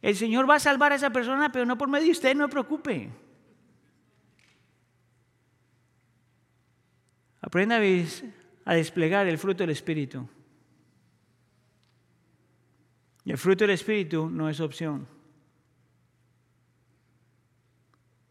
El 0.00 0.16
Señor 0.16 0.48
va 0.48 0.56
a 0.56 0.60
salvar 0.60 0.92
a 0.92 0.94
esa 0.94 1.10
persona, 1.10 1.50
pero 1.50 1.66
no 1.66 1.76
por 1.76 1.88
medio 1.88 2.06
de 2.06 2.12
usted, 2.12 2.34
no 2.34 2.46
se 2.46 2.50
preocupe. 2.50 3.10
Aprenda 7.54 7.76
a 8.64 8.74
desplegar 8.74 9.28
el 9.28 9.38
fruto 9.38 9.62
del 9.62 9.70
Espíritu. 9.70 10.28
Y 13.24 13.30
el 13.30 13.38
fruto 13.38 13.62
del 13.62 13.70
Espíritu 13.70 14.28
no 14.28 14.48
es 14.48 14.58
opción. 14.58 15.06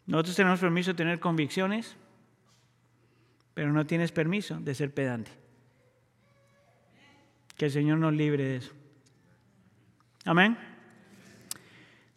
Nosotros 0.08 0.36
tenemos 0.36 0.60
permiso 0.60 0.92
de 0.92 0.98
tener 0.98 1.22
convicciones, 1.22 1.96
pero 3.54 3.72
no 3.72 3.86
tienes 3.86 4.12
permiso 4.12 4.60
de 4.60 4.76
ser 4.76 4.94
pedante. 4.94 5.32
Que 7.56 7.68
el 7.68 7.72
Señor 7.72 8.00
nos 8.00 8.12
libre 8.12 8.44
de 8.44 8.56
eso. 8.58 8.74
Amén. 10.26 10.58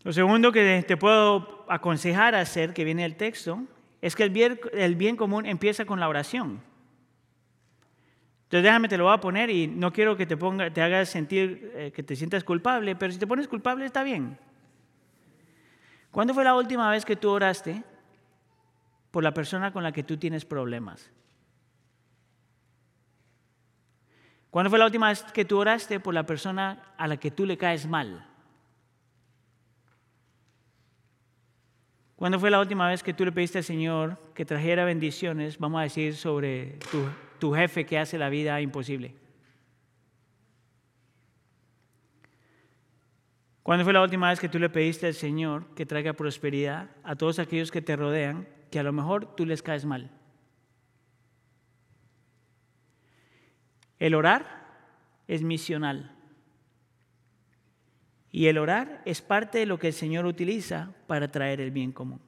Lo 0.03 0.13
segundo 0.13 0.51
que 0.51 0.85
te 0.85 0.97
puedo 0.97 1.67
aconsejar 1.69 2.35
hacer, 2.35 2.75
que 2.75 2.83
viene 2.83 3.05
el 3.05 3.15
texto, 3.15 3.63
es 4.03 4.17
que 4.17 4.25
el 4.25 4.31
bien, 4.31 4.59
el 4.73 4.97
bien 4.97 5.15
común 5.15 5.47
empieza 5.47 5.85
con 5.85 6.01
la 6.01 6.09
oración. 6.09 6.75
Entonces 8.57 8.71
déjame, 8.71 8.89
te 8.89 8.97
lo 8.97 9.05
voy 9.05 9.13
a 9.13 9.21
poner 9.21 9.51
y 9.51 9.67
no 9.67 9.93
quiero 9.93 10.17
que 10.17 10.25
te, 10.25 10.35
ponga, 10.35 10.71
te 10.71 10.81
hagas 10.81 11.11
sentir 11.11 11.73
eh, 11.75 11.93
que 11.95 12.03
te 12.03 12.17
sientas 12.17 12.43
culpable, 12.43 12.97
pero 12.97 13.13
si 13.13 13.19
te 13.19 13.27
pones 13.27 13.49
culpable 13.49 13.85
está 13.85 14.03
bien. 14.03 14.39
¿Cuándo 16.11 16.33
fue 16.33 16.43
la 16.43 16.55
última 16.55 16.91
vez 16.91 17.05
que 17.05 17.17
tú 17.17 17.29
oraste 17.29 17.83
por 19.11 19.23
la 19.23 19.35
persona 19.35 19.75
con 19.75 19.83
la 19.83 19.93
que 19.93 20.03
tú 20.03 20.17
tienes 20.17 20.47
problemas? 20.47 21.11
¿Cuándo 24.49 24.71
fue 24.71 24.79
la 24.79 24.87
última 24.87 25.09
vez 25.09 25.23
que 25.23 25.45
tú 25.45 25.59
oraste 25.59 26.01
por 26.01 26.15
la 26.15 26.25
persona 26.25 26.95
a 26.97 27.07
la 27.07 27.19
que 27.19 27.31
tú 27.31 27.45
le 27.45 27.59
caes 27.59 27.87
mal? 27.87 28.27
¿Cuándo 32.17 32.41
fue 32.41 32.51
la 32.51 32.61
última 32.61 32.89
vez 32.89 33.03
que 33.03 33.13
tú 33.13 33.27
le 33.27 33.33
pediste 33.33 33.59
al 33.59 33.65
Señor 33.65 34.19
que 34.33 34.47
trajera 34.47 34.87
bendiciones, 34.87 35.59
vamos 35.59 35.81
a 35.81 35.83
decir, 35.83 36.17
sobre 36.17 36.79
tu, 36.91 37.05
tu 37.39 37.53
jefe 37.53 37.87
que 37.87 37.99
hace 37.99 38.19
la 38.19 38.29
vida 38.29 38.61
imposible? 38.61 39.15
¿Cuándo 43.63 43.85
fue 43.85 43.93
la 43.93 44.03
última 44.03 44.31
vez 44.31 44.39
que 44.39 44.49
tú 44.49 44.61
le 44.61 44.69
pediste 44.69 45.09
al 45.09 45.15
Señor 45.15 45.75
que 45.75 45.87
traiga 45.87 46.13
prosperidad 46.13 46.91
a 47.03 47.17
todos 47.17 47.41
aquellos 47.41 47.73
que 47.73 47.83
te 47.83 47.97
rodean, 47.97 48.47
que 48.71 48.79
a 48.79 48.85
lo 48.85 48.93
mejor 48.93 49.35
tú 49.35 49.45
les 49.45 49.61
caes 49.61 49.85
mal? 49.85 50.11
El 53.99 54.15
orar 54.15 54.69
es 55.27 55.43
misional. 55.43 56.13
Y 58.31 58.47
el 58.47 58.59
orar 58.59 59.03
es 59.05 59.23
parte 59.23 59.59
de 59.59 59.67
lo 59.67 59.79
que 59.79 59.89
el 59.89 59.95
Señor 59.95 60.27
utiliza 60.27 60.93
para 61.07 61.31
traer 61.33 61.61
el 61.61 61.71
bien 61.71 61.91
común. 61.91 62.21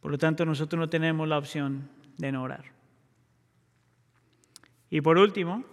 Por 0.00 0.10
lo 0.10 0.18
tanto, 0.18 0.44
nosotros 0.44 0.78
no 0.78 0.88
tenemos 0.88 1.26
la 1.26 1.38
opción 1.38 1.88
de 2.18 2.32
no 2.32 2.42
orar. 2.42 2.64
Y 4.90 5.00
por 5.00 5.18
último, 5.18 5.64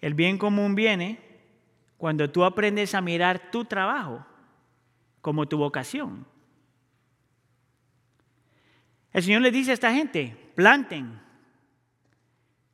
el 0.00 0.14
bien 0.14 0.38
común 0.38 0.74
viene 0.74 1.20
cuando 1.96 2.30
tú 2.30 2.44
aprendes 2.44 2.94
a 2.94 3.00
mirar 3.00 3.50
tu 3.50 3.64
trabajo 3.64 4.24
como 5.20 5.46
tu 5.46 5.58
vocación. 5.58 6.26
El 9.12 9.22
Señor 9.22 9.42
le 9.42 9.50
dice 9.50 9.72
a 9.72 9.74
esta 9.74 9.92
gente, 9.92 10.52
planten, 10.54 11.20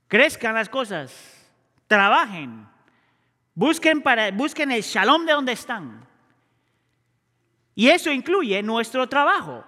crezcan 0.09 0.55
las 0.55 0.69
cosas, 0.69 1.51
trabajen, 1.87 2.69
busquen, 3.55 4.03
para, 4.03 4.31
busquen 4.31 4.71
el 4.71 4.83
shalom 4.83 5.25
de 5.25 5.33
donde 5.33 5.53
están. 5.53 6.07
Y 7.75 7.89
eso 7.89 8.11
incluye 8.11 8.63
nuestro 8.63 9.09
trabajo. 9.09 9.65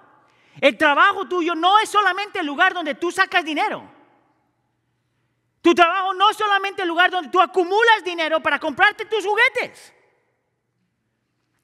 El 0.60 0.76
trabajo 0.78 1.26
tuyo 1.26 1.54
no 1.54 1.78
es 1.78 1.88
solamente 1.88 2.40
el 2.40 2.46
lugar 2.46 2.72
donde 2.72 2.94
tú 2.94 3.10
sacas 3.10 3.44
dinero. 3.44 3.90
Tu 5.60 5.74
trabajo 5.74 6.14
no 6.14 6.30
es 6.30 6.36
solamente 6.36 6.82
el 6.82 6.88
lugar 6.88 7.10
donde 7.10 7.28
tú 7.28 7.40
acumulas 7.40 8.04
dinero 8.04 8.40
para 8.40 8.58
comprarte 8.58 9.04
tus 9.04 9.24
juguetes. 9.24 9.92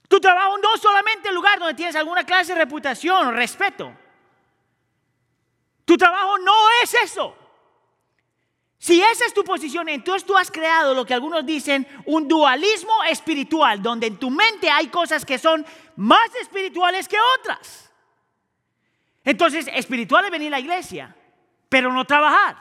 Tu 0.09 0.21
trabajo 0.21 0.59
no 0.59 0.75
es 0.75 0.81
solamente 0.81 1.29
el 1.29 1.35
lugar 1.35 1.59
donde 1.59 1.75
tienes 1.75 1.97
alguna 1.97 2.25
clase 2.25 2.53
de 2.53 2.59
reputación 2.59 3.29
o 3.29 3.31
respeto. 3.31 3.97
Tu 5.85 5.97
trabajo 5.97 6.37
no 6.39 6.55
es 6.83 6.95
eso. 6.95 7.37
Si 8.77 9.01
esa 9.01 9.27
es 9.27 9.33
tu 9.33 9.45
posición, 9.45 9.89
entonces 9.89 10.27
tú 10.27 10.37
has 10.37 10.51
creado 10.51 10.93
lo 10.93 11.07
que 11.07 11.15
algunos 11.15 11.47
dicen 11.47 11.87
un 12.05 12.27
dualismo 12.27 13.05
espiritual, 13.05 13.81
donde 13.81 14.09
en 14.09 14.19
tu 14.19 14.29
mente 14.29 14.69
hay 14.69 14.89
cosas 14.89 15.25
que 15.25 15.39
son 15.39 15.65
más 15.95 16.35
espirituales 16.41 17.07
que 17.07 17.17
otras. 17.39 17.92
Entonces, 19.25 19.69
espiritual 19.73 20.25
es 20.25 20.31
venir 20.31 20.49
a 20.49 20.57
la 20.57 20.61
iglesia, 20.61 21.15
pero 21.69 21.93
no 21.93 22.05
trabajar. 22.05 22.57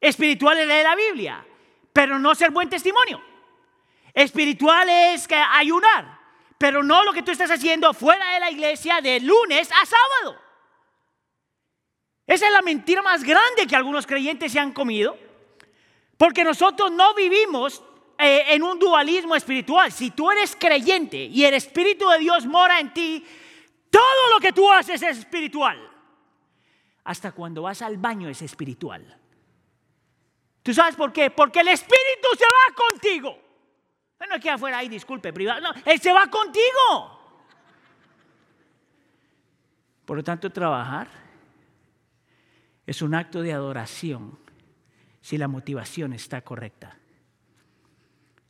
Espiritual 0.00 0.58
es 0.58 0.66
leer 0.66 0.84
la 0.84 0.96
Biblia, 0.96 1.46
pero 1.92 2.18
no 2.18 2.34
ser 2.34 2.50
buen 2.50 2.68
testimonio. 2.68 3.22
Espiritual 4.12 4.88
es 4.88 5.26
que 5.26 5.34
ayunar, 5.34 6.18
pero 6.58 6.82
no 6.82 7.04
lo 7.04 7.12
que 7.12 7.22
tú 7.22 7.30
estás 7.30 7.50
haciendo 7.50 7.92
fuera 7.94 8.34
de 8.34 8.40
la 8.40 8.50
iglesia 8.50 9.00
de 9.00 9.20
lunes 9.20 9.70
a 9.70 9.86
sábado. 9.86 10.40
Esa 12.26 12.46
es 12.46 12.52
la 12.52 12.62
mentira 12.62 13.02
más 13.02 13.22
grande 13.22 13.66
que 13.66 13.76
algunos 13.76 14.06
creyentes 14.06 14.52
se 14.52 14.58
han 14.58 14.72
comido, 14.72 15.16
porque 16.16 16.44
nosotros 16.44 16.90
no 16.90 17.14
vivimos 17.14 17.82
eh, 18.18 18.44
en 18.48 18.62
un 18.62 18.78
dualismo 18.78 19.34
espiritual. 19.34 19.90
Si 19.92 20.10
tú 20.10 20.30
eres 20.30 20.56
creyente 20.56 21.16
y 21.16 21.44
el 21.44 21.54
Espíritu 21.54 22.08
de 22.08 22.18
Dios 22.18 22.46
mora 22.46 22.78
en 22.80 22.94
ti, 22.94 23.24
todo 23.94 24.34
lo 24.34 24.40
que 24.40 24.52
tú 24.52 24.72
haces 24.72 25.00
es 25.02 25.18
espiritual. 25.18 25.78
Hasta 27.04 27.30
cuando 27.30 27.62
vas 27.62 27.80
al 27.80 27.96
baño 27.96 28.28
es 28.28 28.42
espiritual. 28.42 29.20
¿Tú 30.64 30.74
sabes 30.74 30.96
por 30.96 31.12
qué? 31.12 31.30
Porque 31.30 31.60
el 31.60 31.68
Espíritu 31.68 32.28
se 32.36 32.44
va 32.44 32.74
contigo. 32.74 33.38
No 34.28 34.40
que 34.40 34.50
afuera 34.50 34.78
ahí, 34.78 34.88
disculpe, 34.88 35.32
privado. 35.32 35.60
No, 35.60 35.72
Él 35.84 36.00
se 36.00 36.12
va 36.12 36.26
contigo. 36.28 37.20
Por 40.04 40.16
lo 40.16 40.24
tanto, 40.24 40.50
trabajar 40.50 41.06
es 42.84 43.00
un 43.00 43.14
acto 43.14 43.42
de 43.42 43.52
adoración 43.52 44.36
si 45.20 45.38
la 45.38 45.46
motivación 45.46 46.14
está 46.14 46.40
correcta. 46.40 46.98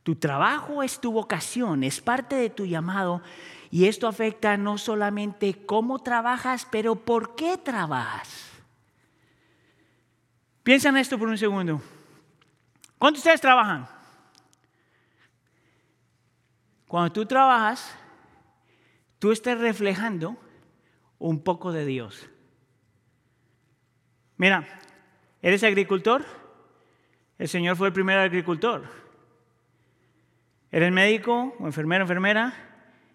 Tu 0.05 0.17
trabajo 0.17 0.83
es 0.83 1.01
tu 1.01 1.11
vocación, 1.13 1.83
es 1.83 2.03
parte 2.03 2.37
de 2.37 2.51
tu 2.51 2.67
llamado 2.67 3.23
y 3.71 3.87
esto 3.87 4.07
afecta 4.07 4.57
no 4.59 4.77
solamente 4.77 5.65
cómo 5.65 5.99
trabajas, 5.99 6.69
pero 6.71 6.95
por 6.95 7.35
qué 7.35 7.57
trabajas. 7.57 8.51
Piensa 10.63 10.91
en 10.91 10.99
esto 10.99 11.19
por 11.19 11.29
un 11.29 11.39
segundo. 11.39 11.81
¿Cuántos 12.99 13.25
de 13.25 13.31
ustedes 13.31 13.41
trabajan? 13.41 13.89
Cuando 16.87 17.11
tú 17.11 17.25
trabajas, 17.25 17.97
tú 19.19 19.33
estás 19.33 19.59
reflejando 19.59 20.37
un 21.19 21.43
poco 21.43 21.73
de 21.73 21.87
Dios. 21.87 22.29
Mira, 24.37 24.69
¿eres 25.41 25.65
agricultor? 25.65 26.25
El 27.39 27.49
Señor 27.49 27.77
fue 27.77 27.89
el 27.89 27.95
primer 27.95 28.19
agricultor. 28.19 29.04
¿Eres 30.75 30.91
médico 30.91 31.55
o 31.61 31.67
enfermero, 31.67 32.03
enfermera? 32.03 32.53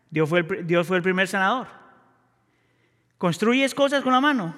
Dios 0.10 0.30
fue, 0.30 0.40
el, 0.40 0.66
Dios 0.66 0.88
fue 0.88 0.96
el 0.96 1.04
primer 1.04 1.28
sanador. 1.28 1.68
¿Construyes 3.18 3.76
cosas 3.76 4.02
con 4.02 4.14
la 4.14 4.22
mano? 4.22 4.56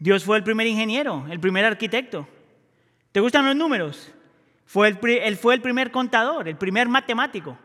Dios 0.00 0.24
fue 0.24 0.36
el 0.36 0.42
primer 0.42 0.66
ingeniero, 0.66 1.24
el 1.30 1.38
primer 1.38 1.64
arquitecto. 1.64 2.26
¿Te 3.12 3.20
gustan 3.20 3.46
los 3.46 3.54
números? 3.54 4.12
Fue 4.66 4.88
el, 4.88 4.98
él 5.00 5.36
fue 5.36 5.54
el 5.54 5.60
primer 5.60 5.92
contador, 5.92 6.48
el 6.48 6.56
primer 6.56 6.88
matemático. 6.88 7.56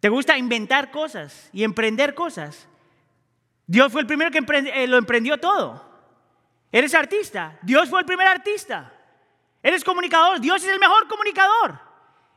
¿Te 0.00 0.08
gusta 0.08 0.38
inventar 0.38 0.90
cosas 0.90 1.50
y 1.52 1.64
emprender 1.64 2.14
cosas? 2.14 2.66
Dios 3.66 3.92
fue 3.92 4.00
el 4.00 4.06
primero 4.06 4.30
que 4.30 4.38
eh, 4.38 4.86
lo 4.86 4.96
emprendió 4.96 5.36
todo. 5.36 5.84
Eres 6.72 6.94
artista, 6.94 7.58
Dios 7.60 7.90
fue 7.90 8.00
el 8.00 8.06
primer 8.06 8.28
artista. 8.28 8.94
Eres 9.62 9.84
comunicador, 9.84 10.40
Dios 10.40 10.64
es 10.64 10.70
el 10.70 10.80
mejor 10.80 11.06
comunicador. 11.06 11.91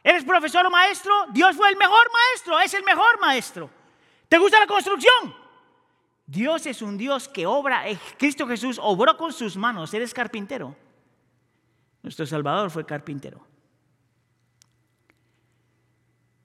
Eres 0.05 0.23
profesor 0.23 0.63
o 0.67 0.69
maestro, 0.69 1.11
Dios 1.31 1.55
fue 1.55 1.67
el 1.67 1.77
mejor 1.77 2.11
maestro, 2.13 2.59
es 2.59 2.71
el 2.75 2.83
mejor 2.83 3.19
maestro. 3.19 3.71
¿Te 4.29 4.37
gusta 4.37 4.59
la 4.59 4.67
construcción? 4.67 5.33
Dios 6.27 6.67
es 6.67 6.83
un 6.83 6.95
Dios 6.95 7.27
que 7.27 7.47
obra, 7.47 7.89
eh, 7.89 7.97
Cristo 8.15 8.45
Jesús 8.45 8.79
obró 8.79 9.17
con 9.17 9.33
sus 9.33 9.57
manos, 9.57 9.91
eres 9.95 10.13
carpintero. 10.13 10.75
Nuestro 12.03 12.27
Salvador 12.27 12.69
fue 12.69 12.85
carpintero. 12.85 13.43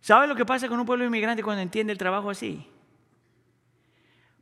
¿Sabe 0.00 0.26
lo 0.26 0.34
que 0.34 0.46
pasa 0.46 0.66
con 0.66 0.80
un 0.80 0.86
pueblo 0.86 1.04
inmigrante 1.04 1.42
cuando 1.42 1.60
entiende 1.60 1.92
el 1.92 1.98
trabajo 1.98 2.30
así? 2.30 2.66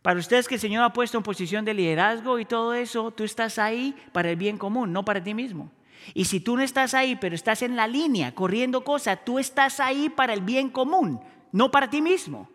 Para 0.01 0.21
ustedes 0.21 0.47
que 0.47 0.55
el 0.55 0.61
Señor 0.61 0.85
ha 0.85 0.93
puesto 0.93 1.19
en 1.19 1.25
posición 1.25 1.65
de 1.65 1.75
liderazgo 1.75 2.39
y 2.39 2.45
todo 2.45 2.73
eso, 2.73 3.11
tú 3.11 3.25
estás 3.25 3.59
ahí 3.59 3.97
para 4.13 4.31
el 4.31 4.37
bien 4.37 4.59
común, 4.59 4.93
no 4.93 5.05
para 5.05 5.21
ti 5.21 5.35
mismo. 5.35 5.73
Y 6.15 6.25
si 6.25 6.41
tú 6.41 6.57
no 6.57 6.63
estás 6.63 6.95
ahí, 6.95 7.17
pero 7.17 7.35
estás 7.35 7.63
en 7.63 7.77
la 7.77 7.87
línea 7.87 8.35
corriendo 8.35 8.85
cosas, 8.85 9.25
tú 9.25 9.39
estás 9.39 9.81
ahí 9.81 10.09
para 10.09 10.33
el 10.33 10.41
bien 10.41 10.71
común, 10.71 11.21
no 11.53 11.71
para 11.71 11.91
ti 11.91 12.01
mismo. 12.01 12.49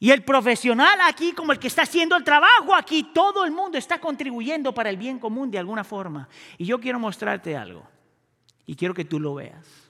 Y 0.00 0.12
el 0.12 0.22
profesional 0.22 1.00
aquí, 1.02 1.32
como 1.32 1.52
el 1.52 1.58
que 1.58 1.66
está 1.66 1.82
haciendo 1.82 2.16
el 2.16 2.22
trabajo 2.22 2.74
aquí, 2.74 3.10
todo 3.12 3.44
el 3.44 3.50
mundo 3.50 3.78
está 3.78 4.00
contribuyendo 4.00 4.72
para 4.72 4.90
el 4.90 4.96
bien 4.96 5.18
común 5.18 5.50
de 5.50 5.58
alguna 5.58 5.82
forma. 5.82 6.28
Y 6.56 6.66
yo 6.66 6.78
quiero 6.78 7.00
mostrarte 7.00 7.56
algo. 7.56 7.84
Y 8.64 8.76
quiero 8.76 8.94
que 8.94 9.04
tú 9.04 9.18
lo 9.18 9.34
veas. 9.34 9.87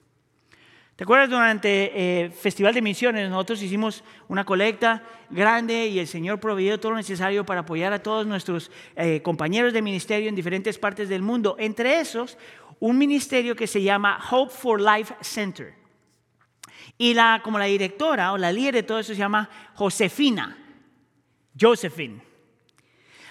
¿Te 0.99 1.03
acuerdas 1.03 1.29
durante 1.29 2.23
el 2.23 2.27
eh, 2.27 2.29
Festival 2.29 2.73
de 2.73 2.81
Misiones? 2.81 3.29
Nosotros 3.29 3.61
hicimos 3.61 4.03
una 4.27 4.43
colecta 4.43 5.01
grande 5.29 5.87
y 5.87 5.97
el 5.97 6.07
Señor 6.07 6.41
proveyó 6.41 6.77
todo 6.77 6.91
lo 6.91 6.97
necesario 6.97 7.45
para 7.45 7.61
apoyar 7.61 7.93
a 7.93 8.03
todos 8.03 8.27
nuestros 8.27 8.69
eh, 8.97 9.21
compañeros 9.21 9.71
de 9.71 9.81
ministerio 9.81 10.27
en 10.27 10.35
diferentes 10.35 10.77
partes 10.77 11.07
del 11.07 11.21
mundo. 11.21 11.55
Entre 11.57 12.01
esos, 12.01 12.37
un 12.81 12.97
ministerio 12.97 13.55
que 13.55 13.65
se 13.65 13.81
llama 13.81 14.19
Hope 14.29 14.53
for 14.53 14.81
Life 14.81 15.15
Center. 15.21 15.73
Y 16.97 17.13
la, 17.13 17.39
como 17.45 17.57
la 17.57 17.65
directora 17.67 18.33
o 18.33 18.37
la 18.37 18.51
líder 18.51 18.73
de 18.73 18.83
todo 18.83 18.99
eso 18.99 19.13
se 19.13 19.19
llama 19.19 19.49
Josefina, 19.75 20.57
Josephine. 21.57 22.21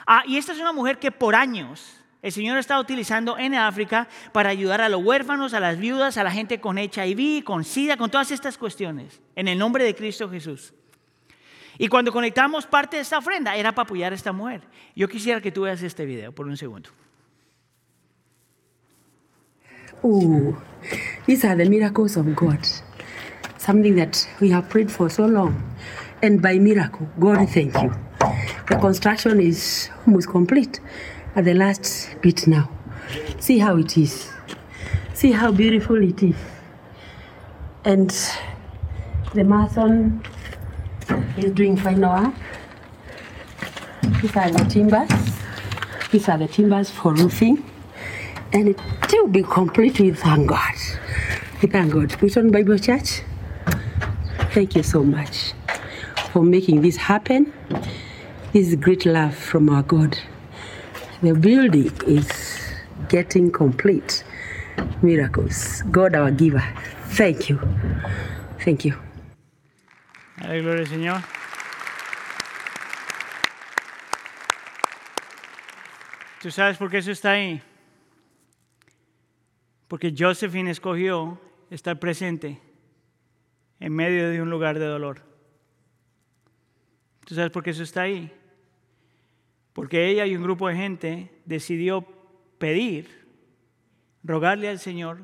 Ah, 0.07 0.23
y 0.27 0.39
esta 0.39 0.53
es 0.53 0.59
una 0.59 0.73
mujer 0.73 0.99
que 0.99 1.13
por 1.13 1.35
años 1.35 1.98
el 2.23 2.33
Señor 2.33 2.59
está 2.59 2.81
utilizando 2.81 3.39
en 3.39 3.55
África 3.55 4.09
para 4.33 4.51
ayudar 4.51 4.81
a 4.81 4.89
los 4.89 5.03
huérfanos, 5.05 5.55
a 5.55 5.61
las 5.61 5.79
viudas, 5.79 6.17
a 6.17 6.25
la 6.25 6.31
gente 6.31 6.61
con 6.61 6.79
HIV, 6.79 7.45
con 7.45 7.65
SIDA, 7.65 7.97
con 7.97 8.11
todas 8.11 8.31
estas 8.31 8.59
cuestiones, 8.59 9.21
en 9.37 9.49
el 9.49 9.59
nombre 9.59 9.85
de 9.85 9.95
Cristo 9.95 10.29
Jesús. 10.29 10.75
Y 11.79 11.89
cuando 11.89 12.13
conectamos 12.13 12.67
parte 12.67 12.97
de 12.97 13.03
esta 13.03 13.19
ofrenda 13.19 13.57
era 13.57 13.73
para 13.73 13.85
apoyar 13.85 14.13
a 14.13 14.17
esta 14.17 14.33
mujer. 14.33 14.63
Yo 14.97 15.09
quisiera 15.09 15.41
que 15.41 15.53
tú 15.53 15.63
veas 15.63 15.81
este 15.83 16.05
video 16.05 16.33
por 16.33 16.47
un 16.47 16.57
segundo. 16.57 16.91
Oh, 20.03 20.57
these 21.27 21.47
are 21.47 21.57
the 21.57 21.69
miracles 21.69 22.17
of 22.17 22.27
God. 22.35 22.59
something 23.69 23.97
that 23.97 24.27
we 24.41 24.49
have 24.49 24.69
prayed 24.71 24.91
for 24.91 25.11
so 25.11 25.27
long. 25.27 25.53
And 26.23 26.41
by 26.41 26.59
miracle, 26.59 27.07
God, 27.21 27.49
thank 27.51 27.75
you. 27.75 27.93
The 28.69 28.77
construction 28.81 29.41
is 29.41 29.91
almost 30.07 30.29
complete 30.29 30.81
at 31.35 31.45
the 31.45 31.55
last 31.55 32.17
bit 32.21 32.47
now. 32.47 32.71
See 33.39 33.59
how 33.59 33.77
it 33.77 33.97
is. 33.97 34.31
See 35.15 35.33
how 35.33 35.53
beautiful 35.53 36.03
it 36.03 36.23
is. 36.23 36.37
And 37.85 38.11
the 39.35 39.45
marathon 39.45 40.23
is 41.37 41.53
doing 41.53 41.77
final 41.77 42.23
work. 42.23 42.35
These 44.21 44.37
are 44.37 44.51
the 44.51 44.65
timbers. 44.65 45.11
These 46.11 46.29
are 46.29 46.39
the 46.39 46.49
timbers 46.49 46.91
for 46.91 47.15
roofing. 47.15 47.65
And 48.53 48.69
it 48.69 48.81
will 49.13 49.29
be 49.29 49.43
complete 49.43 50.01
with 50.01 50.19
thank 50.21 50.49
God. 50.49 50.75
We 51.63 51.69
thank 51.69 51.93
God. 51.93 52.23
Mission 52.23 52.51
Bible 52.51 52.79
Church 52.79 53.23
Thank 54.51 54.75
you 54.75 54.83
so 54.83 55.05
much 55.05 55.53
for 56.33 56.43
making 56.43 56.81
this 56.81 56.97
happen. 56.97 57.53
This 58.53 58.69
is 58.69 58.77
great 58.77 59.05
love 59.05 59.35
from 59.35 59.69
our 59.69 59.83
God. 59.83 60.19
The 61.21 61.35
building 61.35 61.91
is 62.07 62.29
getting 63.09 63.51
complete. 63.51 64.23
Miracles. 65.03 65.83
God, 65.91 66.15
our 66.15 66.31
giver. 66.31 66.63
Thank 67.17 67.49
you. 67.49 67.59
Thank 68.65 68.85
you. 68.85 68.95
Gloria 70.41 70.87
Señor. 70.87 71.21
¿Tú 76.41 76.53
sabes 76.53 76.77
por 76.79 76.89
qué 76.89 76.99
eso 76.99 77.11
está 77.11 77.33
ahí? 77.33 77.61
Porque 79.89 80.15
Josephine 80.17 80.71
escogió 80.71 81.41
estar 81.69 81.99
presente 81.99 82.61
en 83.81 83.93
medio 83.93 84.31
de 84.31 84.41
un 84.41 84.51
lugar 84.51 84.79
de 84.79 84.87
dolor. 84.87 85.23
¿Tú 87.25 87.35
sabes 87.35 87.51
por 87.51 87.65
qué 87.65 87.71
eso 87.71 87.83
está 87.83 88.03
ahí? 88.03 88.33
Porque 89.79 90.09
ella 90.09 90.27
y 90.27 90.35
un 90.35 90.43
grupo 90.43 90.67
de 90.67 90.75
gente 90.75 91.31
decidió 91.45 92.05
pedir, 92.59 93.29
rogarle 94.25 94.69
al 94.69 94.81
Señor 94.81 95.21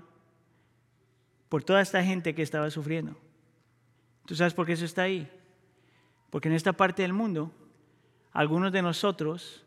por 1.48 1.64
toda 1.64 1.80
esta 1.80 2.04
gente 2.04 2.36
que 2.36 2.42
estaba 2.42 2.70
sufriendo. 2.70 3.16
¿Tú 4.26 4.36
sabes 4.36 4.54
por 4.54 4.64
qué 4.64 4.74
eso 4.74 4.84
está 4.84 5.02
ahí? 5.02 5.28
Porque 6.30 6.46
en 6.46 6.54
esta 6.54 6.72
parte 6.72 7.02
del 7.02 7.12
mundo, 7.12 7.50
algunos 8.30 8.70
de 8.70 8.80
nosotros, 8.80 9.66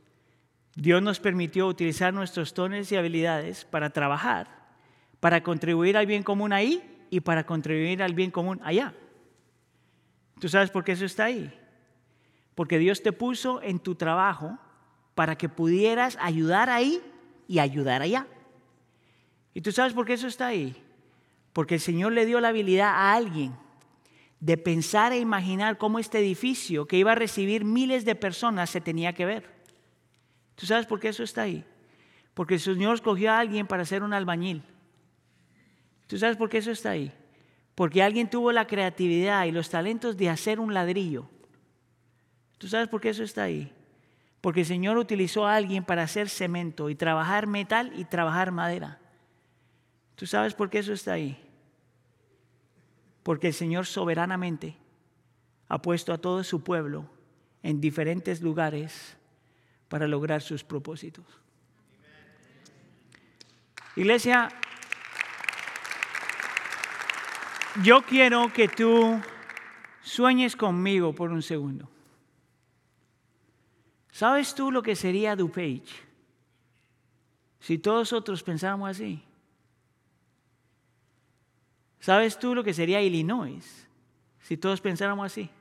Dios 0.73 1.01
nos 1.01 1.19
permitió 1.19 1.67
utilizar 1.67 2.13
nuestros 2.13 2.53
dones 2.53 2.89
y 2.89 2.95
habilidades 2.95 3.65
para 3.65 3.89
trabajar, 3.89 4.69
para 5.19 5.43
contribuir 5.43 5.97
al 5.97 6.05
bien 6.05 6.23
común 6.23 6.53
ahí 6.53 7.05
y 7.09 7.19
para 7.19 7.45
contribuir 7.45 8.01
al 8.01 8.13
bien 8.13 8.31
común 8.31 8.61
allá. 8.63 8.93
¿Tú 10.39 10.47
sabes 10.47 10.71
por 10.71 10.85
qué 10.85 10.93
eso 10.93 11.03
está 11.03 11.25
ahí? 11.25 11.53
Porque 12.55 12.79
Dios 12.79 13.03
te 13.03 13.11
puso 13.11 13.61
en 13.61 13.79
tu 13.79 13.95
trabajo 13.95 14.57
para 15.18 15.36
que 15.36 15.49
pudieras 15.49 16.15
ayudar 16.22 16.70
ahí 16.70 17.01
y 17.47 17.57
ayudar 17.57 18.03
allá. 18.03 18.28
¿Y 19.55 19.61
tú 19.61 19.72
sabes 19.72 19.93
por 19.93 20.05
qué 20.05 20.13
eso 20.13 20.28
está 20.28 20.45
ahí? 20.45 20.76
Porque 21.53 21.74
el 21.74 21.82
Señor 21.82 22.11
le 22.11 22.28
dio 22.28 22.39
la 22.39 22.49
habilidad 22.49 22.89
a 22.89 23.15
alguien 23.15 23.55
de 24.39 24.57
pensar 24.57 25.13
e 25.13 25.18
imaginar 25.18 25.80
cómo 25.80 25.97
este 25.97 26.20
edificio 26.20 26.86
que 26.86 26.97
iba 26.97 27.13
a 27.13 27.15
recibir 27.15 27.65
miles 27.65 28.05
de 28.05 28.13
personas 28.13 28.70
se 28.70 28.80
tenía 28.80 29.13
que 29.13 29.26
ver. 29.26 29.49
¿Tú 30.53 30.68
sabes 30.68 30.86
por 30.86 30.99
qué 30.99 31.07
eso 31.07 31.24
está 31.24 31.41
ahí? 31.41 31.65
Porque 32.36 32.53
el 32.53 32.59
Señor 32.59 32.93
escogió 32.93 33.32
a 33.32 33.39
alguien 33.39 33.65
para 33.65 33.86
ser 33.86 34.03
un 34.03 34.13
albañil 34.13 34.61
¿Tú 36.05 36.20
sabes 36.20 36.38
por 36.38 36.47
qué 36.47 36.59
eso 36.59 36.70
está 36.70 36.91
ahí? 36.91 37.11
Porque 37.74 38.03
alguien 38.03 38.30
tuvo 38.30 38.51
la 38.51 38.68
creatividad 38.68 39.45
y 39.45 39.51
los 39.51 39.72
talentos 39.72 40.15
de 40.15 40.30
hacer 40.30 40.59
un 40.59 40.76
ladrillo. 40.76 41.28
¿Tú 42.59 42.68
sabes 42.68 42.88
por 42.88 43.01
qué 43.01 43.09
eso 43.09 43.24
está 43.24 43.45
ahí? 43.45 43.74
Porque 44.41 44.61
el 44.61 44.65
Señor 44.65 44.97
utilizó 44.97 45.45
a 45.45 45.55
alguien 45.55 45.83
para 45.83 46.03
hacer 46.03 46.29
cemento 46.29 46.89
y 46.89 46.95
trabajar 46.95 47.47
metal 47.47 47.91
y 47.95 48.05
trabajar 48.05 48.51
madera. 48.51 48.99
¿Tú 50.15 50.25
sabes 50.25 50.53
por 50.53 50.69
qué 50.69 50.79
eso 50.79 50.93
está 50.93 51.13
ahí? 51.13 51.43
Porque 53.23 53.47
el 53.47 53.53
Señor 53.53 53.85
soberanamente 53.85 54.77
ha 55.67 55.81
puesto 55.81 56.13
a 56.13 56.17
todo 56.17 56.43
su 56.43 56.63
pueblo 56.63 57.09
en 57.63 57.81
diferentes 57.81 58.41
lugares 58.41 59.17
para 59.89 60.07
lograr 60.07 60.41
sus 60.41 60.63
propósitos. 60.63 61.25
Iglesia, 63.95 64.49
yo 67.83 68.03
quiero 68.03 68.51
que 68.53 68.67
tú 68.67 69.19
sueñes 70.01 70.55
conmigo 70.55 71.13
por 71.13 71.31
un 71.31 71.41
segundo. 71.41 71.89
¿Sabes 74.18 74.55
tú 74.55 74.72
lo 74.72 74.82
que 74.82 74.95
sería 74.95 75.36
DuPage 75.36 75.93
si 77.59 77.78
todos 77.78 77.99
nosotros 78.11 78.41
pensáramos 78.41 78.89
así? 78.89 79.22
¿Sabes 81.99 82.39
tú 82.39 82.55
lo 82.55 82.63
que 82.63 82.74
sería 82.74 82.99
Illinois 82.99 83.88
si 84.39 84.57
todos 84.57 84.82
pensáramos 84.82 85.24
así? 85.24 85.51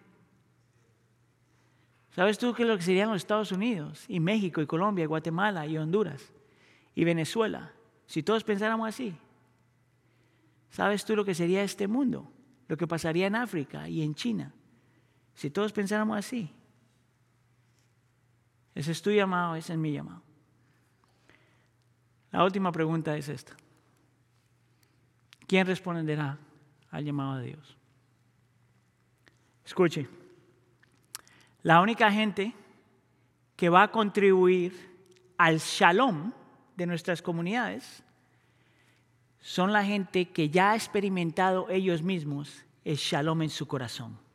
¿Sabes 2.12 2.38
tú 2.38 2.54
qué 2.54 2.62
es 2.62 2.68
lo 2.70 2.78
que 2.78 2.82
serían 2.82 3.11
los 3.11 3.18
Estados 3.18 3.52
Unidos 3.52 4.07
y 4.09 4.20
México 4.20 4.62
y 4.62 4.66
Colombia 4.66 5.02
y 5.02 5.07
Guatemala 5.07 5.66
y 5.66 5.76
Honduras 5.76 6.32
y 6.94 7.04
Venezuela 7.04 7.74
si 8.07 8.22
todos 8.22 8.42
pensáramos 8.42 8.88
así? 8.88 9.14
¿Sabes 10.70 11.04
tú 11.04 11.14
lo 11.14 11.26
que 11.26 11.34
sería 11.34 11.62
este 11.62 11.86
mundo? 11.88 12.32
Lo 12.68 12.78
que 12.78 12.86
pasaría 12.86 13.26
en 13.26 13.36
África 13.36 13.86
y 13.86 14.00
en 14.00 14.14
China. 14.14 14.54
Si 15.34 15.50
todos 15.50 15.74
pensáramos 15.74 16.16
así. 16.16 16.50
Ese 18.76 18.92
es 18.92 19.00
tu 19.00 19.10
llamado, 19.10 19.56
ese 19.56 19.72
es 19.72 19.78
mi 19.78 19.90
llamado. 19.90 20.20
La 22.30 22.44
última 22.44 22.70
pregunta 22.70 23.16
es 23.16 23.30
esta. 23.30 23.56
¿Quién 25.48 25.66
responderá 25.66 26.38
al 26.90 27.04
llamado 27.04 27.38
de 27.38 27.46
Dios? 27.46 27.76
Escuche, 29.64 30.06
la 31.62 31.80
única 31.80 32.12
gente 32.12 32.52
que 33.56 33.70
va 33.70 33.84
a 33.84 33.90
contribuir 33.90 34.74
al 35.38 35.56
shalom 35.58 36.32
de 36.76 36.86
nuestras 36.86 37.22
comunidades 37.22 38.02
son 39.40 39.72
la 39.72 39.84
gente 39.84 40.28
que 40.28 40.50
ya 40.50 40.72
ha 40.72 40.76
experimentado 40.76 41.70
ellos 41.70 42.02
mismos 42.02 42.62
el 42.84 42.96
shalom 42.96 43.40
en 43.40 43.50
su 43.50 43.66
corazón. 43.66 44.25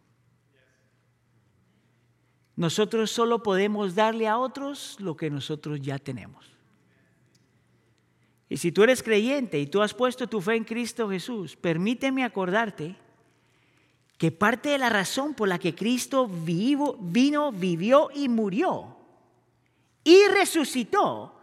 Nosotros 2.61 3.09
solo 3.09 3.41
podemos 3.41 3.95
darle 3.95 4.27
a 4.27 4.37
otros 4.37 4.95
lo 4.99 5.17
que 5.17 5.31
nosotros 5.31 5.81
ya 5.81 5.97
tenemos. 5.97 6.45
Y 8.49 8.57
si 8.57 8.71
tú 8.71 8.83
eres 8.83 9.01
creyente 9.01 9.59
y 9.59 9.65
tú 9.65 9.81
has 9.81 9.95
puesto 9.95 10.27
tu 10.27 10.41
fe 10.41 10.57
en 10.57 10.63
Cristo 10.63 11.09
Jesús, 11.09 11.55
permíteme 11.55 12.23
acordarte 12.23 12.95
que 14.19 14.31
parte 14.31 14.69
de 14.69 14.77
la 14.77 14.89
razón 14.89 15.33
por 15.33 15.47
la 15.47 15.57
que 15.57 15.73
Cristo 15.73 16.27
vivo, 16.27 16.99
vino, 17.01 17.51
vivió 17.51 18.09
y 18.13 18.29
murió 18.29 18.95
y 20.03 20.27
resucitó 20.27 21.33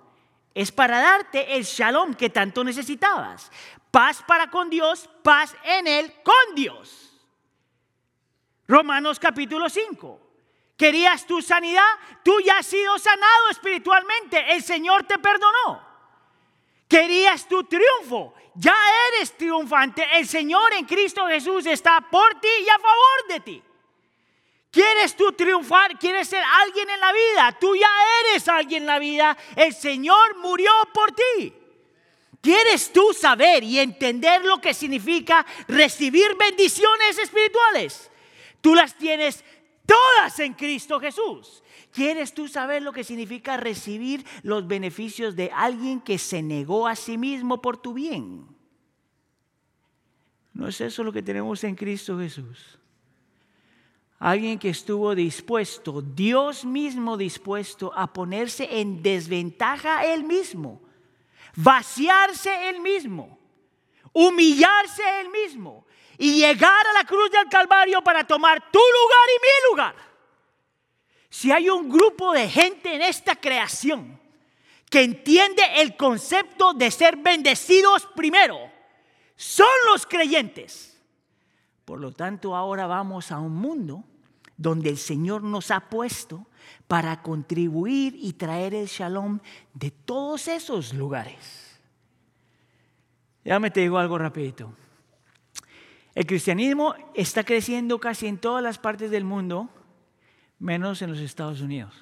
es 0.54 0.70
para 0.70 1.00
darte 1.00 1.56
el 1.56 1.64
shalom 1.64 2.14
que 2.14 2.30
tanto 2.30 2.62
necesitabas. 2.62 3.50
Paz 3.90 4.22
para 4.24 4.52
con 4.52 4.70
Dios, 4.70 5.10
paz 5.24 5.56
en 5.64 5.88
Él 5.88 6.12
con 6.22 6.54
Dios. 6.54 7.12
Romanos 8.68 9.18
capítulo 9.18 9.68
5. 9.68 10.27
¿Querías 10.78 11.26
tu 11.26 11.42
sanidad? 11.42 11.90
Tú 12.22 12.40
ya 12.40 12.58
has 12.58 12.66
sido 12.66 12.96
sanado 12.98 13.50
espiritualmente. 13.50 14.52
El 14.52 14.62
Señor 14.62 15.02
te 15.02 15.18
perdonó. 15.18 15.84
¿Querías 16.88 17.48
tu 17.48 17.64
triunfo? 17.64 18.32
Ya 18.54 18.76
eres 19.08 19.36
triunfante. 19.36 20.06
El 20.12 20.26
Señor 20.28 20.72
en 20.74 20.86
Cristo 20.86 21.26
Jesús 21.26 21.66
está 21.66 22.00
por 22.00 22.40
ti 22.40 22.48
y 22.64 22.68
a 22.68 22.78
favor 22.78 23.28
de 23.28 23.40
ti. 23.40 23.62
¿Quieres 24.70 25.16
tú 25.16 25.32
triunfar? 25.32 25.98
¿Quieres 25.98 26.28
ser 26.28 26.44
alguien 26.62 26.88
en 26.88 27.00
la 27.00 27.12
vida? 27.12 27.56
Tú 27.58 27.74
ya 27.74 27.90
eres 28.20 28.48
alguien 28.48 28.84
en 28.84 28.86
la 28.86 29.00
vida. 29.00 29.36
El 29.56 29.74
Señor 29.74 30.36
murió 30.36 30.70
por 30.94 31.10
ti. 31.10 31.54
¿Quieres 32.40 32.92
tú 32.92 33.12
saber 33.12 33.64
y 33.64 33.80
entender 33.80 34.44
lo 34.44 34.60
que 34.60 34.72
significa 34.72 35.44
recibir 35.66 36.36
bendiciones 36.36 37.18
espirituales? 37.18 38.12
Tú 38.60 38.76
las 38.76 38.96
tienes 38.96 39.44
todas 39.88 40.38
en 40.40 40.52
Cristo 40.52 41.00
Jesús. 41.00 41.62
¿Quieres 41.90 42.34
tú 42.34 42.46
saber 42.46 42.82
lo 42.82 42.92
que 42.92 43.04
significa 43.04 43.56
recibir 43.56 44.24
los 44.42 44.68
beneficios 44.68 45.34
de 45.34 45.50
alguien 45.54 46.00
que 46.00 46.18
se 46.18 46.42
negó 46.42 46.86
a 46.86 46.94
sí 46.94 47.16
mismo 47.16 47.62
por 47.62 47.78
tu 47.78 47.94
bien? 47.94 48.46
¿No 50.52 50.68
es 50.68 50.80
eso 50.82 51.02
lo 51.02 51.12
que 51.12 51.22
tenemos 51.22 51.64
en 51.64 51.74
Cristo 51.74 52.18
Jesús? 52.18 52.78
Alguien 54.18 54.58
que 54.58 54.68
estuvo 54.68 55.14
dispuesto, 55.14 56.02
Dios 56.02 56.66
mismo 56.66 57.16
dispuesto 57.16 57.92
a 57.94 58.12
ponerse 58.12 58.80
en 58.80 59.02
desventaja 59.02 60.04
él 60.04 60.24
mismo, 60.24 60.82
vaciarse 61.56 62.68
él 62.68 62.80
mismo, 62.80 63.38
humillarse 64.12 65.02
él 65.20 65.30
mismo 65.30 65.86
y 66.18 66.34
llegar 66.34 66.86
a 66.86 66.92
la 66.92 67.04
cruz 67.04 67.30
del 67.30 67.48
Calvario 67.48 68.02
para 68.02 68.24
tomar 68.24 68.60
tu 68.70 68.78
lugar 68.78 69.28
y 69.36 69.40
mi 69.40 69.70
lugar. 69.70 69.94
Si 71.30 71.52
hay 71.52 71.70
un 71.70 71.88
grupo 71.88 72.32
de 72.32 72.48
gente 72.48 72.94
en 72.94 73.02
esta 73.02 73.36
creación 73.36 74.20
que 74.90 75.02
entiende 75.02 75.62
el 75.76 75.96
concepto 75.96 76.74
de 76.74 76.90
ser 76.90 77.16
bendecidos 77.16 78.06
primero, 78.16 78.58
son 79.36 79.68
los 79.92 80.06
creyentes. 80.06 81.00
Por 81.84 82.00
lo 82.00 82.12
tanto, 82.12 82.56
ahora 82.56 82.86
vamos 82.86 83.30
a 83.30 83.38
un 83.38 83.54
mundo 83.54 84.02
donde 84.56 84.90
el 84.90 84.98
Señor 84.98 85.44
nos 85.44 85.70
ha 85.70 85.88
puesto 85.88 86.46
para 86.88 87.22
contribuir 87.22 88.16
y 88.16 88.32
traer 88.32 88.74
el 88.74 88.86
shalom 88.86 89.38
de 89.72 89.90
todos 89.90 90.48
esos 90.48 90.92
lugares. 90.92 91.78
Ya 93.44 93.60
me 93.60 93.70
te 93.70 93.80
digo 93.80 93.98
algo 93.98 94.18
rapidito. 94.18 94.74
El 96.18 96.26
cristianismo 96.26 96.96
está 97.14 97.44
creciendo 97.44 98.00
casi 98.00 98.26
en 98.26 98.38
todas 98.38 98.60
las 98.60 98.76
partes 98.76 99.08
del 99.12 99.22
mundo, 99.22 99.70
menos 100.58 101.00
en 101.00 101.10
los 101.10 101.20
Estados 101.20 101.60
Unidos. 101.60 101.94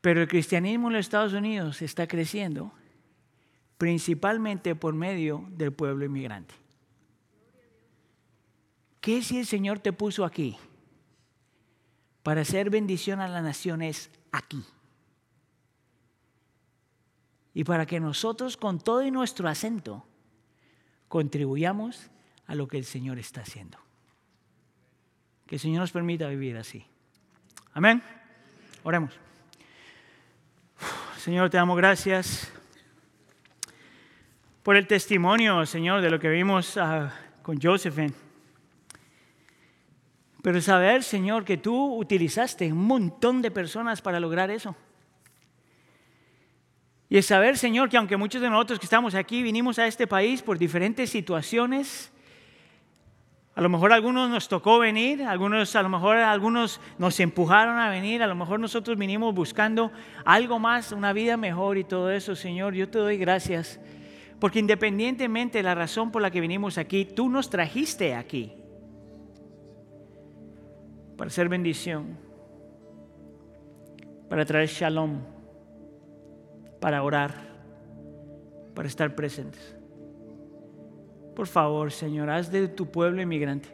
Pero 0.00 0.20
el 0.20 0.26
cristianismo 0.26 0.88
en 0.88 0.94
los 0.94 1.06
Estados 1.06 1.32
Unidos 1.32 1.80
está 1.80 2.08
creciendo 2.08 2.72
principalmente 3.78 4.74
por 4.74 4.94
medio 4.94 5.46
del 5.50 5.72
pueblo 5.72 6.04
inmigrante. 6.04 6.56
¿Qué 9.00 9.22
si 9.22 9.38
el 9.38 9.46
Señor 9.46 9.78
te 9.78 9.92
puso 9.92 10.24
aquí? 10.24 10.56
Para 12.24 12.40
hacer 12.40 12.68
bendición 12.68 13.20
a 13.20 13.28
las 13.28 13.44
naciones 13.44 14.10
aquí. 14.32 14.64
Y 17.56 17.64
para 17.64 17.86
que 17.86 18.00
nosotros 18.00 18.58
con 18.58 18.78
todo 18.78 19.02
y 19.02 19.10
nuestro 19.10 19.48
acento 19.48 20.04
contribuyamos 21.08 22.10
a 22.46 22.54
lo 22.54 22.68
que 22.68 22.76
el 22.76 22.84
Señor 22.84 23.18
está 23.18 23.40
haciendo. 23.40 23.78
Que 25.46 25.54
el 25.54 25.60
Señor 25.62 25.80
nos 25.80 25.90
permita 25.90 26.28
vivir 26.28 26.58
así. 26.58 26.84
Amén. 27.72 28.02
Oremos. 28.82 29.18
Señor, 31.16 31.48
te 31.48 31.56
damos 31.56 31.78
gracias 31.78 32.52
por 34.62 34.76
el 34.76 34.86
testimonio, 34.86 35.64
Señor, 35.64 36.02
de 36.02 36.10
lo 36.10 36.20
que 36.20 36.28
vimos 36.28 36.76
uh, 36.76 37.08
con 37.40 37.58
Josephine. 37.58 38.12
Pero 40.42 40.60
saber, 40.60 41.02
Señor, 41.02 41.46
que 41.46 41.56
tú 41.56 41.96
utilizaste 41.96 42.70
un 42.70 42.86
montón 42.86 43.40
de 43.40 43.50
personas 43.50 44.02
para 44.02 44.20
lograr 44.20 44.50
eso. 44.50 44.76
Y 47.08 47.18
es 47.18 47.26
saber, 47.26 47.56
Señor, 47.56 47.88
que 47.88 47.96
aunque 47.96 48.16
muchos 48.16 48.42
de 48.42 48.50
nosotros 48.50 48.78
que 48.78 48.86
estamos 48.86 49.14
aquí 49.14 49.42
vinimos 49.42 49.78
a 49.78 49.86
este 49.86 50.06
país 50.06 50.42
por 50.42 50.58
diferentes 50.58 51.10
situaciones, 51.10 52.12
a 53.54 53.60
lo 53.60 53.68
mejor 53.68 53.92
a 53.92 53.94
algunos 53.94 54.28
nos 54.28 54.48
tocó 54.48 54.78
venir, 54.78 55.22
algunos, 55.22 55.74
a 55.76 55.82
lo 55.82 55.88
mejor 55.88 56.16
algunos 56.16 56.80
nos 56.98 57.18
empujaron 57.20 57.78
a 57.78 57.88
venir, 57.88 58.22
a 58.22 58.26
lo 58.26 58.34
mejor 58.34 58.60
nosotros 58.60 58.98
vinimos 58.98 59.34
buscando 59.34 59.92
algo 60.24 60.58
más, 60.58 60.92
una 60.92 61.12
vida 61.12 61.36
mejor 61.36 61.78
y 61.78 61.84
todo 61.84 62.10
eso, 62.10 62.34
Señor. 62.34 62.74
Yo 62.74 62.88
te 62.88 62.98
doy 62.98 63.16
gracias 63.16 63.80
porque 64.38 64.58
independientemente 64.58 65.58
de 65.58 65.62
la 65.64 65.74
razón 65.74 66.10
por 66.10 66.20
la 66.20 66.30
que 66.30 66.40
vinimos 66.40 66.76
aquí, 66.76 67.04
tú 67.04 67.28
nos 67.30 67.48
trajiste 67.48 68.14
aquí 68.14 68.52
para 71.16 71.28
hacer 71.28 71.48
bendición, 71.48 72.18
para 74.28 74.44
traer 74.44 74.68
shalom, 74.68 75.22
para 76.86 77.02
orar, 77.02 77.34
para 78.72 78.86
estar 78.86 79.16
presentes. 79.16 79.74
Por 81.34 81.48
favor, 81.48 81.90
Señor, 81.90 82.30
haz 82.30 82.52
de 82.52 82.68
tu 82.68 82.92
pueblo 82.92 83.20
inmigrante 83.20 83.68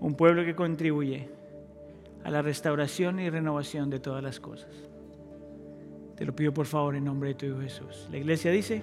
un 0.00 0.16
pueblo 0.16 0.44
que 0.44 0.56
contribuye 0.56 1.28
a 2.24 2.32
la 2.32 2.42
restauración 2.42 3.20
y 3.20 3.30
renovación 3.30 3.90
de 3.90 4.00
todas 4.00 4.24
las 4.24 4.40
cosas. 4.40 4.74
Te 6.16 6.24
lo 6.24 6.34
pido 6.34 6.52
por 6.52 6.66
favor 6.66 6.96
en 6.96 7.04
nombre 7.04 7.28
de 7.28 7.34
tu 7.36 7.46
Hijo 7.46 7.60
Jesús. 7.60 8.08
La 8.10 8.16
iglesia 8.16 8.50
dice... 8.50 8.82